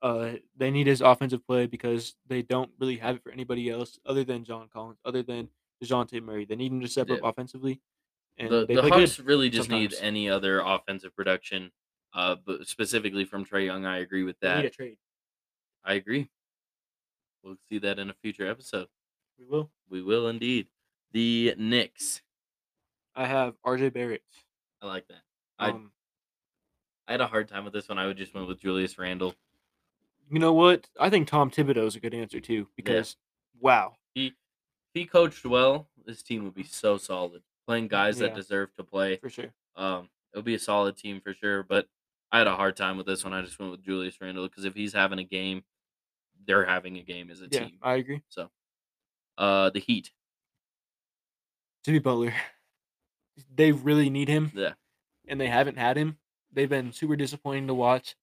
[0.01, 3.97] Uh, they need his offensive play because they don't really have it for anybody else
[4.05, 5.49] other than John Collins, other than
[5.83, 6.45] Dejounte Murray.
[6.45, 7.81] They need him to step up offensively,
[8.37, 11.71] and the they the Hawks really just need any other offensive production.
[12.13, 14.65] Uh, but specifically from Trae Young, I agree with They need that.
[14.65, 14.97] a trade.
[15.83, 16.29] I agree.
[17.43, 18.87] We'll see that in a future episode.
[19.39, 19.69] We will.
[19.89, 20.67] We will indeed.
[21.11, 22.21] The Knicks.
[23.15, 23.89] I have R.J.
[23.89, 24.23] Barrett.
[24.81, 25.21] I like that.
[25.59, 25.91] I Um,
[27.07, 27.97] I had a hard time with this one.
[27.99, 29.35] I would just went with Julius Randle.
[30.29, 30.87] you know what?
[30.99, 33.15] I think Tom Thibodeau is a good answer too because
[33.59, 34.33] wow, He
[34.93, 37.43] he coached well, this team would be so solid.
[37.67, 39.17] Playing guys that deserve to play.
[39.17, 39.51] for sure.
[39.75, 41.63] Um, it'll be a solid team for sure.
[41.63, 41.87] But
[42.31, 43.33] I had a hard time with this one.
[43.33, 45.63] I just went with Julius Randle because if he's having a game,
[46.45, 47.77] they're having a game as a Yeah, team.
[47.81, 48.21] I agree.
[48.29, 48.49] So,
[49.37, 50.11] uh, the Heat.
[51.83, 52.33] Jimmy Butler.
[53.53, 54.51] They really need him.
[54.55, 54.73] Yeah,
[55.27, 56.17] and they haven't had him.
[56.55, 58.15] They've been super disappointing to watch.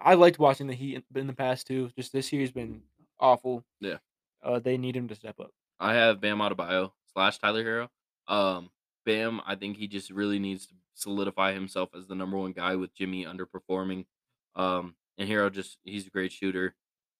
[0.00, 1.90] I liked watching the Heat in, the past too.
[1.96, 2.82] Just this year's been
[3.18, 3.64] awful.
[3.80, 3.96] Yeah.
[4.42, 5.50] Uh, they need him to step up.
[5.80, 7.88] I have Bam Adebayo slash Tyler Herro.
[8.32, 8.70] Um,
[9.06, 12.76] Bam, I think he just really needs to solidify himself as the number one guy
[12.76, 14.06] with Jimmy underperforming.
[14.54, 16.74] Um, and Herro just he's a great shooter.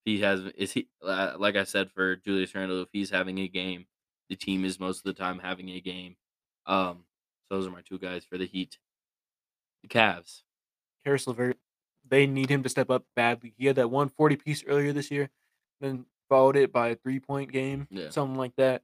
[0.05, 3.49] He has is he uh, like I said for Julius Randle, if he's having a
[3.49, 3.87] game,
[4.29, 6.17] the team is most of the time having a game.
[6.67, 7.05] Um,
[7.49, 8.79] so those are my two guys for the Heat.
[9.89, 10.43] The Cavs.
[11.05, 11.57] Caris LeVert,
[12.09, 13.55] they need him to step up badly.
[13.57, 15.31] He had that 140 piece earlier this year,
[15.81, 18.11] then followed it by a three point game, Yeah.
[18.11, 18.83] something like that.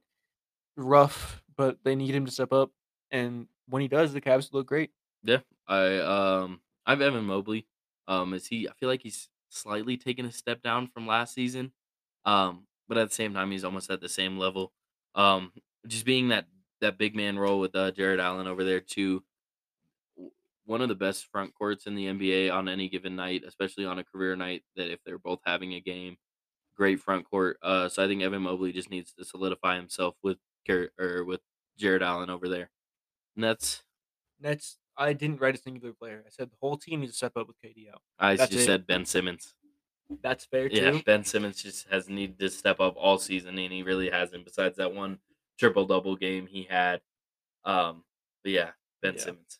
[0.77, 2.71] Rough, but they need him to step up.
[3.11, 4.91] And when he does, the Cavs look great.
[5.23, 7.65] Yeah, I um I have Evan Mobley.
[8.07, 8.67] Um, is he?
[8.67, 11.71] I feel like he's slightly taken a step down from last season.
[12.25, 14.73] Um, but at the same time, he's almost at the same level.
[15.15, 15.51] Um,
[15.87, 16.45] just being that
[16.81, 19.23] that big man role with uh, Jarrett Allen over there too.
[20.65, 23.99] One of the best front courts in the NBA on any given night, especially on
[23.99, 24.63] a career night.
[24.75, 26.17] That if they're both having a game,
[26.75, 27.57] great front court.
[27.61, 30.37] Uh, so I think Evan Mobley just needs to solidify himself with
[30.67, 31.41] Car- or with
[31.77, 32.71] Jarrett Allen over there,
[33.35, 33.83] and that's
[34.39, 36.23] That's I didn't write a singular player.
[36.25, 38.01] I said the whole team needs to step up with KD out.
[38.17, 38.65] I That's just it.
[38.65, 39.53] said Ben Simmons.
[40.23, 40.77] That's fair too.
[40.77, 44.45] Yeah, Ben Simmons just has needed to step up all season, and he really hasn't.
[44.45, 45.19] Besides that one
[45.59, 47.01] triple double game he had,
[47.65, 48.03] um,
[48.43, 48.71] but yeah,
[49.01, 49.19] Ben Yeah.
[49.21, 49.59] Simmons.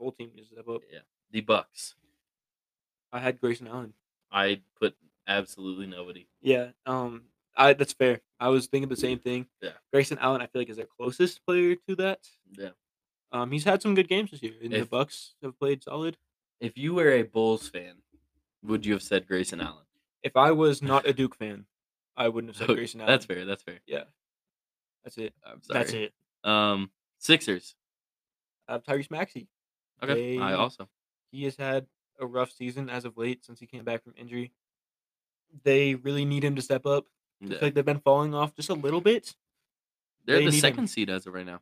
[0.00, 0.80] The whole team needs to step up.
[0.90, 1.00] Yeah,
[1.30, 1.94] the Bucks.
[3.12, 3.92] I had Grayson Allen.
[4.32, 4.96] I put
[5.28, 6.26] absolutely nobody.
[6.40, 7.24] Yeah, um,
[7.54, 8.22] I that's fair.
[8.38, 9.46] I was thinking the same thing.
[9.60, 9.72] Yeah.
[9.92, 12.20] Grayson Allen, I feel like is their closest player to that.
[12.52, 12.70] Yeah.
[13.30, 16.16] Um, he's had some good games this year, and the Bucks have played solid.
[16.60, 17.96] If you were a Bulls fan,
[18.62, 19.84] would you have said Grayson Allen?
[20.22, 21.66] If I was not a Duke fan,
[22.16, 23.12] I wouldn't have said Okay, Grayson Allen.
[23.12, 23.44] That's fair.
[23.44, 23.80] That's fair.
[23.86, 24.04] Yeah,
[25.04, 25.34] that's it.
[25.44, 25.78] I'm sorry.
[25.78, 26.14] That's it.
[26.42, 27.74] Um, Sixers.
[28.66, 29.48] I have Tyrese Maxey.
[30.02, 30.88] Okay, I also.
[31.30, 31.86] He has had
[32.18, 34.52] a rough season as of late since he came back from injury.
[35.64, 37.06] They really need him to step up.
[37.42, 37.50] I Yeah.
[37.50, 39.34] feel like they've been falling off just a little bit.
[40.24, 40.60] They're they the need him.
[40.60, 41.60] second seed as of right now.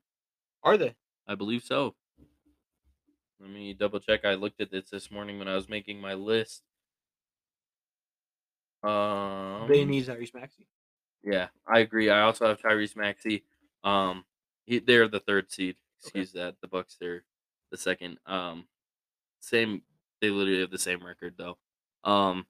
[0.62, 0.94] Are they?
[1.27, 1.94] I believe so.
[3.40, 4.24] Let me double check.
[4.24, 6.65] I looked at this this morning when I was making my list.
[8.82, 10.66] Um, they need Tyrese Maxey.
[11.23, 12.10] Yeah, I agree.
[12.10, 13.44] I also have Tyrese Maxey.
[13.85, 14.24] Um,
[14.66, 15.77] he, they're the third seed.
[16.01, 16.56] Excuse that.
[16.60, 17.24] The Bucks they're
[17.70, 18.19] the second.
[18.27, 18.65] Um,
[19.40, 19.82] same.
[20.20, 21.59] They literally have the same record though.
[22.05, 22.47] Um,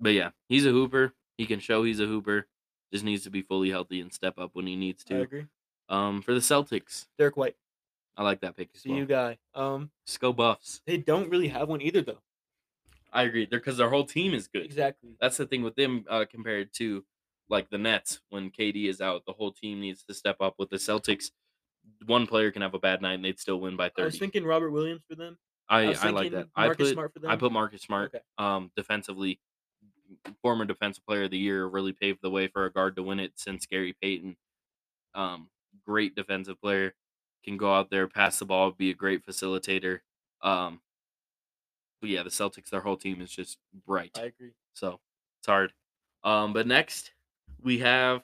[0.00, 1.12] but yeah, he's a hooper.
[1.38, 2.46] He can show he's a hooper.
[2.92, 5.20] Just needs to be fully healthy and step up when he needs I to.
[5.22, 5.46] agree.
[5.88, 7.56] Um, for the Celtics, Derrick White,
[8.16, 8.98] I like that pick see well.
[8.98, 9.38] you guy.
[9.54, 10.80] Um, Just go Buffs.
[10.86, 12.22] they don't really have one either though.
[13.12, 13.46] I agree.
[13.46, 14.64] They're because their whole team is good.
[14.64, 15.10] Exactly.
[15.20, 17.04] That's the thing with them uh, compared to
[17.48, 19.24] like the Nets when KD is out.
[19.26, 20.54] The whole team needs to step up.
[20.58, 21.30] With the Celtics,
[22.06, 24.02] one player can have a bad night and they'd still win by 30.
[24.02, 25.38] I was thinking Robert Williams for them.
[25.68, 26.48] I, was I, like that.
[26.54, 27.30] I Marcus put Smart for them.
[27.30, 28.24] I put Marcus Smart Okay.
[28.38, 29.40] um defensively
[30.42, 33.18] former defensive player of the year really paved the way for a guard to win
[33.20, 34.36] it since Gary Payton.
[35.14, 35.48] Um
[35.86, 36.94] great defensive player
[37.44, 40.00] can go out there pass the ball be a great facilitator.
[40.42, 40.80] Um
[42.00, 43.56] but yeah, the Celtics their whole team is just
[43.86, 44.10] bright.
[44.18, 44.52] I agree.
[44.74, 45.00] So
[45.40, 45.72] it's hard.
[46.22, 47.12] Um, but next
[47.62, 48.22] we have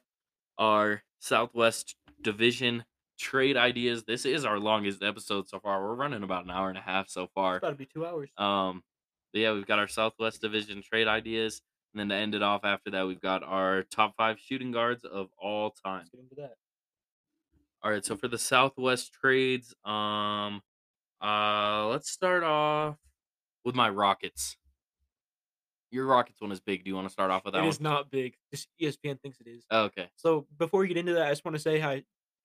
[0.59, 2.85] our Southwest Division
[3.21, 4.05] trade ideas.
[4.05, 5.83] This is our longest episode so far.
[5.83, 7.57] We're running about an hour and a half so far.
[7.57, 8.31] It's about to be two hours.
[8.39, 8.83] Um,
[9.33, 11.61] but yeah, we've got our Southwest Division trade ideas,
[11.93, 15.05] and then to end it off after that, we've got our top five shooting guards
[15.05, 15.99] of all time.
[16.01, 16.55] Let's get into that.
[17.83, 20.63] All right, so for the Southwest trades, um,
[21.23, 22.97] uh, let's start off
[23.65, 24.57] with my Rockets.
[25.91, 26.85] Your Rockets one is big.
[26.85, 27.69] Do you want to start off with that It one?
[27.71, 28.35] is not big.
[28.53, 29.65] Just ESPN thinks it is.
[29.71, 30.09] Oh, okay.
[30.17, 31.97] So before we get into that, I just want to say how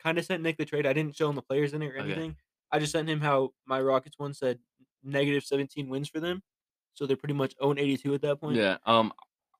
[0.06, 0.86] kind of sent Nick the trade.
[0.86, 2.11] I didn't show him the players in it or Okay.
[2.11, 2.36] anything.
[2.72, 4.60] I just sent him how my Rockets one said
[5.03, 6.44] negative 17 wins for them.
[6.94, 8.56] So they're pretty much 0 82 at that point.
[8.56, 8.77] Yeah.
[8.86, 9.11] Um,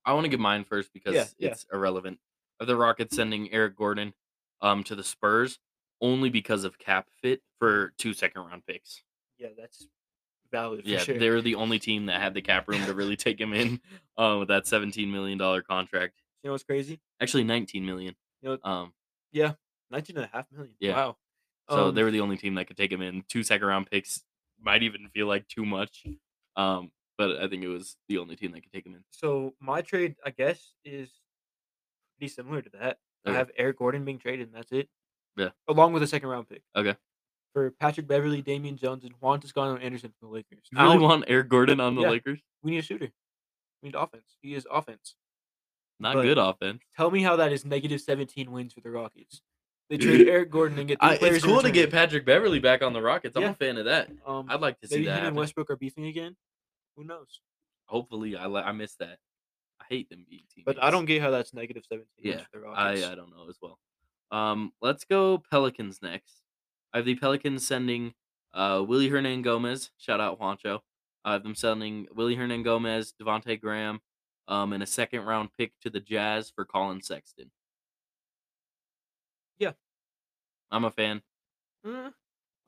[0.04, 1.48] I want to give mine first because Yeah, yeah.
[1.50, 2.20] it's irrelevant.
[2.60, 4.14] Are the Rockets sending Eric Gordon,
[4.62, 5.58] um, to the Spurs
[6.00, 9.02] only because of cap fit for two second round picks?
[9.38, 9.86] Yeah, that's
[10.52, 11.18] valid for Yeah, sure.
[11.18, 13.80] they're the only team that had the cap room to really take him in,
[14.16, 16.22] uh, with that seventeen million dollar contract.
[16.42, 17.00] You know what's crazy?
[17.20, 18.14] Actually, nineteen million.
[18.42, 18.94] You know, Um,
[19.90, 20.74] 19 and a half million.
[20.80, 20.94] Yeah.
[20.96, 21.16] Wow.
[21.70, 23.22] so Um, they were the only team that could take him in.
[23.28, 24.22] Two second round picks
[24.60, 26.04] might even feel like too much.
[26.56, 29.04] Um, but I think it was the only team that could take him in.
[29.10, 31.10] So my trade, I guess, is
[32.18, 32.98] pretty similar to that.
[33.24, 34.88] I have Eric Gordon being traded, and that's it.
[35.36, 35.48] Yeah.
[35.66, 36.62] Along with a second round pick.
[36.76, 36.94] Okay.
[37.52, 40.68] For Patrick Beverley, Damian Jones, and Juan Toscano Anderson from the Lakers.
[40.70, 42.10] You really want Eric Gordon on the Yeah.
[42.10, 42.40] Lakers?
[42.62, 43.10] we need a shooter.
[43.82, 44.36] We need offense.
[44.42, 45.16] He is offense.
[45.98, 46.82] Not But- good offense.
[46.96, 49.42] Tell me how that is negative 17 wins for the Rockets.
[49.88, 52.92] They trade Eric Gordon and get I, it's cool to get Patrick Beverley back on
[52.92, 53.36] the Rockets.
[53.36, 53.50] I'm Yeah.
[53.50, 54.10] a fan of that.
[54.26, 55.20] Um, I'd like to see maybe that.
[55.20, 55.36] him and.
[55.36, 56.36] Westbrook are beefing again.
[56.96, 57.40] Who knows?
[57.86, 59.18] Hopefully, I li- I miss that.
[59.80, 60.64] I hate them being teammates.
[60.66, 62.92] But I don't get how that's negative 17 Yeah, for the I.
[62.92, 63.78] I don't know as well.
[64.32, 66.42] Um, let's go Pelicans next.
[66.92, 68.14] I have the Pelicans sending
[68.54, 69.90] uh Willy Hernangomez.
[69.98, 70.80] Shout out Juancho.
[71.24, 74.00] I have them sending Willy Hernangomez, Devonte Graham,
[74.48, 77.50] um, and a second round pick to the Jazz for Collin Sexton.
[79.58, 79.72] Yeah.
[80.70, 81.22] I'm a fan.
[81.86, 82.12] Mm,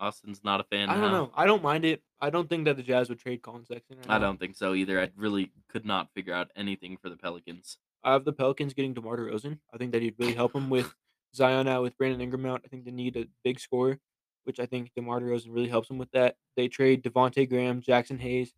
[0.01, 0.89] Austin's not a fan.
[0.89, 1.11] I don't now.
[1.11, 1.31] know.
[1.35, 2.03] I don't mind it.
[2.21, 3.99] I don't think that the Jazz would trade Collin Sexton.
[3.99, 4.27] right I now.
[4.27, 5.01] don't think so either.
[5.01, 7.79] I really could not figure out anything for the Pelicans.
[8.05, 9.59] I have the Pelicans getting DeMar DeRozan.
[9.75, 10.93] I think that he'd really help them with
[11.35, 12.63] Zion out, with Brandon Ingram out.
[12.65, 13.99] I think they need a big scorer,
[14.45, 16.37] which I think DeMar DeRozan really helps them with that.
[16.57, 18.53] They trade Devonte Graham, Jaxson Hayes,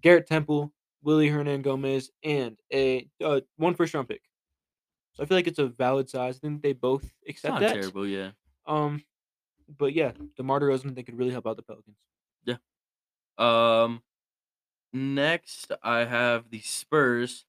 [0.00, 4.22] Garrett Temple, Willy Hernangomez, and a uh, one first round pick.
[5.12, 6.36] So I feel like it's a valid size.
[6.36, 7.74] I think they both It's accept not that.
[7.74, 8.30] terrible, yeah.
[8.66, 9.02] Um,
[9.78, 11.96] but yeah, DeMar DeRozan, they could really help out the Pelicans.
[12.44, 12.56] Yeah.
[13.38, 14.02] Um,
[14.92, 17.44] next I have the Spurs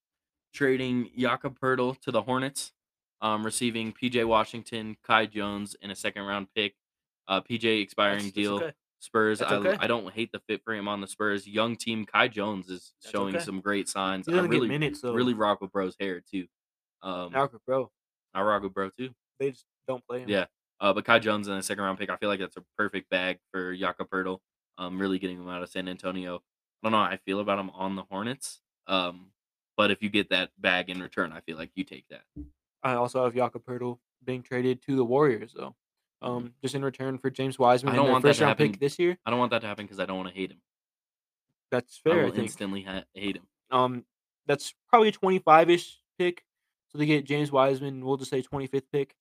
[0.54, 2.72] trading Jakob Poeltl to the Hornets,
[3.22, 6.76] um, receiving PJ Washington, Kai Jones, and a second round pick.
[7.28, 8.56] Uh, PJ expiring That's- that's deal.
[8.56, 8.72] okay.
[9.00, 9.40] Spurs.
[9.40, 9.78] That's I, okay.
[9.80, 11.46] I don't hate the fit for him on the Spurs.
[11.48, 12.04] Young team.
[12.04, 13.46] Kai Jones is That's showing okay.
[13.46, 14.28] some great signs.
[14.28, 16.48] I really, minutes, really rock with Bro's hair too.
[17.04, 17.92] Um, Alfred, bro,
[18.34, 19.12] I rock with Bro too.
[19.40, 20.30] they just don't play him.
[20.30, 20.46] Yeah.
[20.80, 23.10] Uh, but Kai Jones in a second round pick, I feel like that's a perfect
[23.10, 24.40] bag for Jakob Poeltl.
[24.78, 26.36] Um, really getting him out of San Antonio.
[26.36, 26.40] I
[26.86, 28.62] don't know how I feel about him on the Hornets.
[28.86, 29.32] Um,
[29.76, 32.22] but if you get that bag in return, I feel like you take that.
[32.84, 35.76] I also have Jakob Poeltl being traded to the Warriors, though.
[36.22, 38.98] Um, just in return for James Wiseman I don't want that to round pick this
[38.98, 39.18] year.
[39.24, 40.62] I don't want that to happen because I don't want to hate him.
[41.70, 42.22] That's fair.
[42.22, 42.46] I, will think.
[42.46, 43.44] instantly ha- hate him.
[43.70, 44.06] Um,
[44.48, 46.44] that's probably a 25 ish pick.
[46.88, 48.04] So they get James Wiseman.
[48.04, 49.16] We'll just say 25th pick.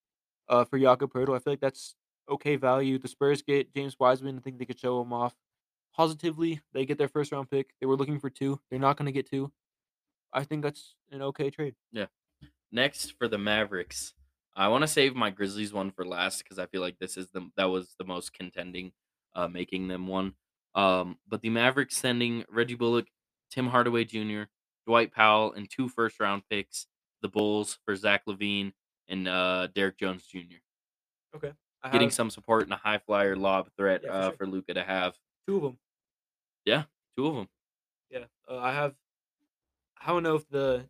[0.48, 1.94] Uh, for Jakob Poeltl, I feel like that's
[2.30, 2.98] okay value.
[2.98, 4.38] The Spurs get James Wiseman.
[4.38, 5.34] I think they could show him off
[5.94, 6.60] positively.
[6.72, 7.70] They get their first round pick.
[7.80, 8.60] They were looking for two.
[8.70, 9.50] They're not going to get two.
[10.32, 11.74] I think that's an okay trade.
[11.92, 12.06] Yeah.
[12.70, 14.12] Next for the Mavericks,
[14.54, 17.28] I want to save my Grizzlies one for last because I feel like this is
[17.30, 18.92] the that was the most contending,
[19.34, 20.34] uh, making them one.
[20.74, 23.06] Um, but the Mavericks sending Reggie Bullock,
[23.50, 24.42] Tim Hardaway Jr.,
[24.86, 26.86] Dwight Powell, and two first round picks.
[27.22, 28.72] The Bulls for Zach LaVine
[29.08, 30.38] and uh, Derrick Jones Jr.
[31.36, 31.52] Okay.
[31.82, 34.32] I getting have some support and a high flyer lob threat Yeah, for uh, sure.
[34.36, 35.16] for Luka to have.
[35.46, 35.78] two of them.
[36.64, 36.84] Yeah,
[37.16, 37.48] Two of them.
[38.10, 38.94] Yeah, uh, I have.
[40.00, 40.84] I don't know if the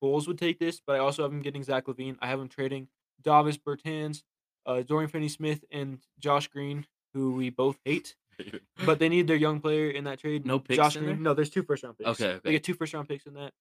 [0.00, 2.16] Bulls would take this, but I also have him getting Zach LaVine.
[2.20, 2.88] I have him trading
[3.22, 4.22] Davis Bertans,
[4.66, 8.16] uh, Dorian Finney-Smith, and Josh Green, who we both hate.
[8.86, 10.46] But they need their young player in that trade.
[10.46, 11.16] No picks Josh in Green.
[11.16, 11.22] there?
[11.22, 12.08] No, there's two first round picks.
[12.08, 13.52] Okay, They get two first round picks in that.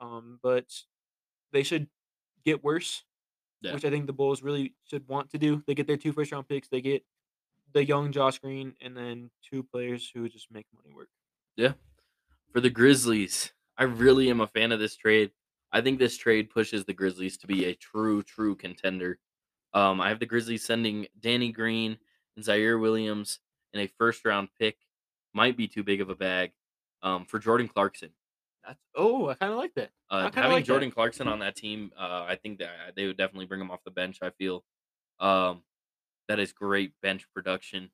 [0.00, 0.66] Um, but
[1.52, 1.86] they should
[2.46, 3.04] get worse.
[3.60, 3.74] Yeah.
[3.74, 5.62] Which I think the Bulls really should want to do.
[5.66, 6.68] They get their two first round picks.
[6.68, 7.04] They get
[7.72, 11.08] the young Josh Green, and then two players who just make money work.
[11.56, 11.72] Yeah.
[12.52, 15.30] For the Grizzlies, I really am a fan of this trade.
[15.72, 19.18] I think this trade pushes the Grizzlies to be a true, true contender.
[19.74, 21.98] Um, I have the Grizzlies sending Danny Green
[22.36, 23.40] and Ziaire Williams
[23.74, 24.78] and a first round pick.
[25.34, 26.52] Might be too big of a bag.
[27.02, 28.10] Um, for Jordan Clarkson.
[28.66, 29.90] That's oh, I kind of like that.
[30.10, 30.66] Uh, having like that.
[30.66, 33.80] Jordan Clarkson on that team, uh, I think that they would definitely bring him off
[33.84, 34.18] the bench.
[34.22, 34.64] I feel
[35.20, 35.62] um,
[36.28, 37.90] that is great bench production.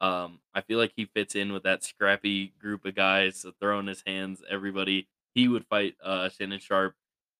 [0.00, 3.88] Um, I feel like he fits in with that scrappy group of guys, so throwing
[3.88, 4.42] his hands.
[4.48, 6.94] Everybody, he would fight uh, Shannon Sharpe.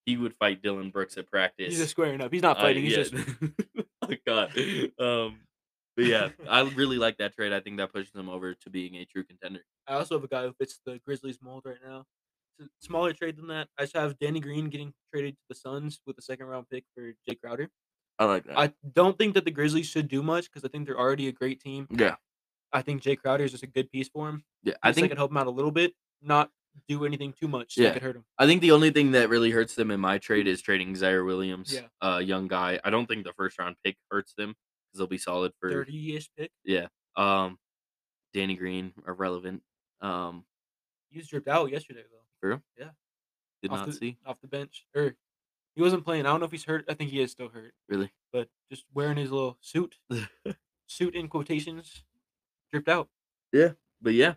[0.07, 1.69] He would fight Dillon Brooks at practice.
[1.69, 2.33] He's just squaring up.
[2.33, 2.83] He's not Uh, fighting.
[2.83, 3.03] he's yeah.
[3.05, 3.15] just
[4.03, 4.59] oh God.
[4.99, 5.41] Um,
[5.97, 7.53] but yeah, I really like that trade.
[7.53, 9.61] I think that pushes them over to being a true contender.
[9.87, 12.07] I also have a guy who fits the Grizzlies mold right now.
[12.81, 13.69] Smaller trade than that.
[13.79, 16.85] I just have Danny Green getting traded to the Suns with a second round pick
[16.95, 17.69] for Jae Crowder.
[18.19, 18.59] I like that.
[18.59, 21.33] I don't think that the Grizzlies should do much because I think they're already a
[21.33, 21.87] great team.
[21.91, 22.17] yeah,
[22.73, 24.45] I think Jae Crowder is just a good piece for him.
[24.65, 24.75] yeah.
[24.83, 26.51] I think I could help him out a little bit, not
[26.89, 27.89] do anything too much Yeah.
[27.89, 28.25] that could hurt him.
[28.39, 31.25] I think the only thing that really hurts them in my trade is trading Ziaire
[31.25, 31.89] Williams, Yeah.
[32.01, 32.81] uh, young guy.
[32.85, 34.55] I don't think the first round pick hurts them
[34.91, 36.51] because they'll be solid for Thirty ish pick.
[36.65, 36.89] yeah.
[37.17, 37.59] Um,
[38.35, 39.63] Danny Green irrelevant.
[40.01, 40.45] Um,
[41.11, 42.63] He was dripped out yesterday though, for real?
[42.79, 42.91] Yeah.
[43.63, 44.87] Did Off not the- see off the bench.
[44.95, 45.15] Or
[45.75, 46.27] he wasn't playing.
[46.27, 46.85] I don't know if he's hurt.
[46.89, 47.73] I think he is still hurt.
[47.89, 48.11] really.
[48.33, 49.97] But just wearing his little suit,
[50.87, 52.05] suit in quotations,
[52.71, 53.09] dripped out.
[53.53, 53.73] Yeah.
[54.01, 54.35] But yeah,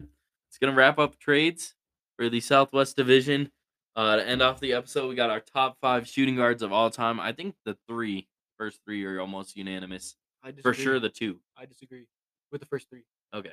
[0.50, 1.76] it's gonna wrap up trades
[2.18, 3.52] for the Southwest Division.
[3.96, 6.90] Uh, to end off the episode, we got our top five shooting guards of all
[6.90, 7.20] time.
[7.20, 10.16] I think the three first three are almost unanimous.
[10.42, 10.64] I disagree.
[10.74, 11.40] For sure, the two.
[11.58, 12.08] I disagree
[12.52, 13.04] with the first three.
[13.34, 13.52] Okay.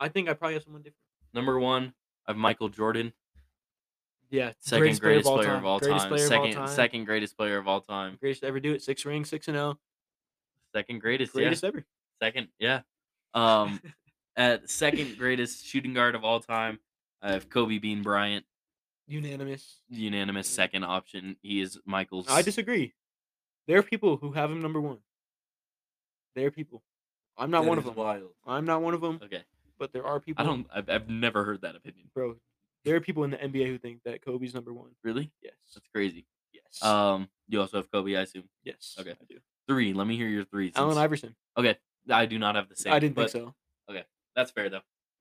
[0.00, 0.96] I think I probably have someone different.
[1.32, 1.94] Number one,
[2.26, 3.12] I have Michael Jordan,
[4.30, 6.12] Yeah, second greatest, player player, of all Greatest time.
[6.12, 6.68] of all Second, time.
[6.68, 8.16] second greatest player of all time.
[8.20, 8.82] greatest to ever do it.
[8.82, 9.78] Six rings, six and zero.
[10.74, 11.68] Second greatest, Greatest yeah.
[11.68, 11.84] ever.
[12.22, 12.80] Second, yeah.
[13.34, 13.80] Um,
[14.36, 16.80] at second greatest shooting guard of all time,
[17.22, 18.44] I have Kobe Bean Bryant,
[19.06, 19.76] Unanimous.
[19.88, 21.36] unanimous second option.
[21.42, 22.26] He is Michael's.
[22.28, 22.92] I disagree.
[23.68, 24.98] There are people who have him number one.
[26.34, 26.82] There are people.
[27.38, 27.94] I'm not That one of them.
[27.94, 28.30] Wild.
[28.44, 29.20] I'm not one of them.
[29.22, 29.42] Okay,
[29.78, 30.42] But there are people.
[30.44, 30.66] I don't.
[30.74, 32.08] I've, I've never heard that opinion.
[32.12, 32.34] bro.
[32.84, 34.90] There are people in the NBA who think that Kobe's number one.
[35.04, 35.30] Really?
[35.42, 35.54] Yes.
[35.74, 36.26] That's crazy.
[36.52, 36.82] Yes.
[36.82, 38.44] Um, you also have Kobe, I assume.
[38.64, 38.96] yes.
[38.98, 39.10] okay.
[39.10, 39.36] I do.
[39.68, 39.92] Three.
[39.92, 40.72] Let me hear your three.
[40.74, 41.36] Allen Iverson.
[41.56, 41.76] Okay,
[42.10, 42.92] I do not have the same.
[42.92, 43.54] I didn't but think so.
[43.90, 44.04] Okay.
[44.34, 44.80] That's fair though.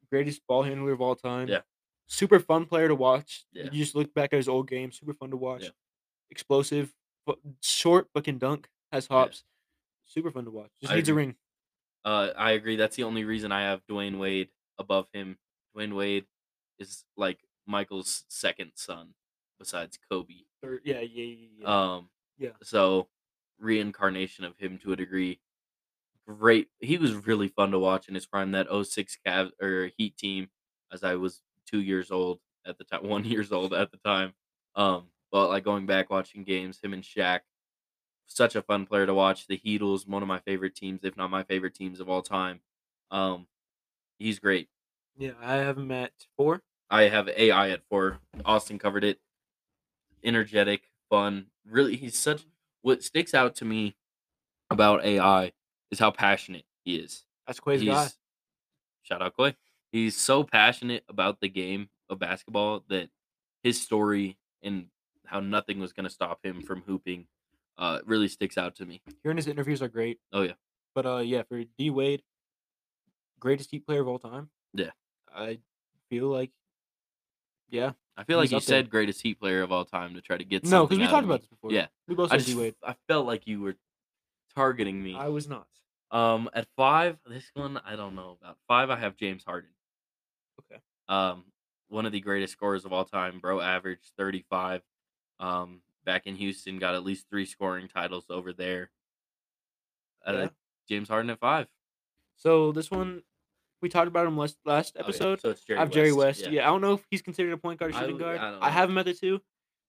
[0.10, 1.48] Greatest ball handler of all time.
[1.48, 1.60] Yeah.
[2.07, 3.45] Super fun player to watch.
[3.53, 3.65] Yeah.
[3.72, 4.98] You just look back at his old games.
[4.98, 5.64] Super fun to watch.
[5.64, 5.69] Yeah.
[6.31, 6.94] Explosive,
[7.26, 8.68] but short but can dunk.
[8.91, 9.18] Has Yeah.
[9.18, 9.44] hops.
[10.06, 10.72] Super fun to watch.
[10.81, 11.36] Just I needs a ring.
[12.03, 12.76] Uh, I agree.
[12.76, 14.49] That's the only reason I have Dwyane Wade
[14.80, 15.38] above him.
[15.76, 16.26] Dwyane Wade
[16.80, 17.38] is like
[17.70, 19.14] Michael's second son,
[19.58, 20.46] besides Kobe.
[20.64, 21.94] Or, yeah, yeah, yeah, yeah.
[21.96, 22.50] Um, Yeah.
[22.64, 23.10] So
[23.60, 25.40] reincarnation of him to a degree.
[26.26, 26.70] Great.
[26.80, 28.52] He was really fun to watch in his prime.
[28.52, 30.50] That 06 Cavs or Heat team,
[30.91, 34.34] as I was two years old at the time, one years old at the time.
[34.76, 37.41] Um, but like going back watching games, him and Shaq,
[38.28, 39.48] such a fun player to watch.
[39.48, 42.62] The Heatles, one of my favorite teams, if not my favorite teams of all time.
[43.12, 43.48] Um,
[44.20, 44.70] he's great.
[45.18, 46.62] yeah, I have him at four.
[46.90, 48.20] I have AI at four.
[48.45, 49.20] Austin covered it.
[50.24, 51.48] Energetic, fun.
[51.66, 52.45] Really, he's such.
[52.82, 53.95] What sticks out to me
[54.70, 55.52] about AI
[55.91, 57.24] is how passionate he is.
[57.48, 58.07] That's Quay's guy.
[59.03, 59.56] Shout out Clay.
[59.91, 63.10] He's so passionate about the game of basketball that
[63.64, 64.86] his story and
[65.26, 67.28] how nothing was going to stop him from hooping
[67.78, 69.02] uh, really sticks out to me.
[69.24, 70.20] Hearing his interviews are great.
[70.32, 70.53] Oh yeah,
[70.94, 72.22] But uh, yeah, for D Wade,
[73.40, 74.49] greatest Heat player of all time.
[74.74, 74.91] Yeah.
[75.34, 75.60] I
[76.10, 76.52] feel like,
[77.70, 78.80] yeah, I feel like He's you up there.
[78.80, 81.10] said greatest Heat player of all time to try to get no, because we out
[81.12, 81.72] talked of about this before.
[81.72, 82.76] Yeah, we both I said just D Wade.
[82.86, 83.76] I felt like you were
[84.56, 85.16] targeting me.
[85.16, 85.68] I was not.
[86.12, 88.58] Um, at five, this one I don't know about.
[88.68, 89.70] Five, I have James Harden.
[90.60, 90.82] Okay.
[91.08, 91.46] Um,
[91.88, 93.40] one of the greatest scorers of all time.
[93.40, 94.82] Bro, averaged thirty five.
[95.40, 98.90] Um, back in Houston, got at least three scoring titles over there.
[100.28, 100.48] Uh, Yeah.
[100.88, 101.68] James Harden at five.
[102.36, 103.22] So this one,
[103.81, 105.03] we talked about him last last Oh, yeah.
[105.06, 105.41] episode.
[105.41, 106.41] So it's Jerry I have Jerry West.
[106.41, 106.49] Yeah.
[106.49, 106.64] Yeah.
[106.64, 108.39] I don't know if he's considered a point guard or shooting would- guard.
[108.39, 108.65] I I, don't know.
[108.68, 109.41] have him at the two.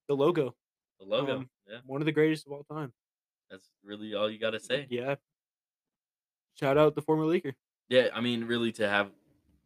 [0.08, 0.54] The logo,
[0.98, 1.36] The logo.
[1.38, 2.92] um, yeah, one of the greatest of all time.
[3.50, 4.86] that's really all you got to say.
[4.90, 5.14] Yeah.
[6.58, 7.54] shout out the former leaker.
[7.88, 9.10] Yeah, I mean, really, to have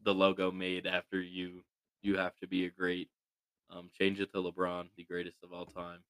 [0.02, 1.62] the logo made after you,
[2.02, 3.08] you have to be a great.
[3.70, 6.00] Um, change it to LeBron, the greatest of all time.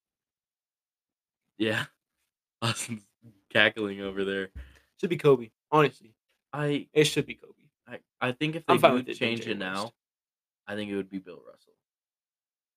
[1.59, 1.85] Yeah,
[2.63, 3.05] Austin's
[3.51, 4.51] cackling over there.
[5.01, 5.51] Should be Kobe.
[5.71, 6.15] Honestly,
[6.53, 7.53] I, it should be Kobe.
[8.29, 9.95] I, think if they I'm fine would with it being change it now, West.
[10.67, 11.73] I think it would be Bill Russell.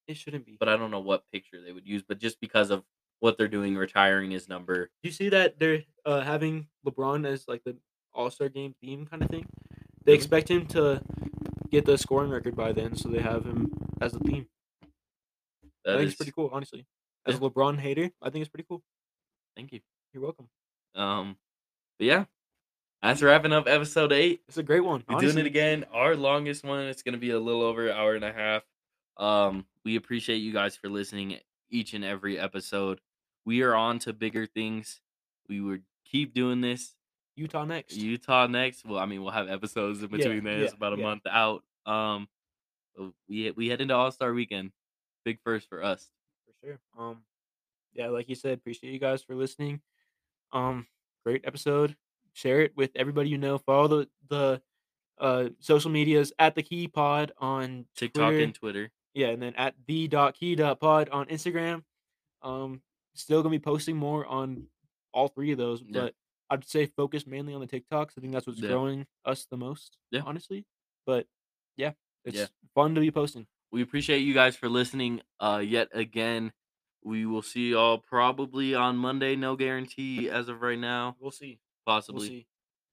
[0.07, 0.55] It shouldn't be.
[0.59, 2.03] But I don't know what picture they would use.
[2.07, 2.83] But just because of
[3.19, 7.47] what they're doing, retiring his number, Do you see that they're uh, having LeBron as
[7.47, 7.77] like the
[8.13, 9.45] All Star game theme kind of thing?
[10.05, 10.17] They Really?
[10.17, 11.01] expect him to
[11.69, 14.47] get the scoring record by then, so they have him as the theme.
[14.83, 16.85] I that think is it's pretty cool, honestly.
[17.25, 18.83] As a LeBron hater, I think it's pretty cool.
[19.55, 19.81] Thank you.
[20.13, 20.47] You're welcome.
[20.95, 21.37] Um,
[21.99, 22.25] but yeah,
[23.01, 24.41] that's wrapping up episode eight.
[24.47, 25.03] It's a great one.
[25.07, 25.33] We're honestly.
[25.33, 25.85] doing it again.
[25.93, 26.85] Our longest one.
[26.87, 28.63] It's gonna be a little over an hour and a half.
[29.17, 31.37] Um, we appreciate you guys for listening
[31.69, 32.99] each and every episode.
[33.45, 34.99] We are on to bigger things.
[35.47, 36.93] We would keep doing this.
[37.35, 37.95] Utah next.
[37.95, 38.85] Utah next.
[38.85, 40.59] Well, I mean, we'll have episodes in Yeah, between there.
[40.63, 41.03] It's yeah, about a yeah.
[41.03, 41.63] month out.
[41.85, 42.27] Um,
[43.29, 44.71] we we head into All Star Weekend.
[45.23, 46.09] Big first for us.
[46.45, 46.79] for sure.
[46.97, 47.17] Um,
[47.93, 49.81] yeah, like you said, appreciate you guys for listening.
[50.51, 50.87] Um,
[51.23, 51.95] great episode.
[52.37, 53.57] Share it with everybody you know.
[53.57, 54.61] Follow the the
[55.19, 58.43] uh social medias at the Key Pod on TikTok Twitter.
[58.43, 58.91] and Twitter.
[59.15, 61.81] yeah, and then at the dot key dot pod on Instagram.
[62.43, 62.81] Um,
[63.15, 64.67] still gonna be posting more on
[65.13, 66.01] all three of those, Yeah.
[66.01, 66.15] but
[66.51, 68.11] I'd say focus mainly on the TikToks.
[68.15, 68.69] I think that's what's Yeah.
[68.69, 69.97] growing us the most.
[70.11, 70.21] Yeah.
[70.23, 70.63] honestly.
[71.07, 71.25] But
[71.75, 71.93] yeah,
[72.23, 72.45] it's Yeah.
[72.75, 73.47] fun to be posting.
[73.71, 75.21] We appreciate you guys for listening.
[75.39, 76.53] Uh, yet again,
[77.03, 79.35] we will see y'all probably on Monday.
[79.35, 81.15] No guarantee as of right now.
[81.19, 81.59] We'll see.
[81.87, 82.45] Possibly.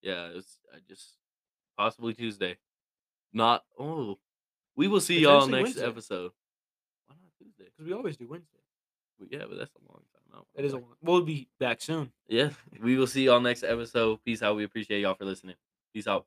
[0.04, 0.12] We'll.
[0.14, 1.14] Yeah, it's I just
[1.76, 2.56] possibly Tuesday.
[3.32, 4.18] Not oh.
[4.76, 5.86] We will see y'all next Wednesday.
[5.86, 6.32] episode.
[7.06, 7.64] Why not Tuesday?
[7.64, 8.60] Because we always do Wednesday.
[9.18, 10.46] But yeah, but that's a long time out.
[10.54, 10.94] It is a long.
[11.02, 12.12] We'll be back soon.
[12.28, 12.50] Yeah,
[12.80, 14.22] we will see y'all next episode.
[14.24, 14.54] Peace out.
[14.54, 15.56] We appreciate y'all for listening.
[15.92, 16.26] Peace out.